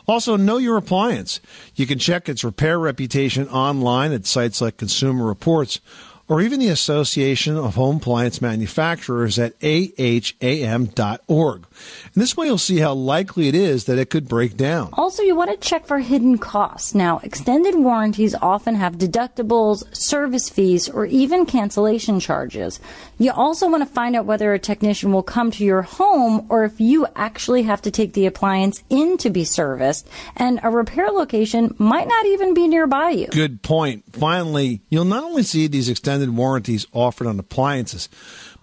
Also, 0.10 0.36
know 0.36 0.58
your 0.58 0.75
appliance. 0.75 1.39
You 1.75 1.86
can 1.86 1.99
check 1.99 2.27
its 2.27 2.43
repair 2.43 2.79
reputation 2.79 3.47
online 3.49 4.12
at 4.12 4.25
sites 4.25 4.60
like 4.60 4.77
Consumer 4.77 5.23
Reports 5.23 5.79
or 6.30 6.42
even 6.42 6.60
the 6.60 6.70
Association 6.70 7.58
of 7.58 7.74
Home 7.74 7.98
Appliance 7.98 8.42
Manufacturers 8.42 9.39
at 9.39 9.60
aham.org. 9.60 11.65
And 12.13 12.22
this 12.22 12.38
way 12.38 12.46
you'll 12.46 12.60
see 12.60 12.78
how 12.78 12.94
likely 12.94 13.48
it 13.48 13.56
is 13.56 13.86
that 13.86 13.98
it 13.98 14.12
could 14.12 14.28
break 14.28 14.56
down. 14.56 14.89
Also, 14.94 15.24
you 15.24 15.36
want 15.36 15.50
to 15.50 15.58
check 15.58 15.88
for 15.88 15.98
hidden 15.98 16.38
costs. 16.38 16.94
Now, 16.94 17.20
extended 17.24 17.76
warranties 17.76 18.36
often 18.36 18.76
have 18.76 19.00
deductibles, 19.00 19.84
service 19.95 20.49
fees, 20.49 20.88
or 20.88 21.08
even 21.08 21.47
cancellation 21.47 22.20
charges. 22.20 22.80
You 23.18 23.32
also 23.32 23.68
want 23.68 23.88
to 23.88 23.93
find 23.93 24.16
out 24.16 24.26
whether 24.26 24.53
a 24.53 24.60
technician 24.60 25.12
will 25.12 25.24
come 25.24 25.49
to 25.51 25.66
your 25.66 25.82
home 25.82 26.45
or 26.49 26.64
if 26.64 26.80
you 26.80 27.08
actually 27.16 27.64
have 27.64 27.82
to 27.82 27.91
take 27.91 28.14
the 28.14 28.28
appliance 28.28 28.84
in 28.89 29.18
to 29.18 29.32
be 29.32 29.43
serviced, 29.43 30.08
and 30.36 30.60
a 30.62 30.70
repair 30.70 31.08
location 31.08 31.74
might 31.80 32.08
not 32.08 32.26
even 32.28 32.53
be 32.53 32.68
nearby 32.68 33.10
you. 33.10 33.28
Good 33.28 33.64
point. 33.64 34.03
Finally, 34.12 34.82
you'll 34.89 35.06
not 35.06 35.24
only 35.24 35.43
see 35.43 35.68
these 35.68 35.89
extended 35.89 36.18
warranties 36.28 36.86
offered 36.93 37.28
on 37.28 37.39
appliances, 37.39 38.09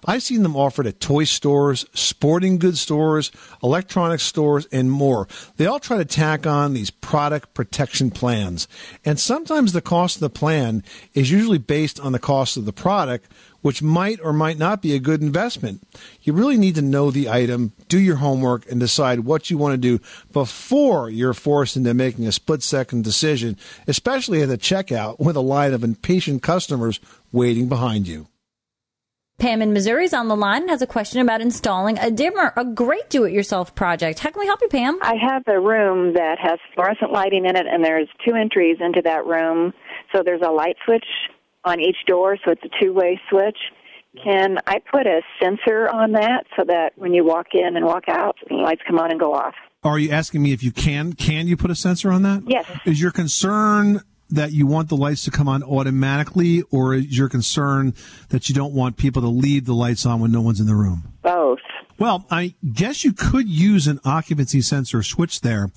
I've 0.05 0.23
seen 0.23 0.43
them 0.45 0.57
offered 0.57 0.87
at 0.87 1.01
toy 1.01 1.25
stores, 1.25 1.85
sporting 1.93 2.59
goods 2.59 2.81
stores, 2.81 3.33
electronics 3.63 4.23
stores, 4.23 4.67
and 4.71 4.91
more. 4.91 5.27
They 5.57 5.67
all 5.67 5.81
try 5.81 5.97
to 5.97 6.05
tack 6.05 6.47
on 6.47 6.75
these 6.75 6.91
product 6.91 7.55
protection 7.55 8.11
plans. 8.11 8.69
And 9.05 9.19
sometimes 9.19 9.73
the 9.73 9.81
cost 9.81 10.17
of 10.17 10.21
the 10.21 10.31
plan 10.31 10.85
is 11.15 11.31
usually 11.31 11.59
based 11.59 11.99
on 11.99 12.13
the 12.13 12.21
cost 12.21 12.57
of 12.57 12.67
the 12.67 12.73
product, 12.73 13.31
which 13.67 13.83
might 13.83 14.21
or 14.23 14.33
might 14.33 14.59
not 14.59 14.81
be 14.81 14.95
a 14.95 15.01
good 15.01 15.21
investment. 15.21 15.83
You 16.23 16.35
really 16.35 16.57
need 16.57 16.77
to 16.77 16.83
know 16.83 17.11
the 17.11 17.29
item, 17.29 17.73
do 17.89 17.99
your 17.99 18.15
homework, 18.15 18.71
and 18.71 18.79
decide 18.79 19.19
what 19.25 19.51
you 19.51 19.59
want 19.59 19.73
to 19.73 19.77
do 19.77 20.01
before 20.33 21.11
you're 21.11 21.35
forced 21.35 21.77
into 21.77 21.93
making 21.93 22.29
a 22.29 22.31
split 22.31 22.63
second 22.63 23.03
decision, 23.03 23.57
especially 23.89 24.41
at 24.41 24.49
the 24.49 24.57
checkout 24.57 25.19
with 25.19 25.35
a 25.35 25.41
line 25.41 25.75
of 25.75 25.83
impatient 25.83 26.45
customers 26.45 27.01
waiting 27.33 27.69
behind 27.69 28.07
you. 28.07 28.29
Pam 29.39 29.61
in 29.61 29.73
Missouri's 29.73 30.15
on 30.15 30.29
the 30.29 30.37
line 30.37 30.63
and 30.63 30.71
has 30.71 30.81
a 30.81 30.87
question 30.87 31.21
about 31.21 31.41
installing 31.41 31.99
a 31.99 32.09
dimmer, 32.09 32.53
a 32.57 32.65
great 32.65 33.11
do-it-yourself 33.11 33.75
project. 33.75 34.21
How 34.21 34.31
can 34.31 34.39
we 34.39 34.47
help 34.47 34.61
you, 34.63 34.69
Pam? 34.69 34.97
I 35.03 35.17
have 35.17 35.43
a 35.49 35.59
room 35.59 36.15
that 36.15 36.39
has 36.39 36.61
fluorescent 36.73 37.11
lighting 37.11 37.45
in 37.45 37.57
it, 37.57 37.67
and 37.67 37.85
there's 37.85 38.09
two 38.25 38.37
entries 38.37 38.77
into 38.81 39.03
that 39.03 39.27
room. 39.27 39.75
So 40.15 40.23
there's 40.25 40.41
a 40.41 40.53
light 40.53 40.77
switch 40.85 41.05
on 41.67 41.81
each 41.81 41.97
door, 42.07 42.39
so 42.43 42.53
it's 42.53 42.63
a 42.65 42.83
two-way 42.83 43.21
switch. 43.29 43.59
Can 44.25 44.59
I 44.67 44.79
put 44.79 45.07
a 45.07 45.21
sensor 45.43 45.91
on 45.91 46.13
that 46.13 46.45
so 46.57 46.65
that 46.67 46.93
when 46.97 47.13
you 47.13 47.25
walk 47.25 47.49
in 47.53 47.77
and 47.77 47.85
walk 47.85 48.05
out, 48.09 48.37
the 48.49 48.55
lights 48.55 48.81
come 48.87 48.99
on 48.99 49.11
and 49.11 49.21
go 49.21 49.35
off? 49.35 49.55
Are 49.85 49.99
you 49.99 50.11
asking 50.11 50.43
me 50.43 50.53
if 50.53 50.63
you 50.63 50.73
can? 50.73 51.13
Can 51.13 51.47
you 51.47 51.57
put 51.57 51.71
a 51.71 51.75
sensor 51.75 52.11
on 52.11 52.23
that? 52.23 52.45
Yes. 52.47 52.65
Is 52.87 53.01
your 53.03 53.11
concern 53.11 54.01
that 54.31 54.53
you 54.53 54.67
want 54.67 54.89
the 54.89 54.97
lights 54.97 55.25
to 55.25 55.31
come 55.31 55.49
on 55.49 55.63
automatically, 55.63 56.63
or 56.71 56.95
is 56.95 57.17
your 57.17 57.29
concern 57.29 57.95
that 58.31 58.49
you 58.49 58.55
don't 58.55 58.73
want 58.73 58.97
people 58.97 59.23
to 59.23 59.29
leave 59.29 59.67
the 59.67 59.75
lights 59.75 60.07
on 60.07 60.21
when 60.21 60.33
no 60.33 60.41
one's 60.41 60.61
in 60.61 60.67
the 60.67 60.75
room? 60.75 61.13
Both. 61.23 61.61
Well, 61.99 62.27
I 62.31 62.55
guess 62.73 63.05
you 63.05 63.13
could 63.13 63.49
use 63.49 63.87
an 63.87 64.01
occupancy 64.05 64.61
sensor 64.61 65.03
switch 65.03 65.41
there, 65.41 65.71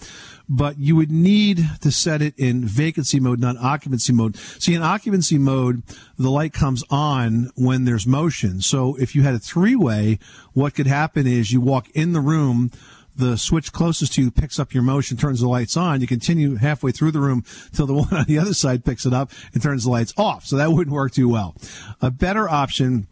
but 0.49 0.77
you 0.77 0.95
would 0.97 1.11
need 1.11 1.65
to 1.81 1.91
set 1.91 2.21
it 2.21 2.33
in 2.37 2.65
vacancy 2.65 3.19
mode, 3.21 3.39
not 3.39 3.55
occupancy 3.57 4.11
mode. 4.11 4.35
See, 4.35 4.73
in 4.73 4.81
occupancy 4.81 5.37
mode, 5.37 5.81
the 6.17 6.29
light 6.29 6.51
comes 6.51 6.83
on 6.89 7.51
when 7.55 7.85
there's 7.85 8.05
motion. 8.05 8.61
So 8.61 8.95
if 8.95 9.15
you 9.15 9.21
had 9.21 9.33
a 9.33 9.39
three 9.39 9.75
way, 9.75 10.19
what 10.53 10.75
could 10.75 10.87
happen 10.87 11.25
is 11.25 11.51
you 11.51 11.61
walk 11.61 11.89
in 11.91 12.11
the 12.11 12.19
room, 12.19 12.71
the 13.15 13.37
switch 13.37 13.71
closest 13.71 14.13
to 14.13 14.23
you 14.23 14.31
picks 14.31 14.59
up 14.59 14.73
your 14.73 14.83
motion, 14.83 15.15
turns 15.15 15.41
the 15.41 15.47
lights 15.47 15.77
on. 15.77 16.01
You 16.01 16.07
continue 16.07 16.55
halfway 16.55 16.91
through 16.91 17.11
the 17.11 17.19
room 17.19 17.43
till 17.73 17.85
the 17.85 17.93
one 18.05 18.13
on 18.13 18.25
the 18.25 18.39
other 18.39 18.53
side 18.53 18.83
picks 18.83 19.05
it 19.05 19.13
up 19.13 19.31
and 19.53 19.61
turns 19.61 19.83
the 19.83 19.91
lights 19.91 20.13
off. 20.17 20.45
So 20.45 20.57
that 20.57 20.71
wouldn't 20.71 20.93
work 20.93 21.13
too 21.13 21.29
well. 21.29 21.55
A 22.01 22.11
better 22.11 22.49
option 22.49 23.07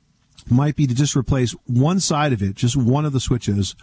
might 0.50 0.76
be 0.76 0.88
to 0.88 0.96
just 0.96 1.16
replace 1.16 1.52
one 1.66 2.00
side 2.00 2.34
of 2.34 2.42
it, 2.42 2.56
just 2.56 2.76
one 2.76 3.06
of 3.06 3.14
the 3.14 3.20
switches, 3.20 3.76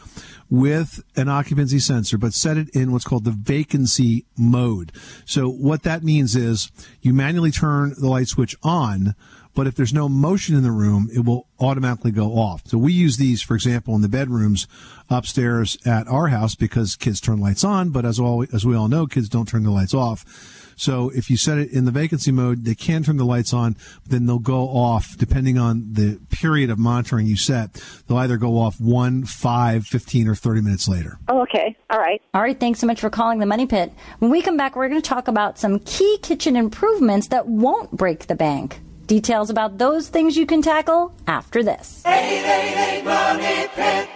with 0.50 1.02
an 1.16 1.28
occupancy 1.28 1.78
sensor, 1.78 2.18
but 2.18 2.34
set 2.34 2.56
it 2.56 2.68
in 2.70 2.92
what's 2.92 3.04
called 3.04 3.24
the 3.24 3.30
vacancy 3.30 4.24
mode. 4.36 4.92
So 5.24 5.48
what 5.48 5.82
that 5.82 6.02
means 6.02 6.36
is 6.36 6.70
you 7.02 7.12
manually 7.14 7.50
turn 7.50 7.94
the 7.98 8.08
light 8.08 8.28
switch 8.28 8.56
on, 8.62 9.14
but 9.54 9.66
if 9.66 9.76
there's 9.76 9.94
no 9.94 10.08
motion 10.08 10.56
in 10.56 10.62
the 10.62 10.72
room, 10.72 11.08
it 11.14 11.24
will 11.24 11.46
automatically 11.60 12.10
go 12.10 12.32
off. 12.32 12.62
So 12.66 12.76
we 12.76 12.92
use 12.92 13.16
these, 13.16 13.40
for 13.40 13.54
example, 13.54 13.94
in 13.94 14.02
the 14.02 14.08
bedrooms 14.08 14.66
upstairs 15.08 15.78
at 15.86 16.08
our 16.08 16.28
house 16.28 16.54
because 16.54 16.96
kids 16.96 17.20
turn 17.20 17.40
lights 17.40 17.62
on, 17.62 17.90
but 17.90 18.04
as 18.04 18.18
all, 18.18 18.44
as 18.52 18.66
we 18.66 18.74
all 18.74 18.88
know, 18.88 19.06
kids 19.06 19.28
don't 19.28 19.46
turn 19.48 19.62
the 19.62 19.70
lights 19.70 19.94
off. 19.94 20.63
So 20.76 21.10
if 21.10 21.30
you 21.30 21.36
set 21.36 21.58
it 21.58 21.70
in 21.70 21.84
the 21.84 21.90
vacancy 21.90 22.32
mode, 22.32 22.64
they 22.64 22.74
can 22.74 23.02
turn 23.02 23.16
the 23.16 23.24
lights 23.24 23.52
on, 23.52 23.76
but 24.02 24.12
then 24.12 24.26
they'll 24.26 24.38
go 24.38 24.68
off 24.68 25.16
depending 25.16 25.58
on 25.58 25.92
the 25.92 26.20
period 26.30 26.70
of 26.70 26.78
monitoring 26.78 27.26
you 27.26 27.36
set. 27.36 27.72
They'll 28.06 28.18
either 28.18 28.36
go 28.36 28.58
off 28.58 28.80
one, 28.80 29.24
five, 29.24 29.86
15, 29.86 30.28
or 30.28 30.34
30 30.34 30.60
minutes 30.62 30.88
later. 30.88 31.18
Oh, 31.28 31.42
okay. 31.42 31.76
All 31.90 31.98
right. 31.98 32.22
All 32.32 32.42
right, 32.42 32.58
thanks 32.58 32.80
so 32.80 32.86
much 32.86 33.00
for 33.00 33.10
calling 33.10 33.38
the 33.38 33.46
Money 33.46 33.66
Pit. 33.66 33.92
When 34.18 34.30
we 34.30 34.42
come 34.42 34.56
back, 34.56 34.76
we're 34.76 34.88
going 34.88 35.00
to 35.00 35.08
talk 35.08 35.28
about 35.28 35.58
some 35.58 35.78
key 35.80 36.18
kitchen 36.22 36.56
improvements 36.56 37.28
that 37.28 37.46
won't 37.46 37.90
break 37.90 38.26
the 38.26 38.34
bank. 38.34 38.80
Details 39.06 39.50
about 39.50 39.78
those 39.78 40.08
things 40.08 40.36
you 40.36 40.46
can 40.46 40.62
tackle 40.62 41.14
after 41.26 41.62
this. 41.62 42.02
888 42.06 43.04
Money 43.04 43.68
Pit. 43.74 44.08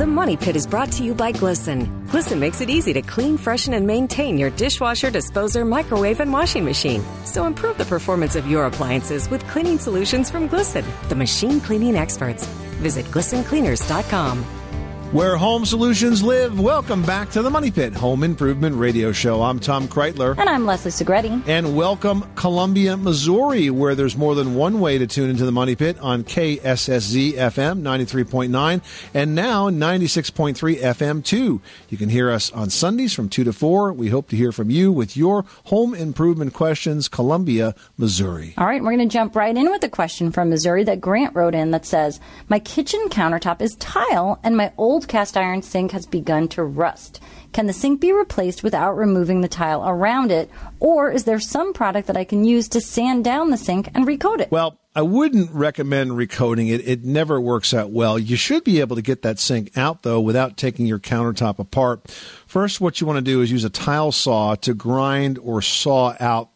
The 0.00 0.06
Money 0.06 0.34
Pit 0.34 0.56
is 0.56 0.66
brought 0.66 0.90
to 0.92 1.04
you 1.04 1.12
by 1.12 1.30
Glisten. 1.30 2.06
Glisten 2.06 2.40
makes 2.40 2.62
it 2.62 2.70
easy 2.70 2.94
to 2.94 3.02
clean, 3.02 3.36
freshen, 3.36 3.74
and 3.74 3.86
maintain 3.86 4.38
your 4.38 4.48
dishwasher, 4.48 5.10
disposer, 5.10 5.62
microwave, 5.62 6.20
and 6.20 6.32
washing 6.32 6.64
machine. 6.64 7.04
So 7.26 7.44
improve 7.44 7.76
the 7.76 7.84
performance 7.84 8.34
of 8.34 8.46
your 8.46 8.64
appliances 8.64 9.28
with 9.28 9.46
cleaning 9.48 9.78
solutions 9.78 10.30
from 10.30 10.46
Glisten, 10.46 10.86
the 11.10 11.14
machine 11.14 11.60
cleaning 11.60 11.96
experts. 11.96 12.46
Visit 12.80 13.04
glistencleaners.com. 13.10 14.59
Where 15.12 15.36
home 15.36 15.66
solutions 15.66 16.22
live. 16.22 16.60
Welcome 16.60 17.02
back 17.02 17.30
to 17.30 17.42
the 17.42 17.50
Money 17.50 17.72
Pit 17.72 17.92
Home 17.94 18.22
Improvement 18.22 18.76
Radio 18.76 19.10
Show. 19.10 19.42
I'm 19.42 19.58
Tom 19.58 19.88
Kraeutler. 19.88 20.38
And 20.38 20.48
I'm 20.48 20.66
Leslie 20.66 20.92
Segrete. 20.92 21.48
And 21.48 21.76
welcome 21.76 22.24
Columbia, 22.36 22.96
Missouri, 22.96 23.70
where 23.70 23.96
there's 23.96 24.16
more 24.16 24.36
than 24.36 24.54
one 24.54 24.78
way 24.78 24.98
to 24.98 25.08
tune 25.08 25.28
into 25.28 25.44
the 25.44 25.50
Money 25.50 25.74
Pit 25.74 25.98
on 25.98 26.22
KSSZ 26.22 27.32
FM 27.32 27.82
93.9 27.82 28.80
and 29.12 29.34
now 29.34 29.68
96.3 29.68 30.78
FM 30.78 31.24
2. 31.24 31.60
You 31.88 31.98
can 31.98 32.08
hear 32.08 32.30
us 32.30 32.52
on 32.52 32.70
Sundays 32.70 33.12
from 33.12 33.28
2 33.28 33.42
to 33.42 33.52
4. 33.52 33.92
We 33.92 34.10
hope 34.10 34.28
to 34.28 34.36
hear 34.36 34.52
from 34.52 34.70
you 34.70 34.92
with 34.92 35.16
your 35.16 35.44
home 35.64 35.92
improvement 35.92 36.54
questions, 36.54 37.08
Columbia, 37.08 37.74
Missouri. 37.98 38.54
All 38.56 38.66
right, 38.66 38.80
we're 38.80 38.94
going 38.94 39.08
to 39.08 39.12
jump 39.12 39.34
right 39.34 39.56
in 39.56 39.72
with 39.72 39.82
a 39.82 39.88
question 39.88 40.30
from 40.30 40.50
Missouri 40.50 40.84
that 40.84 41.00
Grant 41.00 41.34
wrote 41.34 41.56
in 41.56 41.72
that 41.72 41.84
says, 41.84 42.20
My 42.48 42.60
kitchen 42.60 43.08
countertop 43.08 43.60
is 43.60 43.74
tile 43.74 44.38
and 44.44 44.56
my 44.56 44.72
old 44.78 44.99
cast 45.08 45.36
iron 45.36 45.62
sink 45.62 45.92
has 45.92 46.06
begun 46.06 46.48
to 46.48 46.62
rust. 46.62 47.20
Can 47.52 47.66
the 47.66 47.72
sink 47.72 48.00
be 48.00 48.12
replaced 48.12 48.62
without 48.62 48.96
removing 48.96 49.40
the 49.40 49.48
tile 49.48 49.86
around 49.88 50.30
it? 50.30 50.50
Or 50.78 51.10
is 51.10 51.24
there 51.24 51.40
some 51.40 51.72
product 51.72 52.06
that 52.06 52.16
I 52.16 52.24
can 52.24 52.44
use 52.44 52.68
to 52.68 52.80
sand 52.80 53.24
down 53.24 53.50
the 53.50 53.56
sink 53.56 53.90
and 53.94 54.06
recoat 54.06 54.40
it? 54.40 54.50
Well, 54.50 54.78
I 54.94 55.02
wouldn't 55.02 55.52
recommend 55.52 56.16
recoating 56.16 56.66
it. 56.68 56.86
It 56.86 57.04
never 57.04 57.40
works 57.40 57.72
out 57.72 57.90
well. 57.90 58.18
You 58.18 58.36
should 58.36 58.64
be 58.64 58.80
able 58.80 58.96
to 58.96 59.02
get 59.02 59.22
that 59.22 59.38
sink 59.38 59.76
out 59.76 60.02
though 60.02 60.20
without 60.20 60.56
taking 60.56 60.86
your 60.86 60.98
countertop 60.98 61.58
apart. 61.58 62.10
First, 62.46 62.80
what 62.80 63.00
you 63.00 63.06
want 63.06 63.18
to 63.18 63.22
do 63.22 63.40
is 63.40 63.52
use 63.52 63.64
a 63.64 63.70
tile 63.70 64.10
saw 64.10 64.56
to 64.56 64.74
grind 64.74 65.38
or 65.38 65.62
saw 65.62 66.16
out 66.18 66.50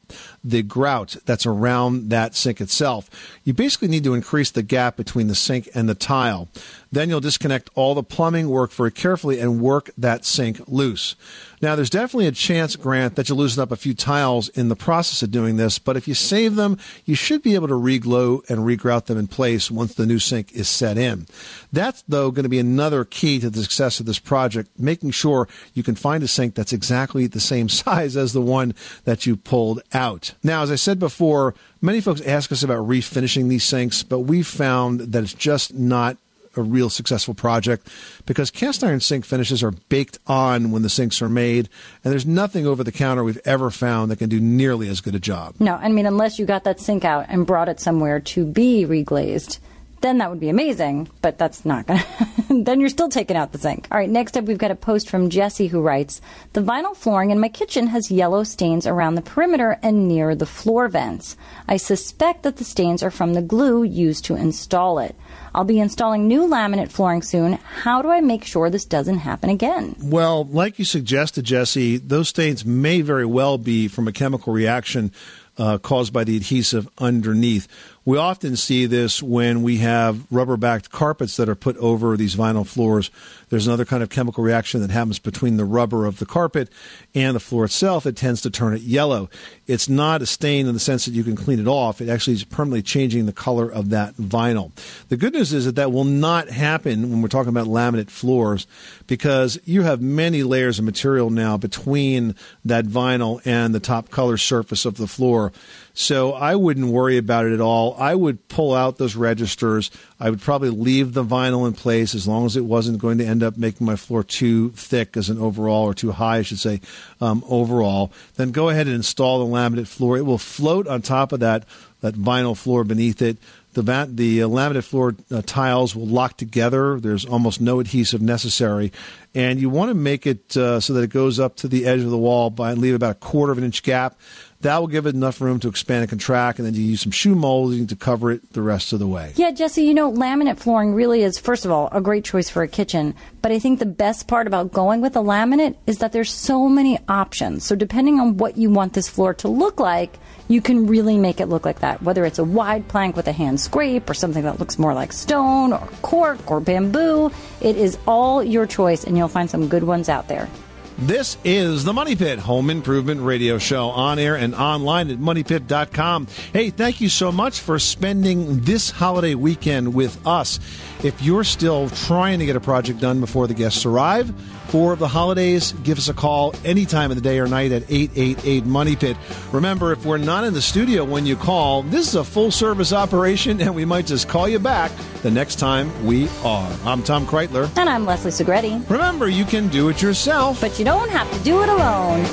the 0.45 0.63
grout 0.63 1.17
that's 1.25 1.47
around 1.47 2.11
that 2.11 2.35
sink 2.35 2.61
itself. 2.61 3.09
You 3.43 3.55
basically 3.55 3.89
need 3.89 4.05
to 4.05 4.15
increase 4.15 4.51
the 4.51 4.63
gap 4.63 4.97
between 4.97 5.29
the 5.29 5.35
sink 5.35 5.69
and 5.75 5.89
the 5.89 5.95
tile. 5.95 6.49
Then 6.93 7.09
you'll 7.09 7.21
disconnect 7.21 7.71
all 7.75 7.95
the 7.95 8.05
plumbing, 8.05 8.49
work 8.49 8.71
very 8.71 8.93
carefully, 8.93 9.41
and 9.41 9.61
work 9.61 9.91
that 9.99 10.25
sink 10.25 10.61
loose. 10.69 11.17
Now, 11.61 11.75
there's 11.75 11.91
definitely 11.91 12.27
a 12.27 12.33
chance, 12.33 12.77
Grant, 12.77 13.17
that 13.17 13.29
you'll 13.29 13.39
loosen 13.39 13.63
up 13.63 13.73
a 13.73 13.77
few 13.77 13.95
tiles 13.95 14.49
in 14.51 14.69
the 14.69 14.77
process 14.77 15.23
of 15.23 15.31
doing 15.31 15.57
this, 15.57 15.79
but 15.79 15.97
if 15.97 16.07
you 16.07 16.13
save 16.15 16.57
them, 16.57 16.77
you 17.07 17.15
should 17.15 17.43
be 17.43 17.55
able 17.55 17.69
to 17.69 17.75
reglue 17.75 18.49
and 18.51 18.61
regrout 18.61 19.07
them 19.07 19.19
in 19.19 19.27
place 19.27 19.71
once 19.71 19.95
the 19.95 20.07
new 20.07 20.19
sink 20.19 20.53
is 20.53 20.69
set 20.69 20.99
in. 20.99 21.27
That's, 21.73 22.03
though, 22.07 22.31
going 22.31 22.43
to 22.43 22.51
be 22.51 22.59
another 22.59 23.05
key 23.05 23.41
to 23.41 23.49
the 23.49 23.63
success 23.63 23.99
of 23.99 24.07
this 24.07 24.19
project, 24.19 24.71
making 24.79 25.13
sure 25.13 25.49
you 25.73 25.83
can 25.83 25.95
find 25.95 26.23
a 26.23 26.29
sink 26.29 26.55
that's 26.55 26.73
exactly 26.73 27.27
the 27.27 27.41
same 27.41 27.69
size 27.71 28.17
as 28.17 28.35
the 28.35 28.43
one 28.43 28.75
that 29.05 29.27
you 29.27 29.35
pulled 29.35 29.81
out. 29.95 30.34
Now, 30.43 30.63
as 30.63 30.71
I 30.71 30.77
said 30.77 30.99
before, 30.99 31.55
many 31.81 32.01
folks 32.01 32.21
ask 32.23 32.53
us 32.53 32.63
about 32.63 32.87
refinishing 32.87 33.49
these 33.49 33.65
sinks, 33.65 34.03
but 34.03 34.21
we've 34.21 34.47
found 34.47 35.01
that 35.01 35.23
it's 35.23 35.35
just 35.35 35.75
not 35.75 36.17
a 36.57 36.63
real 36.63 36.91
successful 36.91 37.35
project 37.35 37.89
because 38.27 38.51
cast 38.51 38.85
iron 38.85 39.01
sink 39.01 39.25
finishes 39.25 39.63
are 39.63 39.73
baked 39.89 40.19
on 40.27 40.71
when 40.71 40.83
the 40.83 40.89
sinks 40.89 41.21
are 41.21 41.29
made, 41.29 41.69
and 42.03 42.13
there's 42.13 42.27
nothing 42.27 42.67
over 42.67 42.85
the 42.85 42.93
counter 42.93 43.25
we've 43.25 43.41
ever 43.45 43.71
found 43.71 44.11
that 44.11 44.19
can 44.19 44.29
do 44.29 44.41
nearly 44.41 44.89
as 44.89 45.01
good 45.01 45.15
a 45.15 45.21
job. 45.21 45.55
No, 45.59 45.75
I 45.75 45.89
mean, 45.89 46.07
unless 46.07 46.39
you 46.39 46.47
got 46.47 46.65
that 46.65 46.81
sink 46.81 47.05
out 47.05 47.27
and 47.29 47.47
brought 47.47 47.69
it 47.69 47.81
somewhere 47.81 48.21
to 48.21 48.45
be 48.45 48.85
reglazed, 48.85 49.59
then 50.05 50.19
that 50.19 50.29
would 50.29 50.39
be 50.39 50.51
amazing, 50.51 51.09
but 51.23 51.39
that's 51.39 51.65
not 51.65 51.87
going 51.87 51.99
to. 52.49 52.63
then 52.63 52.79
you're 52.79 52.91
still 52.91 53.09
taking 53.09 53.39
out 53.39 53.53
the 53.53 53.59
sink. 53.59 53.89
All 53.91 53.97
right, 53.97 54.11
next 54.11 54.37
up, 54.37 54.45
we've 54.45 54.59
got 54.59 54.71
a 54.71 54.77
post 54.77 55.09
from 55.09 55.31
Jesse 55.31 55.69
who 55.69 55.81
writes 55.81 56.21
The 56.53 56.61
vinyl 56.61 56.95
flooring 56.95 57.31
in 57.31 57.41
my 57.41 57.49
kitchen 57.49 57.87
has 57.87 58.11
yellow 58.11 58.45
stains 58.45 58.87
around 58.87 59.15
the 59.15 59.23
perimeter 59.23 59.79
and 59.83 60.07
near 60.07 60.35
the 60.35 60.45
floor 60.45 60.89
vents. 60.89 61.39
I 61.67 61.79
suspect 61.79 62.43
that 62.43 62.57
the 62.57 62.65
stains 62.65 63.03
are 63.03 63.11
from 63.11 63.33
the 63.33 63.41
glue 63.41 63.83
used 63.83 64.27
to 64.27 64.37
install 64.37 64.99
it. 64.99 65.17
I'll 65.55 65.65
be 65.65 65.81
installing 65.81 66.29
new 66.29 66.47
laminate 66.47 66.91
flooring 66.91 67.23
soon. 67.23 67.55
How 67.55 68.03
do 68.03 68.11
I 68.11 68.21
make 68.21 68.45
sure 68.45 68.69
this 68.69 68.85
doesn't 68.85 69.19
happen 69.19 69.49
again? 69.49 69.97
Well, 70.03 70.45
like 70.45 70.79
you 70.79 70.85
suggested, 70.85 71.47
Jesse, 71.47 71.97
those 71.97 72.29
stains 72.29 72.65
may 72.65 73.01
very 73.01 73.25
well 73.25 73.57
be 73.57 73.89
from 73.89 74.07
a 74.07 74.13
chemical 74.13 74.53
reaction 74.53 75.13
uh, 75.57 75.79
caused 75.79 76.13
by 76.13 76.25
the 76.25 76.37
adhesive 76.37 76.89
underneath. 76.99 77.69
We 78.07 78.19
often 78.19 78.57
see 78.57 78.85
this 78.85 79.23
when 79.23 79.63
we 79.63 79.79
have 79.79 80.31
rubber 80.31 80.59
backed 80.59 80.91
carpets 80.91 81.39
that 81.39 81.49
are 81.49 81.55
put 81.55 81.75
over 81.79 82.19
these 82.19 82.37
vinyl 82.37 82.67
floors. 82.67 83.11
There's 83.49 83.67
another 83.67 83.87
kind 83.87 84.03
of 84.03 84.11
chemical 84.11 84.45
reaction 84.45 84.83
that 84.83 84.91
happens 84.91 85.19
between 85.19 85.57
the 85.57 85.65
rubber 85.65 86.05
of 86.05 86.19
the 86.19 86.27
carpet 86.27 86.69
and 87.15 87.35
the 87.35 87.41
floor 87.41 87.65
itself. 87.65 88.05
It 88.05 88.15
tends 88.15 88.43
to 88.43 88.51
turn 88.51 88.75
it 88.75 88.83
yellow. 88.83 89.31
It's 89.67 89.89
not 89.89 90.21
a 90.21 90.27
stain 90.27 90.67
in 90.67 90.75
the 90.75 90.81
sense 90.81 91.07
that 91.07 91.15
you 91.15 91.25
can 91.25 91.35
clean 91.35 91.59
it 91.59 91.67
off. 91.67 92.03
It 92.03 92.11
actually 92.11 92.35
is 92.35 92.45
permanently 92.45 92.83
changing 92.83 93.25
the 93.25 93.33
color 93.33 93.71
of 93.71 93.89
that 93.89 94.17
vinyl. 94.17 94.73
The 95.09 95.17
good 95.17 95.33
news 95.33 95.55
is 95.55 95.65
that 95.65 95.77
that 95.77 95.91
will 95.91 96.05
not 96.05 96.51
happen 96.51 97.11
when 97.11 97.23
we're 97.23 97.29
talking 97.29 97.49
about 97.49 97.69
laminate 97.69 98.11
floors 98.11 98.67
because 99.07 99.59
you 99.65 99.81
have 99.83 100.03
many 100.03 100.43
layers 100.43 100.79
of 100.79 100.85
material 100.85 101.31
now 101.31 101.57
between 101.57 102.35
that 102.67 102.85
vinyl 102.85 103.41
and 103.47 103.75
the 103.75 103.81
top 103.81 104.11
color 104.11 104.37
surface 104.37 104.85
of 104.85 104.99
the 104.99 105.07
floor. 105.07 105.53
So 105.97 106.33
I 106.33 106.57
wouldn't 106.57 106.89
worry 106.89 107.17
about 107.19 107.47
it 107.47 107.53
at 107.53 107.61
all. 107.61 107.95
I 107.99 108.17
would 108.17 108.49
pull 108.49 108.75
out 108.75 108.99
those 108.99 109.15
registers. 109.15 109.93
I 110.19 110.29
would 110.29 110.41
probably 110.41 110.71
leave 110.71 111.15
the 111.15 111.25
vinyl 111.25 111.69
in 111.69 111.73
place 111.73 112.17
as 112.17 112.27
long 112.27 112.47
as 112.47 112.57
it 112.57 112.65
wasn't 112.65 112.99
going 112.99 113.19
to 113.19 113.25
end 113.25 113.45
up 113.45 113.57
making 113.57 113.87
my 113.87 113.95
floor 113.95 114.25
too 114.25 114.71
thick 114.71 115.17
as 115.17 115.31
an 115.31 115.39
overall 115.39 115.85
or 115.85 115.95
too 115.95 116.11
high, 116.11 116.39
I 116.39 116.43
should 116.43 116.59
say, 116.59 116.81
um, 117.21 117.45
overall. 117.49 118.13
Then 118.35 118.51
go 118.51 118.71
ahead 118.71 118.89
and 118.89 118.97
install 118.97 119.39
the 119.39 119.53
laminate 119.53 119.87
floor. 119.87 120.19
It 120.19 120.27
will 120.27 120.37
float 120.37 120.89
on 120.89 121.01
top 121.01 121.33
of 121.33 121.39
that 121.41 121.65
that 122.01 122.15
vinyl 122.15 122.55
floor 122.55 122.85
beneath 122.85 123.23
it. 123.23 123.39
The, 123.73 123.83
va- 123.83 124.09
the 124.11 124.43
uh, 124.43 124.49
laminate 124.49 124.85
floor 124.85 125.17
uh, 125.31 125.43
tiles 125.47 125.97
will 125.97 126.07
lock 126.07 126.37
together. 126.37 127.01
There's 127.01 127.25
almost 127.25 127.63
no 127.63 127.81
adhesive 127.81 128.21
necessary. 128.21 128.93
And 129.35 129.59
you 129.59 129.71
want 129.71 129.89
to 129.89 129.95
make 129.95 130.27
it 130.27 130.55
uh, 130.57 130.81
so 130.81 130.93
that 130.93 131.03
it 131.03 131.11
goes 131.11 131.41
up 131.41 131.57
to 131.57 131.69
the 131.69 131.87
edge 131.87 132.01
of 132.01 132.11
the 132.11 132.19
wall 132.19 132.51
by 132.51 132.75
leave 132.75 132.95
about 132.95 133.13
a 133.13 133.19
quarter 133.19 133.53
of 133.53 133.59
an 133.59 133.65
inch 133.65 133.83
gap. 133.83 134.17
That 134.61 134.79
will 134.79 134.87
give 134.87 135.07
it 135.07 135.15
enough 135.15 135.41
room 135.41 135.61
to 135.61 135.69
expand 135.69 136.03
and 136.03 136.09
contract, 136.09 136.59
and 136.59 136.67
then 136.67 136.75
you 136.75 136.83
use 136.83 137.03
some 137.03 137.13
shoe 137.13 137.35
molding 137.35 137.87
to 137.89 137.97
cover 137.97 138.31
it 138.31 138.53
the 138.55 138.63
rest 138.63 138.95
of 138.95 138.99
the 138.99 139.07
way. 139.07 139.33
Yeah, 139.37 139.51
Jesse, 139.51 139.85
you 139.85 139.93
know, 139.93 140.11
laminate 140.11 140.59
flooring 140.59 140.95
really 140.95 141.23
is, 141.23 141.39
first 141.39 141.67
of 141.67 141.71
all, 141.71 141.89
a 141.93 142.01
great 142.01 142.25
choice 142.25 142.49
for 142.49 142.63
a 142.63 142.69
kitchen. 142.69 143.15
But 143.43 143.53
I 143.53 143.59
think 143.59 143.79
the 143.79 143.87
best 143.87 144.27
part 144.27 144.47
about 144.47 144.73
going 144.73 145.03
with 145.03 145.17
a 145.17 145.21
laminate 145.21 145.77
is 145.87 145.99
that 145.99 146.13
there's 146.13 146.31
so 146.31 146.69
many 146.69 146.99
options. 147.09 147.65
So 147.65 147.77
depending 147.77 148.21
on 148.21 148.39
what 148.39 148.57
you 148.57 148.71
want 148.71 148.95
this 148.95 149.09
floor 149.09 149.35
to 149.35 149.49
look 149.49 149.81
like, 149.81 150.19
you 150.49 150.63
can 150.63 150.87
really 150.87 151.19
make 151.19 151.41
it 151.41 151.47
look 151.49 151.67
like 151.67 151.81
that. 151.81 152.03
Whether 152.03 152.25
it's 152.25 152.39
a 152.39 152.45
wide 152.45 152.89
plank 152.89 153.17
with 153.17 153.29
a 153.29 153.33
hand 153.33 153.61
scrape 153.61 154.09
or 154.09 154.15
something 154.15 154.45
that 154.45 154.61
looks 154.61 154.79
more 154.79 154.95
like 154.95 155.13
stone 155.13 155.73
or 155.73 155.87
cork 156.01 156.51
or 156.51 156.61
bamboo, 156.61 157.31
it 157.61 157.77
is 157.77 157.99
all 158.07 158.43
your 158.43 158.67
choice, 158.67 159.05
and 159.05 159.17
you'll 159.17 159.29
find 159.29 159.51
some 159.51 159.69
good 159.69 159.85
ones 159.85 160.09
out 160.09 160.29
there. 160.29 160.49
This 160.97 161.37
is 161.43 161.83
the 161.83 161.93
Money 161.93 162.15
Pit 162.15 162.39
Home 162.39 162.71
Improvement 162.71 163.21
Radio 163.21 163.59
Show 163.59 163.89
on 163.89 164.21
air 164.21 164.37
and 164.37 164.55
online 164.55 165.11
at 165.11 165.19
moneypit.com. 165.19 166.29
Hey, 166.53 166.71
thank 166.71 167.01
you 167.01 167.09
so 167.09 167.33
much 167.33 167.59
for 167.59 167.81
spending 167.81 168.61
this 168.61 168.91
holiday 168.91 169.35
weekend 169.35 169.93
with 169.93 170.25
us. 170.25 170.61
If 171.03 171.21
you're 171.21 171.43
still 171.43 171.91
trying 171.91 172.39
to 172.39 172.47
get 172.47 172.55
a 172.55 172.61
project 172.61 173.01
done 173.01 173.19
before 173.19 173.49
the 173.49 173.55
guests 173.55 173.85
arrive 173.85 174.33
for 174.69 174.93
of 174.93 174.99
the 174.99 175.09
holidays, 175.09 175.73
give 175.83 175.99
us 175.99 176.09
a 176.09 176.15
call 176.15 176.55
any 176.65 176.85
time 176.85 177.11
of 177.11 177.17
the 177.17 177.23
day 177.23 177.39
or 177.39 177.47
night 177.47 177.73
at 177.73 177.83
888 177.91 178.65
Money 178.67 178.97
Pit. 178.97 179.17
Remember, 179.53 179.93
if 179.93 180.05
we're 180.05 180.19
not 180.19 180.45
in 180.45 180.55
the 180.55 180.63
studio 180.63 181.05
when 181.05 181.27
you 181.27 181.37
call, 181.37 181.83
this 181.85 182.09
is 182.09 182.15
a 182.15 182.25
full 182.25 182.51
service 182.51 182.93
operation 182.93 183.61
and 183.61 183.75
we 183.75 183.85
might 183.85 184.07
just 184.07 184.29
call 184.29 184.49
you 184.49 184.59
back 184.59 184.91
the 185.23 185.31
next 185.31 185.57
time 185.57 186.05
we 186.05 186.29
are. 186.45 186.71
I'm 186.85 187.03
Tom 187.03 187.27
Kraeutler. 187.27 187.71
And 187.77 187.89
I'm 187.89 188.05
Leslie 188.05 188.31
Segrete. 188.31 188.89
Remember, 188.91 189.29
you 189.29 189.45
can 189.45 189.69
do 189.69 189.89
it 189.89 190.03
yourself. 190.03 190.61
But 190.61 190.79
you 190.79 190.85
don't 190.85 191.11
have 191.11 191.31
to 191.33 191.45
do 191.45 191.63
it 191.63 191.69
alone. 191.69 192.25